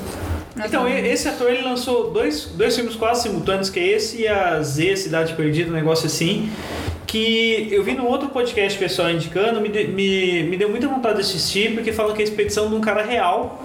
[0.56, 4.62] Então, esse ator ele lançou dois, dois filmes quase simultâneos, que é esse e a
[4.62, 6.48] Z, Cidade Perdida, um negócio assim.
[7.06, 11.16] Que eu vi no outro podcast pessoal indicando, me, de- me, me deu muita vontade
[11.16, 13.62] de assistir, porque fala que é a expedição de um cara real,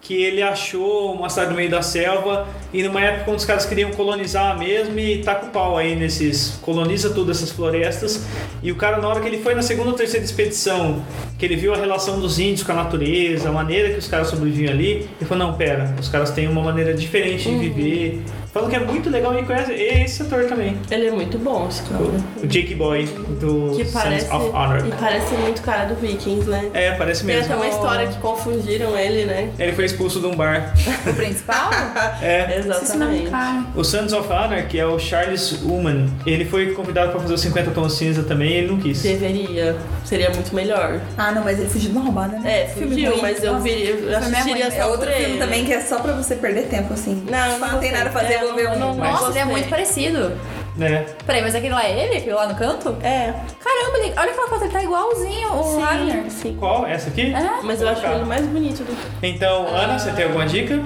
[0.00, 3.66] que ele achou uma cidade no meio da selva, e numa época quando os caras
[3.66, 6.58] queriam colonizar mesmo, e taca o pau aí nesses.
[6.62, 8.24] coloniza tudo essas florestas.
[8.62, 11.02] E o cara, na hora que ele foi na segunda ou terceira expedição,
[11.38, 14.28] que ele viu a relação dos índios com a natureza, a maneira que os caras
[14.28, 18.22] sobreviviam ali, ele falou: não, pera, os caras têm uma maneira diferente de viver.
[18.52, 20.76] Falam que é muito legal e conhece esse ator também.
[20.90, 22.02] Ele é muito bom, esse cara.
[22.42, 23.04] O Jake Boy
[23.40, 24.26] do Que parece.
[24.26, 24.86] Sons of Honor.
[24.86, 26.70] E parece muito cara do Vikings, né?
[26.72, 27.52] É, parece Tem mesmo.
[27.52, 29.50] até uma história que confundiram ele, né?
[29.58, 30.72] Ele foi expulso de um bar.
[31.06, 31.70] O principal?
[32.22, 32.58] É.
[32.58, 33.30] Exatamente.
[33.74, 37.40] O Sons of Honor, que é o Charles Ullman, ele foi convidado pra fazer os
[37.40, 39.02] 50 tons cinza também e ele não quis.
[39.02, 39.76] Deveria.
[40.04, 41.00] Seria muito melhor.
[41.16, 42.62] Ah, não, mas ele fugiu de uma roubada, né?
[42.62, 45.38] É, fugiu, mas eu, viria, eu é assistiria só É outro filme ele.
[45.38, 47.24] também que é só pra você perder tempo, assim.
[47.30, 50.32] Não, não não tem nada a fazer, É, Nossa, ele é muito parecido.
[50.76, 51.06] Né?
[51.26, 52.16] Peraí, mas aquele lá é ele?
[52.18, 52.96] Aquele lá no canto?
[53.02, 56.22] É, Caramba, ele, olha aquela foto, ele tá igualzinho o Wagner.
[56.24, 56.56] sim, sim.
[56.56, 56.86] Qual?
[56.86, 57.34] Essa aqui?
[57.34, 57.62] É?
[57.64, 59.26] Mas eu acho ele mais bonito do que.
[59.26, 60.80] Então, Ana, você tem alguma dica?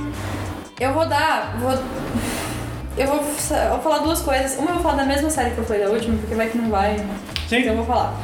[0.81, 1.55] Eu vou dar.
[1.59, 1.73] Vou,
[2.97, 4.57] eu vou, eu vou falar duas coisas.
[4.59, 6.59] Uma eu vou falar da mesma série que eu falei da última, porque vai que
[6.59, 6.97] não vai.
[7.49, 7.59] Sim.
[7.59, 8.15] Então eu vou falar.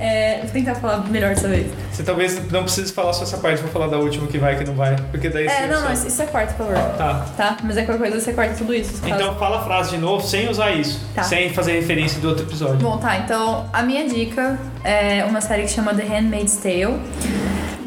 [0.00, 1.72] É, vou tentar falar melhor dessa vez.
[1.92, 4.64] Você talvez não precise falar só essa parte, vou falar da última que vai que
[4.64, 4.94] não vai.
[5.10, 6.96] Porque daí É, você- não, não, isso isso é quarto, por favor.
[6.96, 7.26] Tá.
[7.36, 7.56] Tá?
[7.64, 9.00] Mas é qualquer coisa você corta tudo isso.
[9.02, 11.00] caso- Então fala a frase de novo sem usar isso.
[11.14, 11.22] Tá.
[11.22, 12.76] Sem fazer referência do outro episódio.
[12.76, 17.00] Bom, tá, então a minha dica é uma série que chama The Handmaid's Tale,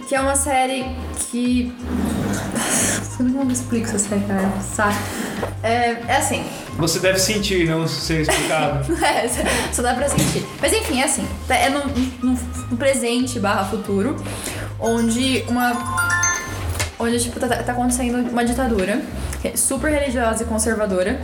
[0.09, 0.85] que é uma série
[1.31, 1.73] que.
[3.21, 4.49] Eu não explico essa série, cara.
[4.61, 4.95] Sabe?
[5.63, 6.43] É, é assim,
[6.77, 8.85] Você deve sentir, não ser explicado.
[9.03, 9.27] É,
[9.71, 10.45] só dá pra sentir.
[10.59, 11.85] Mas enfim, é assim, tá- é no,
[12.23, 12.39] no-
[12.71, 14.15] no presente barra futuro,
[14.79, 15.71] onde uma.
[16.99, 19.01] Onde, tipo, tá, tá acontecendo uma ditadura
[19.43, 21.19] é super religiosa e conservadora,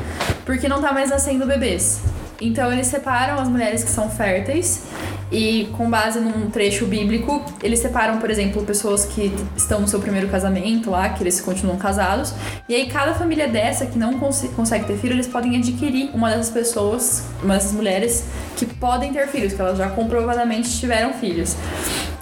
[0.45, 2.00] porque não tá mais nascendo bebês.
[2.39, 4.83] Então eles separam as mulheres que são férteis
[5.31, 9.99] e com base num trecho bíblico, eles separam, por exemplo, pessoas que estão no seu
[9.99, 12.33] primeiro casamento lá, que eles continuam casados.
[12.69, 16.29] E aí cada família dessa que não cons- consegue ter filho, eles podem adquirir uma
[16.29, 18.23] dessas pessoas, uma dessas mulheres
[18.55, 21.55] que podem ter filhos, que elas já comprovadamente tiveram filhos.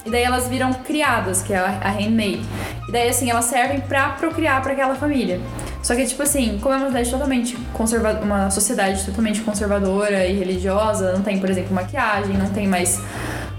[0.06, 2.40] E daí elas viram criadas, que é a, handmaid.
[2.88, 5.40] E daí, assim, elas servem pra procriar pra aquela família.
[5.86, 11.14] Só que, tipo assim, como é uma totalmente conservadora, uma sociedade totalmente conservadora e religiosa,
[11.14, 13.00] não tem, por exemplo, maquiagem, não tem mais.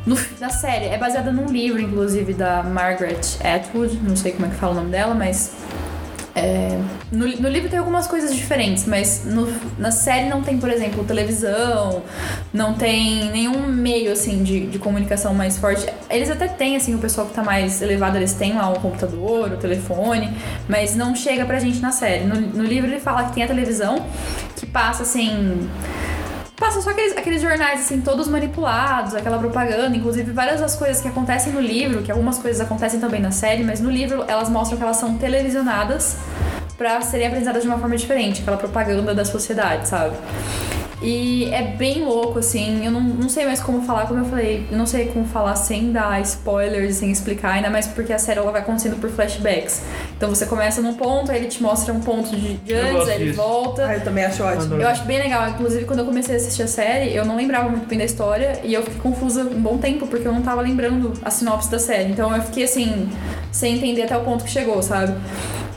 [0.04, 4.48] No, na série, é baseada num livro, inclusive, da Margaret Atwood, não sei como é
[4.48, 5.54] que fala o nome dela, mas.
[6.36, 6.78] É,
[7.10, 11.02] no, no livro tem algumas coisas diferentes, mas no- na série não tem, por exemplo,
[11.02, 12.02] televisão,
[12.52, 15.86] não tem nenhum meio, assim, de, de comunicação mais forte.
[16.10, 19.52] Eles até têm, assim, o pessoal que tá mais elevado, eles têm lá o computador,
[19.52, 20.30] o telefone,
[20.68, 22.24] mas não chega pra gente na série.
[22.24, 24.04] No, no livro ele fala que tem a televisão,
[24.56, 25.66] que passa, assim...
[26.56, 31.08] Passa só aqueles, aqueles jornais, assim, todos manipulados, aquela propaganda, inclusive várias das coisas que
[31.08, 34.78] acontecem no livro, que algumas coisas acontecem também na série, mas no livro elas mostram
[34.78, 36.16] que elas são televisionadas
[36.78, 40.16] pra serem apresentadas de uma forma diferente, aquela propaganda da sociedade, sabe?
[41.02, 44.66] E é bem louco, assim, eu não, não sei mais como falar, como eu falei,
[44.70, 48.38] eu não sei como falar sem dar spoilers, sem explicar, ainda mais porque a série
[48.38, 49.82] ela vai acontecendo por flashbacks.
[50.16, 53.16] Então você começa num ponto, aí ele te mostra um ponto de, de antes, aí
[53.16, 53.36] ele disso.
[53.36, 53.86] volta.
[53.86, 54.76] Ah, eu também acho ótimo.
[54.76, 55.50] Eu acho bem legal.
[55.50, 58.58] Inclusive, quando eu comecei a assistir a série, eu não lembrava muito bem da história
[58.64, 61.78] e eu fiquei confusa um bom tempo porque eu não tava lembrando a sinopse da
[61.78, 62.10] série.
[62.10, 63.06] Então eu fiquei assim,
[63.52, 65.14] sem entender até o ponto que chegou, sabe?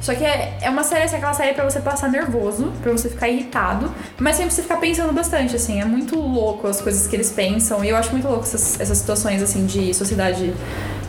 [0.01, 3.09] Só que é, é uma série, assim, aquela série pra você passar nervoso, pra você
[3.09, 5.81] ficar irritado, mas sempre você ficar pensando bastante, assim.
[5.81, 7.83] É muito louco as coisas que eles pensam.
[7.83, 10.53] E eu acho muito louco essas, essas situações, assim, de sociedade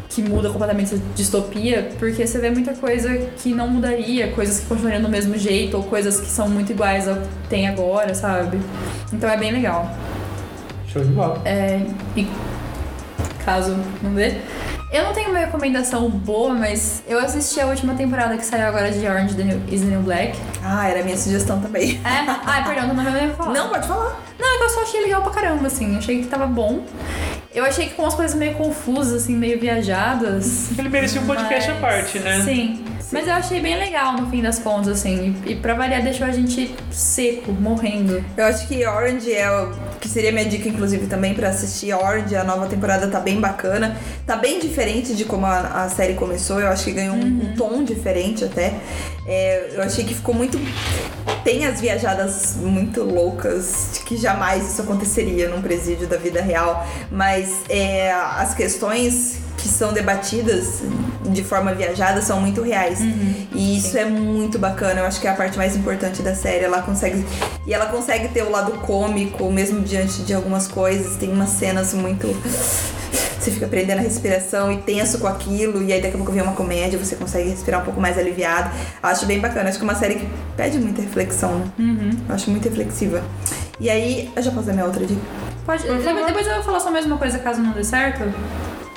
[0.09, 4.67] que muda completamente essa distopia, porque você vê muita coisa que não mudaria, coisas que
[4.67, 8.61] continuariam do mesmo jeito, ou coisas que são muito iguais ao que tem agora, sabe?
[9.13, 9.89] Então é bem legal.
[10.89, 11.41] Show de bola.
[11.45, 11.81] É,
[12.17, 12.27] e
[13.45, 14.41] caso não vê.
[14.93, 18.91] Eu não tenho uma recomendação boa, mas eu assisti a última temporada que saiu agora
[18.91, 19.37] de Orange
[19.71, 20.37] is the New Black.
[20.65, 22.01] Ah, era a minha sugestão também.
[22.05, 22.25] É?
[22.45, 23.53] Ai, perdão, não vai me falar.
[23.53, 24.21] Não, pode falar.
[24.37, 25.97] Não, é que eu só achei legal pra caramba, assim.
[25.97, 26.83] Achei que tava bom.
[27.55, 30.77] Eu achei que com umas coisas meio confusas, assim, meio viajadas.
[30.77, 32.43] Ele merecia um podcast Mas- à parte, né?
[32.45, 32.85] Sim.
[33.13, 35.37] Mas eu achei bem legal no fim das contas, assim.
[35.45, 38.25] E, e pra variar, deixou a gente seco, morrendo.
[38.37, 42.37] Eu acho que Orange é o que seria minha dica, inclusive, também pra assistir Orange.
[42.37, 43.97] A nova temporada tá bem bacana.
[44.25, 44.80] Tá bem diferente
[45.15, 46.59] de como a, a série começou.
[46.59, 48.75] Eu acho que ganhou um, um tom diferente até.
[49.27, 50.59] É, eu achei que ficou muito.
[51.45, 56.87] Tem as viajadas muito loucas, de que jamais isso aconteceria num presídio da vida real.
[57.11, 60.81] Mas é, as questões que são debatidas
[61.29, 63.01] de forma viajada são muito reais.
[63.55, 65.01] e isso é muito bacana.
[65.01, 66.65] Eu acho que é a parte mais importante da série.
[66.65, 67.25] Ela consegue.
[67.67, 71.17] E ela consegue ter o lado cômico, mesmo diante de algumas coisas.
[71.17, 72.29] Tem umas cenas muito.
[73.41, 76.43] Você fica prendendo a respiração e tenso com aquilo, e aí daqui a pouco vem
[76.43, 78.71] uma comédia, você consegue respirar um pouco mais aliviado.
[79.03, 79.71] Acho bem bacana.
[79.71, 81.73] Acho que é uma série que pede muita reflexão, né?
[82.29, 83.23] Eu acho muito reflexiva.
[83.81, 85.21] E aí, eu já posso dar minha outra dica?
[85.65, 88.25] Pode, depois, depois eu vou falar só a mesma coisa caso não dê certo.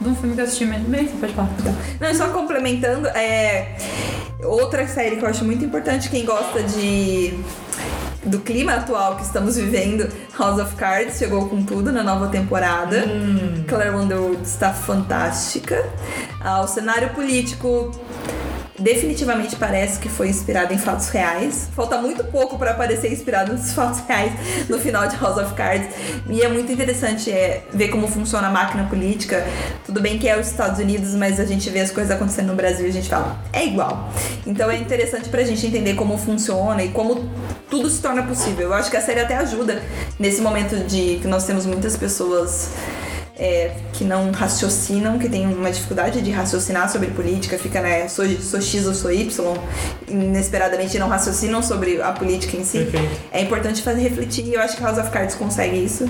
[0.02, 0.90] De um filme que eu assisti mesmo.
[0.90, 1.50] Bem, pode falar.
[2.02, 3.78] Não, e só complementando, é.
[4.44, 7.40] Outra série que eu acho muito importante, quem gosta de.
[8.26, 10.08] Do clima atual que estamos vivendo,
[10.38, 13.04] House of Cards chegou com tudo na nova temporada.
[13.68, 15.86] Claire Underwood está fantástica.
[16.40, 17.92] Ah, o cenário político
[18.84, 21.70] definitivamente parece que foi inspirado em fatos reais.
[21.74, 24.34] Falta muito pouco para parecer inspirado nos fatos reais
[24.70, 25.88] no final de House of Cards.
[26.30, 29.46] E é muito interessante é, ver como funciona a máquina política.
[29.86, 32.56] Tudo bem que é os Estados Unidos, mas a gente vê as coisas acontecendo no
[32.56, 34.12] Brasil e a gente fala, é igual.
[34.46, 37.32] Então é interessante pra gente entender como funciona e como
[37.70, 38.68] tudo se torna possível.
[38.68, 39.82] Eu acho que a série até ajuda
[40.20, 42.70] nesse momento de que nós temos muitas pessoas
[43.38, 48.26] é, que não raciocinam, que tem uma dificuldade de raciocinar sobre política, fica, né, sou,
[48.40, 49.58] sou X ou sou Y,
[50.08, 52.80] inesperadamente não raciocinam sobre a política em si.
[52.80, 53.22] Perfeito.
[53.32, 56.06] É importante fazer refletir e eu acho que House of Cards consegue isso.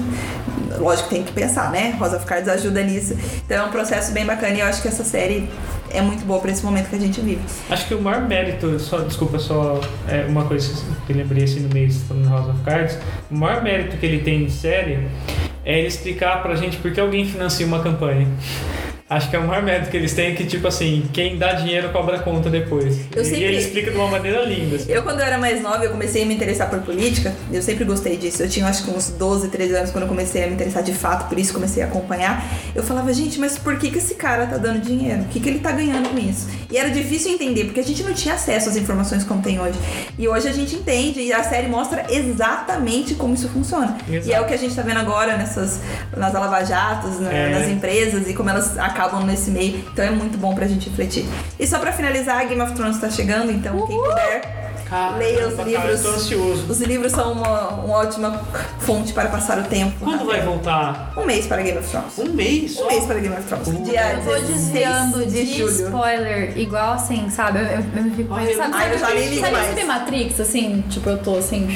[0.77, 1.95] Lógico, tem que pensar, né?
[1.99, 3.15] House of Cards ajuda nisso.
[3.45, 5.49] Então é um processo bem bacana e eu acho que essa série
[5.93, 7.41] é muito boa pra esse momento que a gente vive.
[7.69, 10.73] Acho que o maior mérito, só, desculpa, só é, uma coisa
[11.05, 12.97] que eu lembrei assim no meio falando House of Cards,
[13.29, 15.07] o maior mérito que ele tem de série
[15.63, 18.27] é ele explicar pra gente por que alguém financia uma campanha.
[19.15, 21.89] Acho que é o maior mérito que eles têm que, tipo assim, quem dá dinheiro
[21.89, 22.99] cobra conta depois.
[23.15, 24.75] Eu e sempre- ele explica de uma maneira linda.
[24.77, 24.91] assim.
[24.91, 27.33] Eu, quando eu era mais nova, eu comecei a me interessar por política.
[27.51, 28.41] Eu sempre gostei disso.
[28.43, 30.93] Eu tinha, acho que uns 12, 13 anos quando eu comecei a me interessar de
[30.93, 32.43] fato, por isso comecei a acompanhar.
[32.73, 35.21] Eu falava, gente, mas por que, que esse cara tá dando dinheiro?
[35.21, 36.47] O que, que ele tá ganhando com isso?
[36.71, 39.77] E era difícil entender, porque a gente não tinha acesso às informações como tem hoje.
[40.17, 43.95] E hoje a gente entende e a série mostra exatamente como isso funciona.
[44.09, 44.27] Exato.
[44.29, 45.79] E é o que a gente tá vendo agora nessas,
[46.15, 47.49] nas lava-jatos, na- É.
[47.59, 49.77] nas empresas e como elas acabam nesse meio.
[49.91, 51.25] Então é muito bom pra gente refletir.
[51.59, 54.62] E só pra finalizar, Game of Thrones tá chegando, então quem puder.
[55.17, 55.73] Leia os livros.
[55.75, 56.65] Cara, eu tô ansioso.
[56.71, 58.41] Os livros são uma, uma ótima
[58.79, 59.93] fonte para passar o tempo.
[59.99, 61.11] Quando vai voltar?
[61.17, 62.17] Um mês para Game of Thrones.
[62.19, 62.71] Um mês?
[62.73, 62.87] Um só?
[62.87, 63.67] mês para Game of Thrones.
[63.67, 63.83] Uh.
[63.83, 65.85] Dia Eu vou 16 desviando de de julho.
[65.87, 67.59] spoiler, igual assim, sabe?
[67.59, 69.85] Eu, eu, eu me fico sabe, não Ai, eu já nem ligo sabe, mais.
[69.85, 70.83] Matrix, assim?
[70.89, 71.67] Tipo, eu tô assim,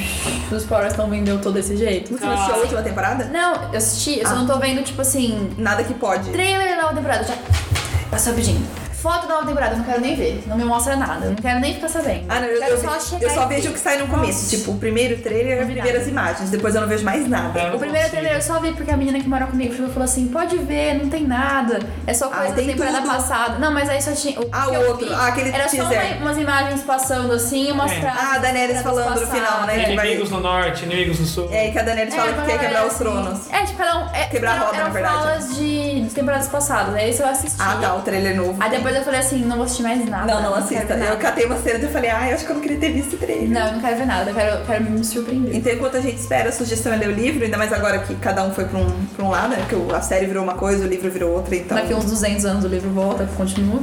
[0.50, 2.12] os spoilers estão vindo eu tô desse jeito.
[2.16, 3.24] Você não assistiu a última temporada?
[3.26, 4.36] Não, eu assisti, eu só Ah.
[4.36, 6.30] não tô vendo, tipo assim, Nada que pode.
[6.30, 7.34] trailer da nova temporada, já.
[8.10, 8.64] Passou rapidinho.
[9.02, 10.42] Foto da nova temporada, eu não quero nem ver.
[10.46, 11.26] Não me mostra nada.
[11.26, 12.24] Eu não quero nem ficar sabendo.
[12.28, 13.68] Ah, não, eu, quero eu, só eu só e vejo ver.
[13.68, 14.42] o que sai no começo.
[14.42, 14.56] Nossa.
[14.56, 16.10] Tipo, o primeiro trailer, as Não vi primeiras nada.
[16.10, 16.50] imagens.
[16.50, 17.68] Depois eu não vejo mais nada.
[17.68, 19.92] Não O primeiro trailer eu só vi porque a menina que mora comigo chegou e
[19.92, 21.78] falou assim: pode ver, não tem nada.
[22.08, 23.08] É só coisa Ah, da tem temporada tudo.
[23.10, 23.58] passada.
[23.60, 24.40] Não, mas aí só tinha.
[24.40, 25.06] O Ah, o outro.
[25.06, 26.16] vi Ah, aquele Era só teaser.
[26.16, 28.00] uma- umas imagens passando assim e umas É.
[28.00, 28.20] frases.
[28.20, 29.94] Ah, a Daenerys falando no final, né?
[29.94, 31.48] vai- Inimigos no norte, inimigos no sul.
[31.52, 33.04] É, que a Daenerys fala que quer quebrar os assim.
[33.04, 33.40] tronos.
[33.52, 34.08] É, tipo, cada um.
[34.12, 35.14] É, Quebrar a roda, na verdade.
[35.14, 36.94] falas de, de temporadas passadas.
[36.96, 37.56] Aí isso eu assisti.
[37.60, 38.56] Ah, tá, o trailer novo.
[38.60, 40.32] Aí depois eu falei assim: não vou assistir mais nada.
[40.34, 40.94] Não, não assista.
[40.94, 43.14] Eu catei uma cena e eu falei, ai, acho que eu não queria ter visto
[43.14, 43.48] o trailer.
[43.48, 44.30] Não, eu não quero ver nada.
[44.30, 45.54] Eu quero, quero me surpreender.
[45.56, 48.14] Então, enquanto a gente espera, a sugestão é ler o livro, ainda mais agora que
[48.16, 49.64] cada um foi pra um, pra um lado, né?
[49.68, 51.76] Que o- a série virou uma coisa, o livro virou outra, então.
[51.76, 53.80] Daqui uns 200 anos o livro volta, continua.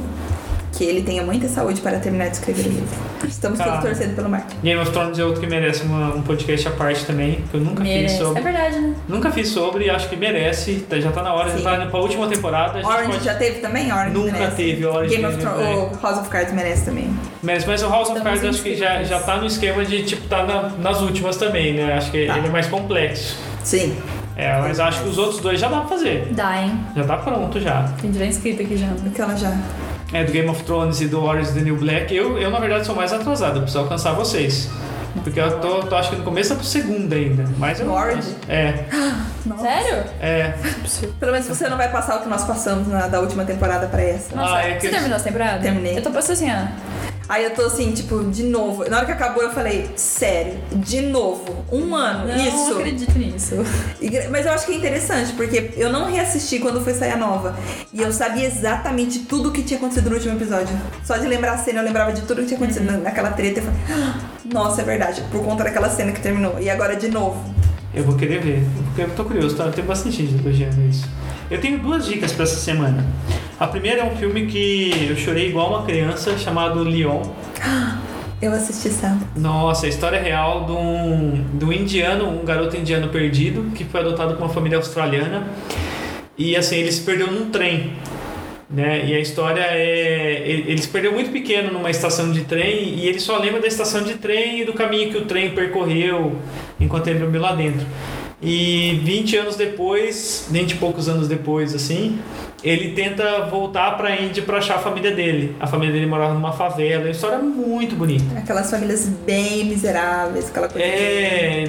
[0.76, 2.88] Que ele tenha muita saúde para terminar de escrever o livro.
[3.26, 3.80] Estamos todos Tá.
[3.80, 4.56] torcendo pelo Martin.
[4.62, 7.60] Game of Thrones é outro que merece uma- um podcast à parte também, que eu
[7.60, 8.16] nunca Merece.
[8.16, 8.40] fiz sobre.
[8.40, 8.94] É verdade, né?
[9.08, 10.84] Nunca fiz sobre, acho que merece.
[11.00, 11.58] Já tá na hora, Sim.
[11.62, 12.86] já tá indo pra última temporada.
[12.86, 13.90] Orange pode- já teve também?
[13.90, 14.56] Orange Nunca merece.
[14.56, 15.74] teve Orange Game of teve, Thrones, né?
[15.98, 17.10] o House of Cards merece também.
[17.42, 20.02] Merece, mas o House of Estamos Cards acho que já, já tá no esquema de,
[20.04, 21.94] tipo, tá na- nas últimas também, né?
[21.94, 22.36] Acho que Tá.
[22.36, 23.38] ele é mais complexo.
[23.64, 23.96] Sim.
[24.36, 26.28] É, mas acho que os outros dois já dá pra fazer.
[26.32, 26.78] Dá, hein?
[26.94, 27.84] Já tá pronto já.
[28.02, 28.88] Tem já inscrito aqui já.
[29.06, 29.56] Aquela já.
[30.12, 32.60] É, do Game of Thrones e do Orange is the New Black, eu, eu na
[32.60, 34.68] verdade sou mais atrasado, eu preciso alcançar vocês.
[35.24, 37.44] Porque eu tô, tô acho que no começo da segunda ainda.
[37.58, 37.90] Mas eu.
[37.90, 38.36] Orange?
[38.48, 38.84] É,
[39.60, 40.04] Sério?
[40.20, 40.54] é.
[41.18, 44.02] Pelo menos você não vai passar o que nós passamos na, da última temporada pra
[44.02, 44.36] essa.
[44.36, 45.58] Nossa, Ah, é que você terminou essa temporada?
[45.60, 45.96] Terminei.
[45.98, 47.15] Eu tô passando assim, ó.
[47.28, 48.88] Aí eu tô assim, tipo, de novo.
[48.88, 52.72] Na hora que acabou, eu falei, sério, de novo, um ano, Não isso.
[52.78, 53.54] acredito nisso.
[54.00, 57.16] E Mas eu acho que é interessante, porque eu não reassisti quando foi sair a
[57.16, 57.56] nova.
[57.92, 60.76] E eu sabia exatamente tudo o que tinha acontecido no último episódio.
[61.04, 63.60] Só de lembrar a cena, eu lembrava de tudo que tinha acontecido na- naquela treta.
[63.60, 64.20] Eu falei, "Ah,
[64.52, 66.60] nossa, é verdade, por conta daquela cena que terminou.
[66.60, 67.42] E agora de novo.
[67.92, 68.62] Eu vou querer ver.
[68.86, 69.68] Porque eu tô curioso, tá?
[69.70, 71.08] Tem bastante gente elogiando isso.
[71.50, 73.04] Eu tenho duas dicas pra essa semana.
[73.58, 77.22] A primeira é um filme que eu chorei igual uma criança, chamado Leon.
[78.42, 79.26] Eu assisti sábado.
[79.34, 84.00] Nossa, a história real de um, de um indiano, um garoto indiano perdido, que foi
[84.00, 85.46] adotado por uma família australiana.
[86.36, 87.92] E assim, ele se perdeu num trem.
[88.68, 89.06] Né?
[89.06, 90.42] E a história é.
[90.44, 94.02] ele- Eles perderam muito pequeno numa estação de trem e ele só lembra da estação
[94.02, 96.36] de trem e do caminho que o trem percorreu
[96.78, 97.86] enquanto ele dormiu lá dentro.
[98.42, 102.18] E 20 anos depois, 20 e poucos anos depois, assim,
[102.62, 105.56] ele tenta voltar pra Índia pra achar a família dele.
[105.58, 107.04] A família dele morava numa favela.
[107.04, 108.38] É uma história muito bonita.
[108.38, 111.64] Aquelas famílias bem miseráveis, aquela coisa É,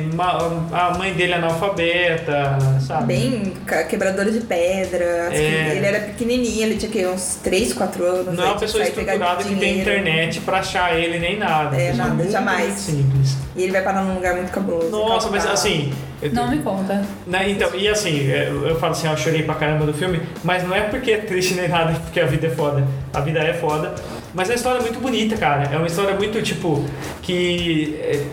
[0.74, 3.06] a mãe dele é analfabeta, sabe?
[3.08, 3.54] bem
[3.90, 5.30] quebradora de pedra.
[5.32, 5.74] É.
[5.78, 8.36] Ele era pequenininho, ele tinha que, uns 3, 4 anos.
[8.36, 11.80] Não é uma pessoa estruturada que tem internet pra achar ele nem nada.
[11.80, 12.74] É, nada, jamais.
[12.74, 13.38] Simples.
[13.56, 14.90] E ele vai parar num lugar muito cabuloso.
[14.90, 15.94] Nossa, mas assim.
[16.22, 17.04] Eu- Não me conta.
[17.26, 19.94] Né, então, e assim, é, eu eu falo assim, ó, eu chorei pra caramba do
[19.94, 22.88] filme, mas não é porque é triste nem nada, é porque a vida é foda.
[23.14, 23.94] A vida é foda.
[24.34, 25.70] Mas a história é muito bonita, cara.
[25.74, 26.84] É uma história muito, tipo,
[27.22, 28.24] que é,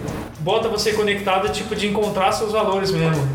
[0.41, 3.27] bota você conectado, tipo, de encontrar seus valores mesmo.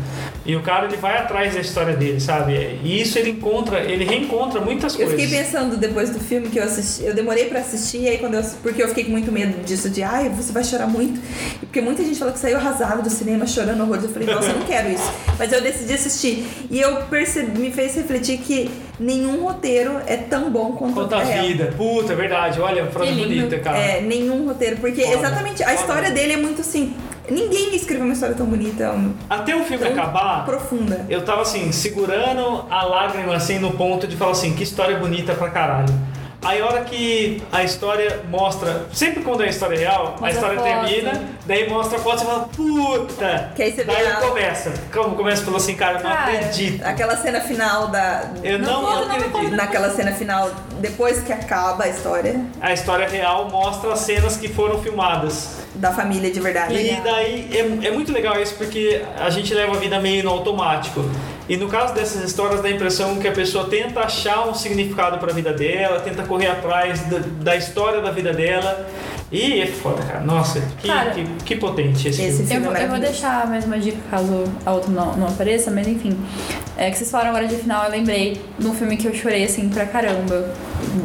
[0.44, 2.78] E o cara, ele vai atrás da história dele, sabe?
[2.82, 5.20] E isso ele encontra, ele reencontra muitas Eu coisas.
[5.20, 8.34] fiquei pensando depois do filme que eu assisti, eu demorei pra assistir, e aí quando
[8.34, 11.20] eu, porque eu fiquei com muito medo disso, de ai, você vai chorar muito.
[11.60, 14.04] Porque muita gente falou que saiu arrasado do cinema, chorando horrores.
[14.04, 15.12] Eu falei, nossa, eu não quero isso.
[15.38, 16.46] Mas eu decidi assistir.
[16.70, 21.22] E eu percebi, me fez refletir que nenhum roteiro é tão bom quanto Conta a
[21.22, 21.46] é real.
[21.46, 21.74] vida.
[21.76, 22.60] Puta, é verdade.
[22.60, 23.78] Olha, frase bonita, cara.
[23.78, 25.80] É, nenhum roteiro, porque Foda, exatamente a foda.
[25.80, 26.94] história dele é muito assim.
[27.30, 31.06] Ninguém escreveu uma história tão bonita, um- Até o filme tão acabar, profunda.
[31.08, 35.32] eu tava assim, segurando a lágrima assim no ponto de falar assim, que história bonita
[35.34, 35.94] pra caralho.
[36.42, 40.58] Aí a hora que a história mostra, sempre quando é história real, a Mostra história
[40.58, 40.88] foto.
[40.88, 43.52] termina, daí mostra a foto e você fala, puta!
[43.54, 44.72] Que aí você vê daí a- começa.
[44.90, 46.82] Como começa falando assim, cara, eu não Cara, acredito.
[46.82, 48.22] Aquela cena final da.
[48.42, 49.54] Eu não, não me acredito.
[49.54, 50.50] Naquela cena final,
[50.80, 55.60] depois que acaba a história A história real mostra as cenas que foram filmadas.
[55.74, 56.74] da família de verdade.
[56.74, 60.30] E daí é, é muito legal isso porque a gente leva a vida meio no
[60.30, 61.04] automático.
[61.48, 65.18] E no caso dessas histórias dá a impressão que a pessoa tenta achar um significado
[65.18, 68.86] para a vida dela, tenta correr atrás da, da história da vida dela.
[69.32, 70.20] E é foda, cara.
[70.20, 72.66] Nossa, que, Cara, que, que potente esse, esse filme.
[72.66, 75.86] Eu vou, eu vou deixar mais uma dica caso a outra não, não apareça, mas
[75.86, 76.18] enfim.
[76.76, 79.44] É que vocês falaram agora de final, eu lembrei de um filme que eu chorei
[79.44, 80.52] assim pra caramba.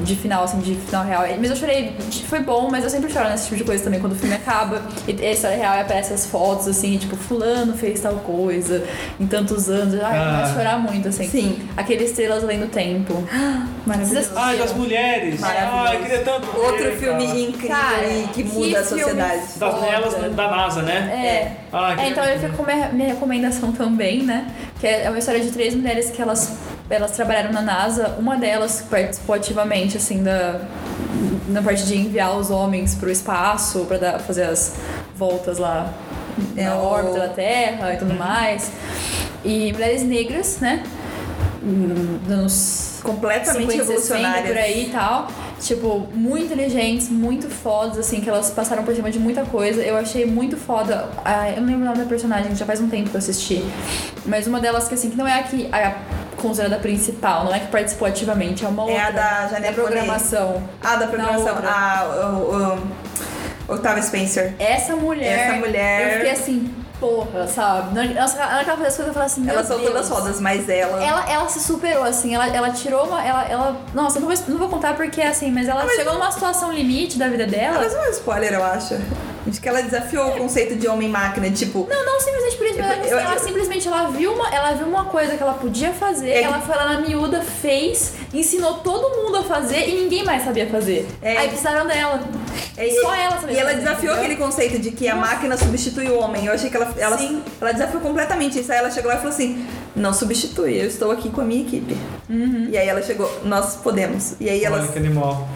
[0.03, 1.25] De final, assim, de final real.
[1.37, 1.93] Mas eu chorei,
[2.27, 4.81] foi bom, mas eu sempre choro nesse tipo de coisa também, quando o filme acaba
[5.05, 8.83] e a história real e aparece as fotos, assim, tipo, fulano fez tal coisa
[9.19, 9.95] em tantos anos.
[10.01, 10.41] Ai, Ah.
[10.45, 11.27] vai chorar muito, assim.
[11.27, 11.59] Sim.
[11.75, 13.21] Aquele Estrelas Além do Tempo.
[13.85, 14.29] Maravilhoso.
[14.35, 15.39] Ai, das mulheres.
[15.41, 15.77] Maravilhoso.
[15.87, 16.95] Ai, eu queria tanto ver, Outro cara.
[16.95, 19.41] filme incrível Cara, e que que muda a sociedade.
[19.57, 20.93] Das da NASA, né?
[21.13, 21.51] É.
[21.71, 24.47] Ai, que É, então eu fico com minha, minha recomendação também, né?
[24.79, 26.53] Que é uma história de três mulheres que elas,
[26.89, 28.15] elas trabalharam na NASA.
[28.19, 30.61] Uma delas participou ativamente, assim, da,
[31.47, 34.75] na parte de enviar os homens pro espaço pra dar, fazer as
[35.15, 35.91] voltas lá
[36.57, 38.71] É na o- órbita da Terra e tudo mais.
[39.43, 40.83] E mulheres negras, né?
[41.65, 44.47] Nos Completamente 50, 60 revolucionárias.
[44.47, 45.27] por aí e tal.
[45.59, 49.81] Tipo, muito inteligentes, muito fodas, assim, que elas passaram por cima de muita coisa.
[49.81, 51.07] Eu achei muito foda.
[51.23, 53.63] ah, eu não lembro o nome da personagem, já faz um tempo que eu assisti.
[54.25, 55.95] Mas uma delas que, assim, que não é a que a
[56.37, 59.21] considerada principal, não é que participou ativamente, é uma É a outra.
[59.21, 60.63] da Janelle da programação.
[60.83, 61.55] Ah, da programação.
[61.63, 62.31] Ah,
[63.67, 64.53] o, o, Octavia Spencer.
[64.59, 65.47] Essa mulher.
[65.49, 66.71] Essa mulher- Eu fiquei assim,
[67.05, 67.99] porra, sabe?
[67.99, 69.93] Ela acaba fazendo as coisas eu falo assim, meu Ela soltou Deus.
[69.93, 71.03] das rodas, mas ela.
[71.03, 73.23] Ela, ela se superou, assim, ela, ela tirou uma.
[73.23, 76.71] Ela, ela, nossa, não vou, não vou contar porque assim, mas ela chegou numa situação
[76.71, 77.79] limite da vida dela.
[77.79, 78.95] Mas não é um spoiler, eu acho.
[79.45, 81.87] De que ela desafiou o conceito de homem-máquina, tipo.
[81.89, 84.71] Não, não simplesmente por isso, mas assim, Eu- ela eu- simplesmente ela viu, uma, ela
[84.73, 88.13] viu uma coisa que ela podia fazer, É que- ela foi lá na miúda, fez,
[88.33, 91.07] ensinou todo mundo a fazer e ninguém mais sabia fazer.
[91.21, 91.37] É.
[91.37, 92.21] Aí precisaram dela.
[92.77, 94.31] É, Só ela sabia E ela fazer, desafiou entendeu?
[94.31, 96.45] aquele conceito de que a máquina substitui o homem.
[96.47, 97.41] Eu achei que ela, ela, Sim.
[97.61, 98.71] ela desafiou completamente isso.
[98.71, 99.65] Aí ela chegou lá e falou assim:
[99.95, 101.95] não substitui, eu estou aqui com a minha equipe.
[102.29, 102.67] Uhum.
[102.71, 104.33] E aí ela chegou, nós podemos.
[104.41, 104.79] E aí ela.
[104.79, 105.47] Olha que animal.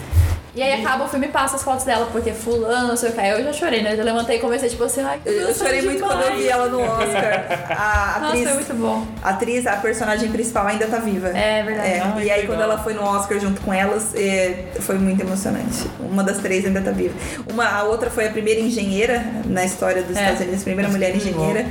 [0.55, 3.13] E aí acaba o filme e passa as fotos dela, porque fulano, não sei o
[3.13, 3.19] que.
[3.19, 3.93] Aí eu já chorei, né?
[3.97, 6.43] Eu levantei e comecei, tipo assim, ai, que Eu, eu chorei muito quando eu vi
[6.43, 6.47] demais.
[6.51, 7.45] ela no Oscar.
[7.71, 9.07] A Nossa, atriz, foi muito bom.
[9.21, 11.29] a atriz, a personagem principal ainda tá viva.
[11.29, 11.87] É verdade.
[11.89, 12.55] É, Ai, e aí legal.
[12.55, 15.87] quando ela foi no Oscar junto com elas, é, foi muito emocionante.
[15.99, 17.13] Uma das três ainda tá viva.
[17.51, 20.21] Uma, a outra foi a primeira engenheira na história dos É.
[20.21, 21.65] Estados Unidos, a primeira mulher engenheira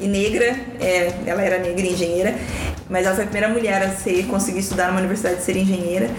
[0.00, 0.46] e negra.
[0.80, 2.34] É, ela era negra e engenheira,
[2.90, 6.10] mas ela foi a primeira mulher a ser, conseguir estudar numa universidade e ser engenheira.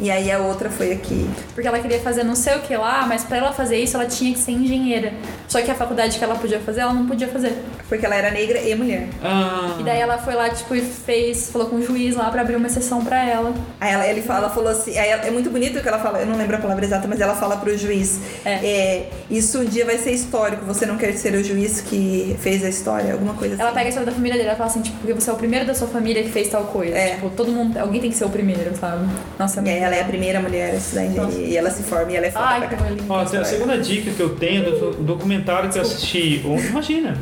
[0.00, 1.28] E aí a outra foi aqui.
[1.54, 4.06] Porque ela queria fazer não sei o que lá, mas pra ela fazer isso ela
[4.06, 5.12] tinha que ser engenheira.
[5.48, 7.52] Só que a faculdade que ela podia fazer, ela não podia fazer.
[7.88, 9.08] Porque ela era negra e mulher.
[9.22, 12.42] Ah, E daí ela foi lá, tipo, e fez, falou com o juiz lá pra
[12.42, 13.52] abrir uma exceção pra ela.
[13.80, 15.98] Aí ela, ele fala, ela falou assim, aí ela- é muito bonito o que ela
[15.98, 18.50] fala, eu não lembro a palavra exata, mas ela fala pro juiz, É.
[18.52, 22.64] é, isso um dia vai ser histórico, você não quer ser o juiz que fez
[22.64, 23.74] a história, alguma coisa Ela assim.
[23.74, 25.66] pega a história da família dele, ela fala assim, tipo, porque você é o primeiro
[25.66, 26.96] da sua família que fez tal coisa.
[26.96, 27.14] É.
[27.14, 29.06] Tipo, todo mundo, alguém tem que ser o primeiro, sabe?
[29.38, 32.12] Nossa, E aí ela é a primeira mulher a estudar engenharia, e ela se forma
[32.12, 32.96] e ela é foda Ai, pra que caralho.
[32.96, 33.12] lindo.
[33.12, 36.66] Ó, a segunda dica que eu tenho do do documentário que eu assisti ontem.
[36.68, 37.16] Imagina!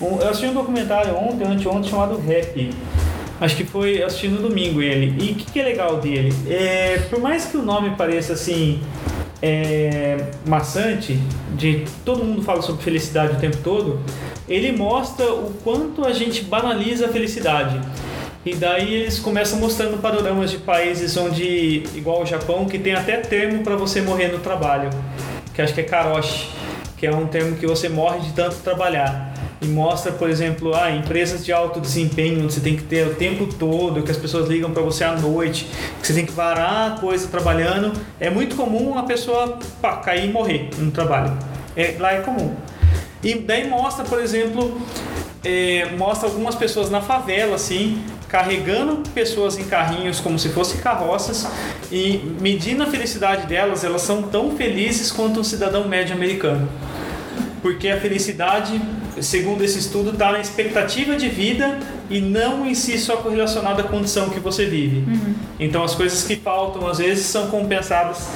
[0.00, 2.70] Um- Eu assisti um documentário ontem, anteontem, chamado Rap.
[3.40, 5.14] Acho que foi assisti no domingo ele.
[5.18, 6.34] E o que, que é legal dele?
[6.48, 8.80] É, por mais que o nome pareça assim.
[9.42, 11.18] É, maçante,
[11.56, 13.98] de todo mundo fala sobre felicidade o tempo todo,
[14.46, 17.80] ele mostra o quanto a gente banaliza a felicidade.
[18.44, 23.18] E daí eles começam mostrando panoramas de países onde, igual o Japão, que tem até
[23.18, 24.88] termo para você morrer no trabalho,
[25.52, 26.48] que acho que é karoshi,
[26.96, 29.34] que é um termo que você morre de tanto trabalhar.
[29.60, 33.14] E mostra, por exemplo, ah, empresas de alto desempenho, onde você tem que ter o
[33.14, 35.66] tempo todo, que as pessoas ligam para você à noite,
[36.00, 37.92] que você tem que varar a coisa trabalhando.
[38.18, 41.36] É muito comum a pessoa pá, cair e morrer no trabalho.
[41.76, 42.56] É, lá é comum.
[43.22, 44.80] E daí mostra, por exemplo,
[45.44, 51.48] é, mostra algumas pessoas na favela, assim, carregando pessoas em carrinhos como se fossem carroças
[51.90, 56.68] e medindo a felicidade delas, elas são tão felizes quanto um cidadão médio americano.
[57.60, 58.80] Porque a felicidade,
[59.20, 61.78] segundo esse estudo, está na expectativa de vida
[62.08, 65.04] e não em si só correlacionada à condição que você vive.
[65.58, 68.28] Então as coisas que faltam às vezes são compensadas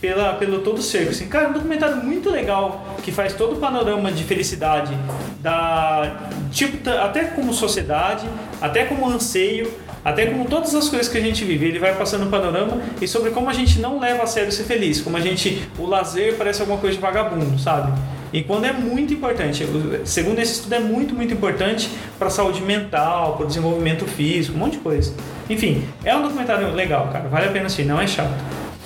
[0.00, 1.08] pela, pelo todo ser.
[1.08, 4.96] Assim, cara, é um documentário muito legal que faz todo o panorama de felicidade
[5.40, 8.26] da tipo até como sociedade,
[8.60, 9.72] até como anseio,
[10.04, 11.66] até como todas as coisas que a gente vive.
[11.66, 14.64] Ele vai passando um panorama e sobre como a gente não leva a sério ser
[14.64, 17.92] feliz, como a gente o lazer parece alguma coisa de vagabundo, sabe?
[18.30, 19.64] E quando é muito importante,
[20.04, 24.54] segundo esse estudo, é muito, muito importante para a saúde mental, para o desenvolvimento físico,
[24.54, 25.14] um monte de coisa.
[25.48, 28.34] Enfim, é um documentário legal, cara, vale a pena assistir, não é chato.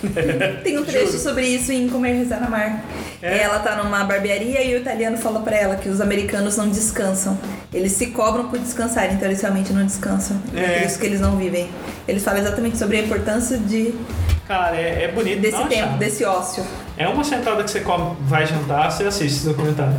[0.63, 2.83] Tem um trecho sobre isso em Comer, Rezar, Amar.
[3.21, 3.39] É?
[3.43, 7.37] Ela tá numa barbearia e o italiano fala pra ela que os americanos não descansam.
[7.73, 10.37] Eles se cobram por descansar, então eles realmente não descansam.
[10.55, 10.79] É É.
[10.79, 11.69] por isso que eles não vivem.
[12.07, 13.93] Eles falam exatamente sobre a importância de,
[14.47, 15.39] Cara, é, é bonito.
[15.39, 16.63] desse é tempo, desse ócio.
[16.97, 19.95] É uma sentada que você come, vai jantar, você assiste esse documentário.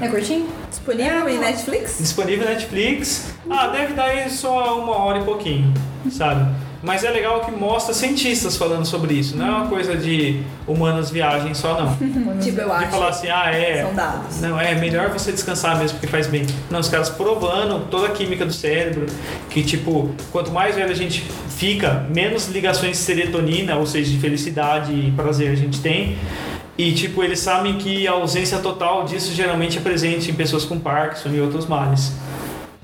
[0.00, 0.46] É curtinho?
[0.70, 1.96] Disponível em Netflix?
[1.98, 3.24] Disponível na Netflix.
[3.50, 5.72] Ah, deve dar aí só uma hora e pouquinho,
[6.10, 6.48] sabe?
[6.82, 9.36] Mas é legal que mostra cientistas falando sobre isso.
[9.36, 11.96] Não é uma coisa de humanas viagem só, não.
[12.38, 12.90] Tipo, eu De acho.
[12.90, 13.82] falar assim, ah, é.
[13.82, 14.40] São dados.
[14.40, 16.46] Não, é melhor você descansar mesmo porque faz bem.
[16.70, 19.06] Não, os caras provando toda a química do cérebro,
[19.50, 21.24] que tipo, quanto mais velho a gente
[21.56, 26.16] fica, menos ligações de serotonina, ou seja, de felicidade e prazer a gente tem.
[26.76, 30.78] E tipo, eles sabem que a ausência total disso geralmente é presente em pessoas com
[30.78, 32.12] Parkinson e outros males.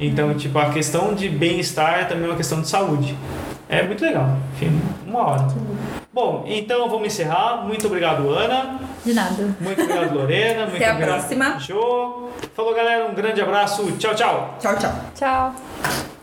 [0.01, 3.15] Então, tipo, a questão de bem-estar é também uma questão de saúde.
[3.75, 4.29] É muito legal.
[4.55, 5.49] Enfim, uma hora.
[6.13, 7.65] Bom, então vamos encerrar.
[7.67, 8.79] Muito obrigado, Ana.
[9.05, 9.55] De nada.
[9.61, 10.63] Muito obrigado, Lorena.
[10.71, 11.59] Muito Até a obrigado, próxima.
[11.59, 12.29] Jô.
[12.55, 13.07] Falou, galera.
[13.07, 13.85] Um grande abraço.
[13.99, 14.55] Tchau, tchau.
[14.61, 14.93] Tchau, tchau.
[15.15, 16.14] Tchau.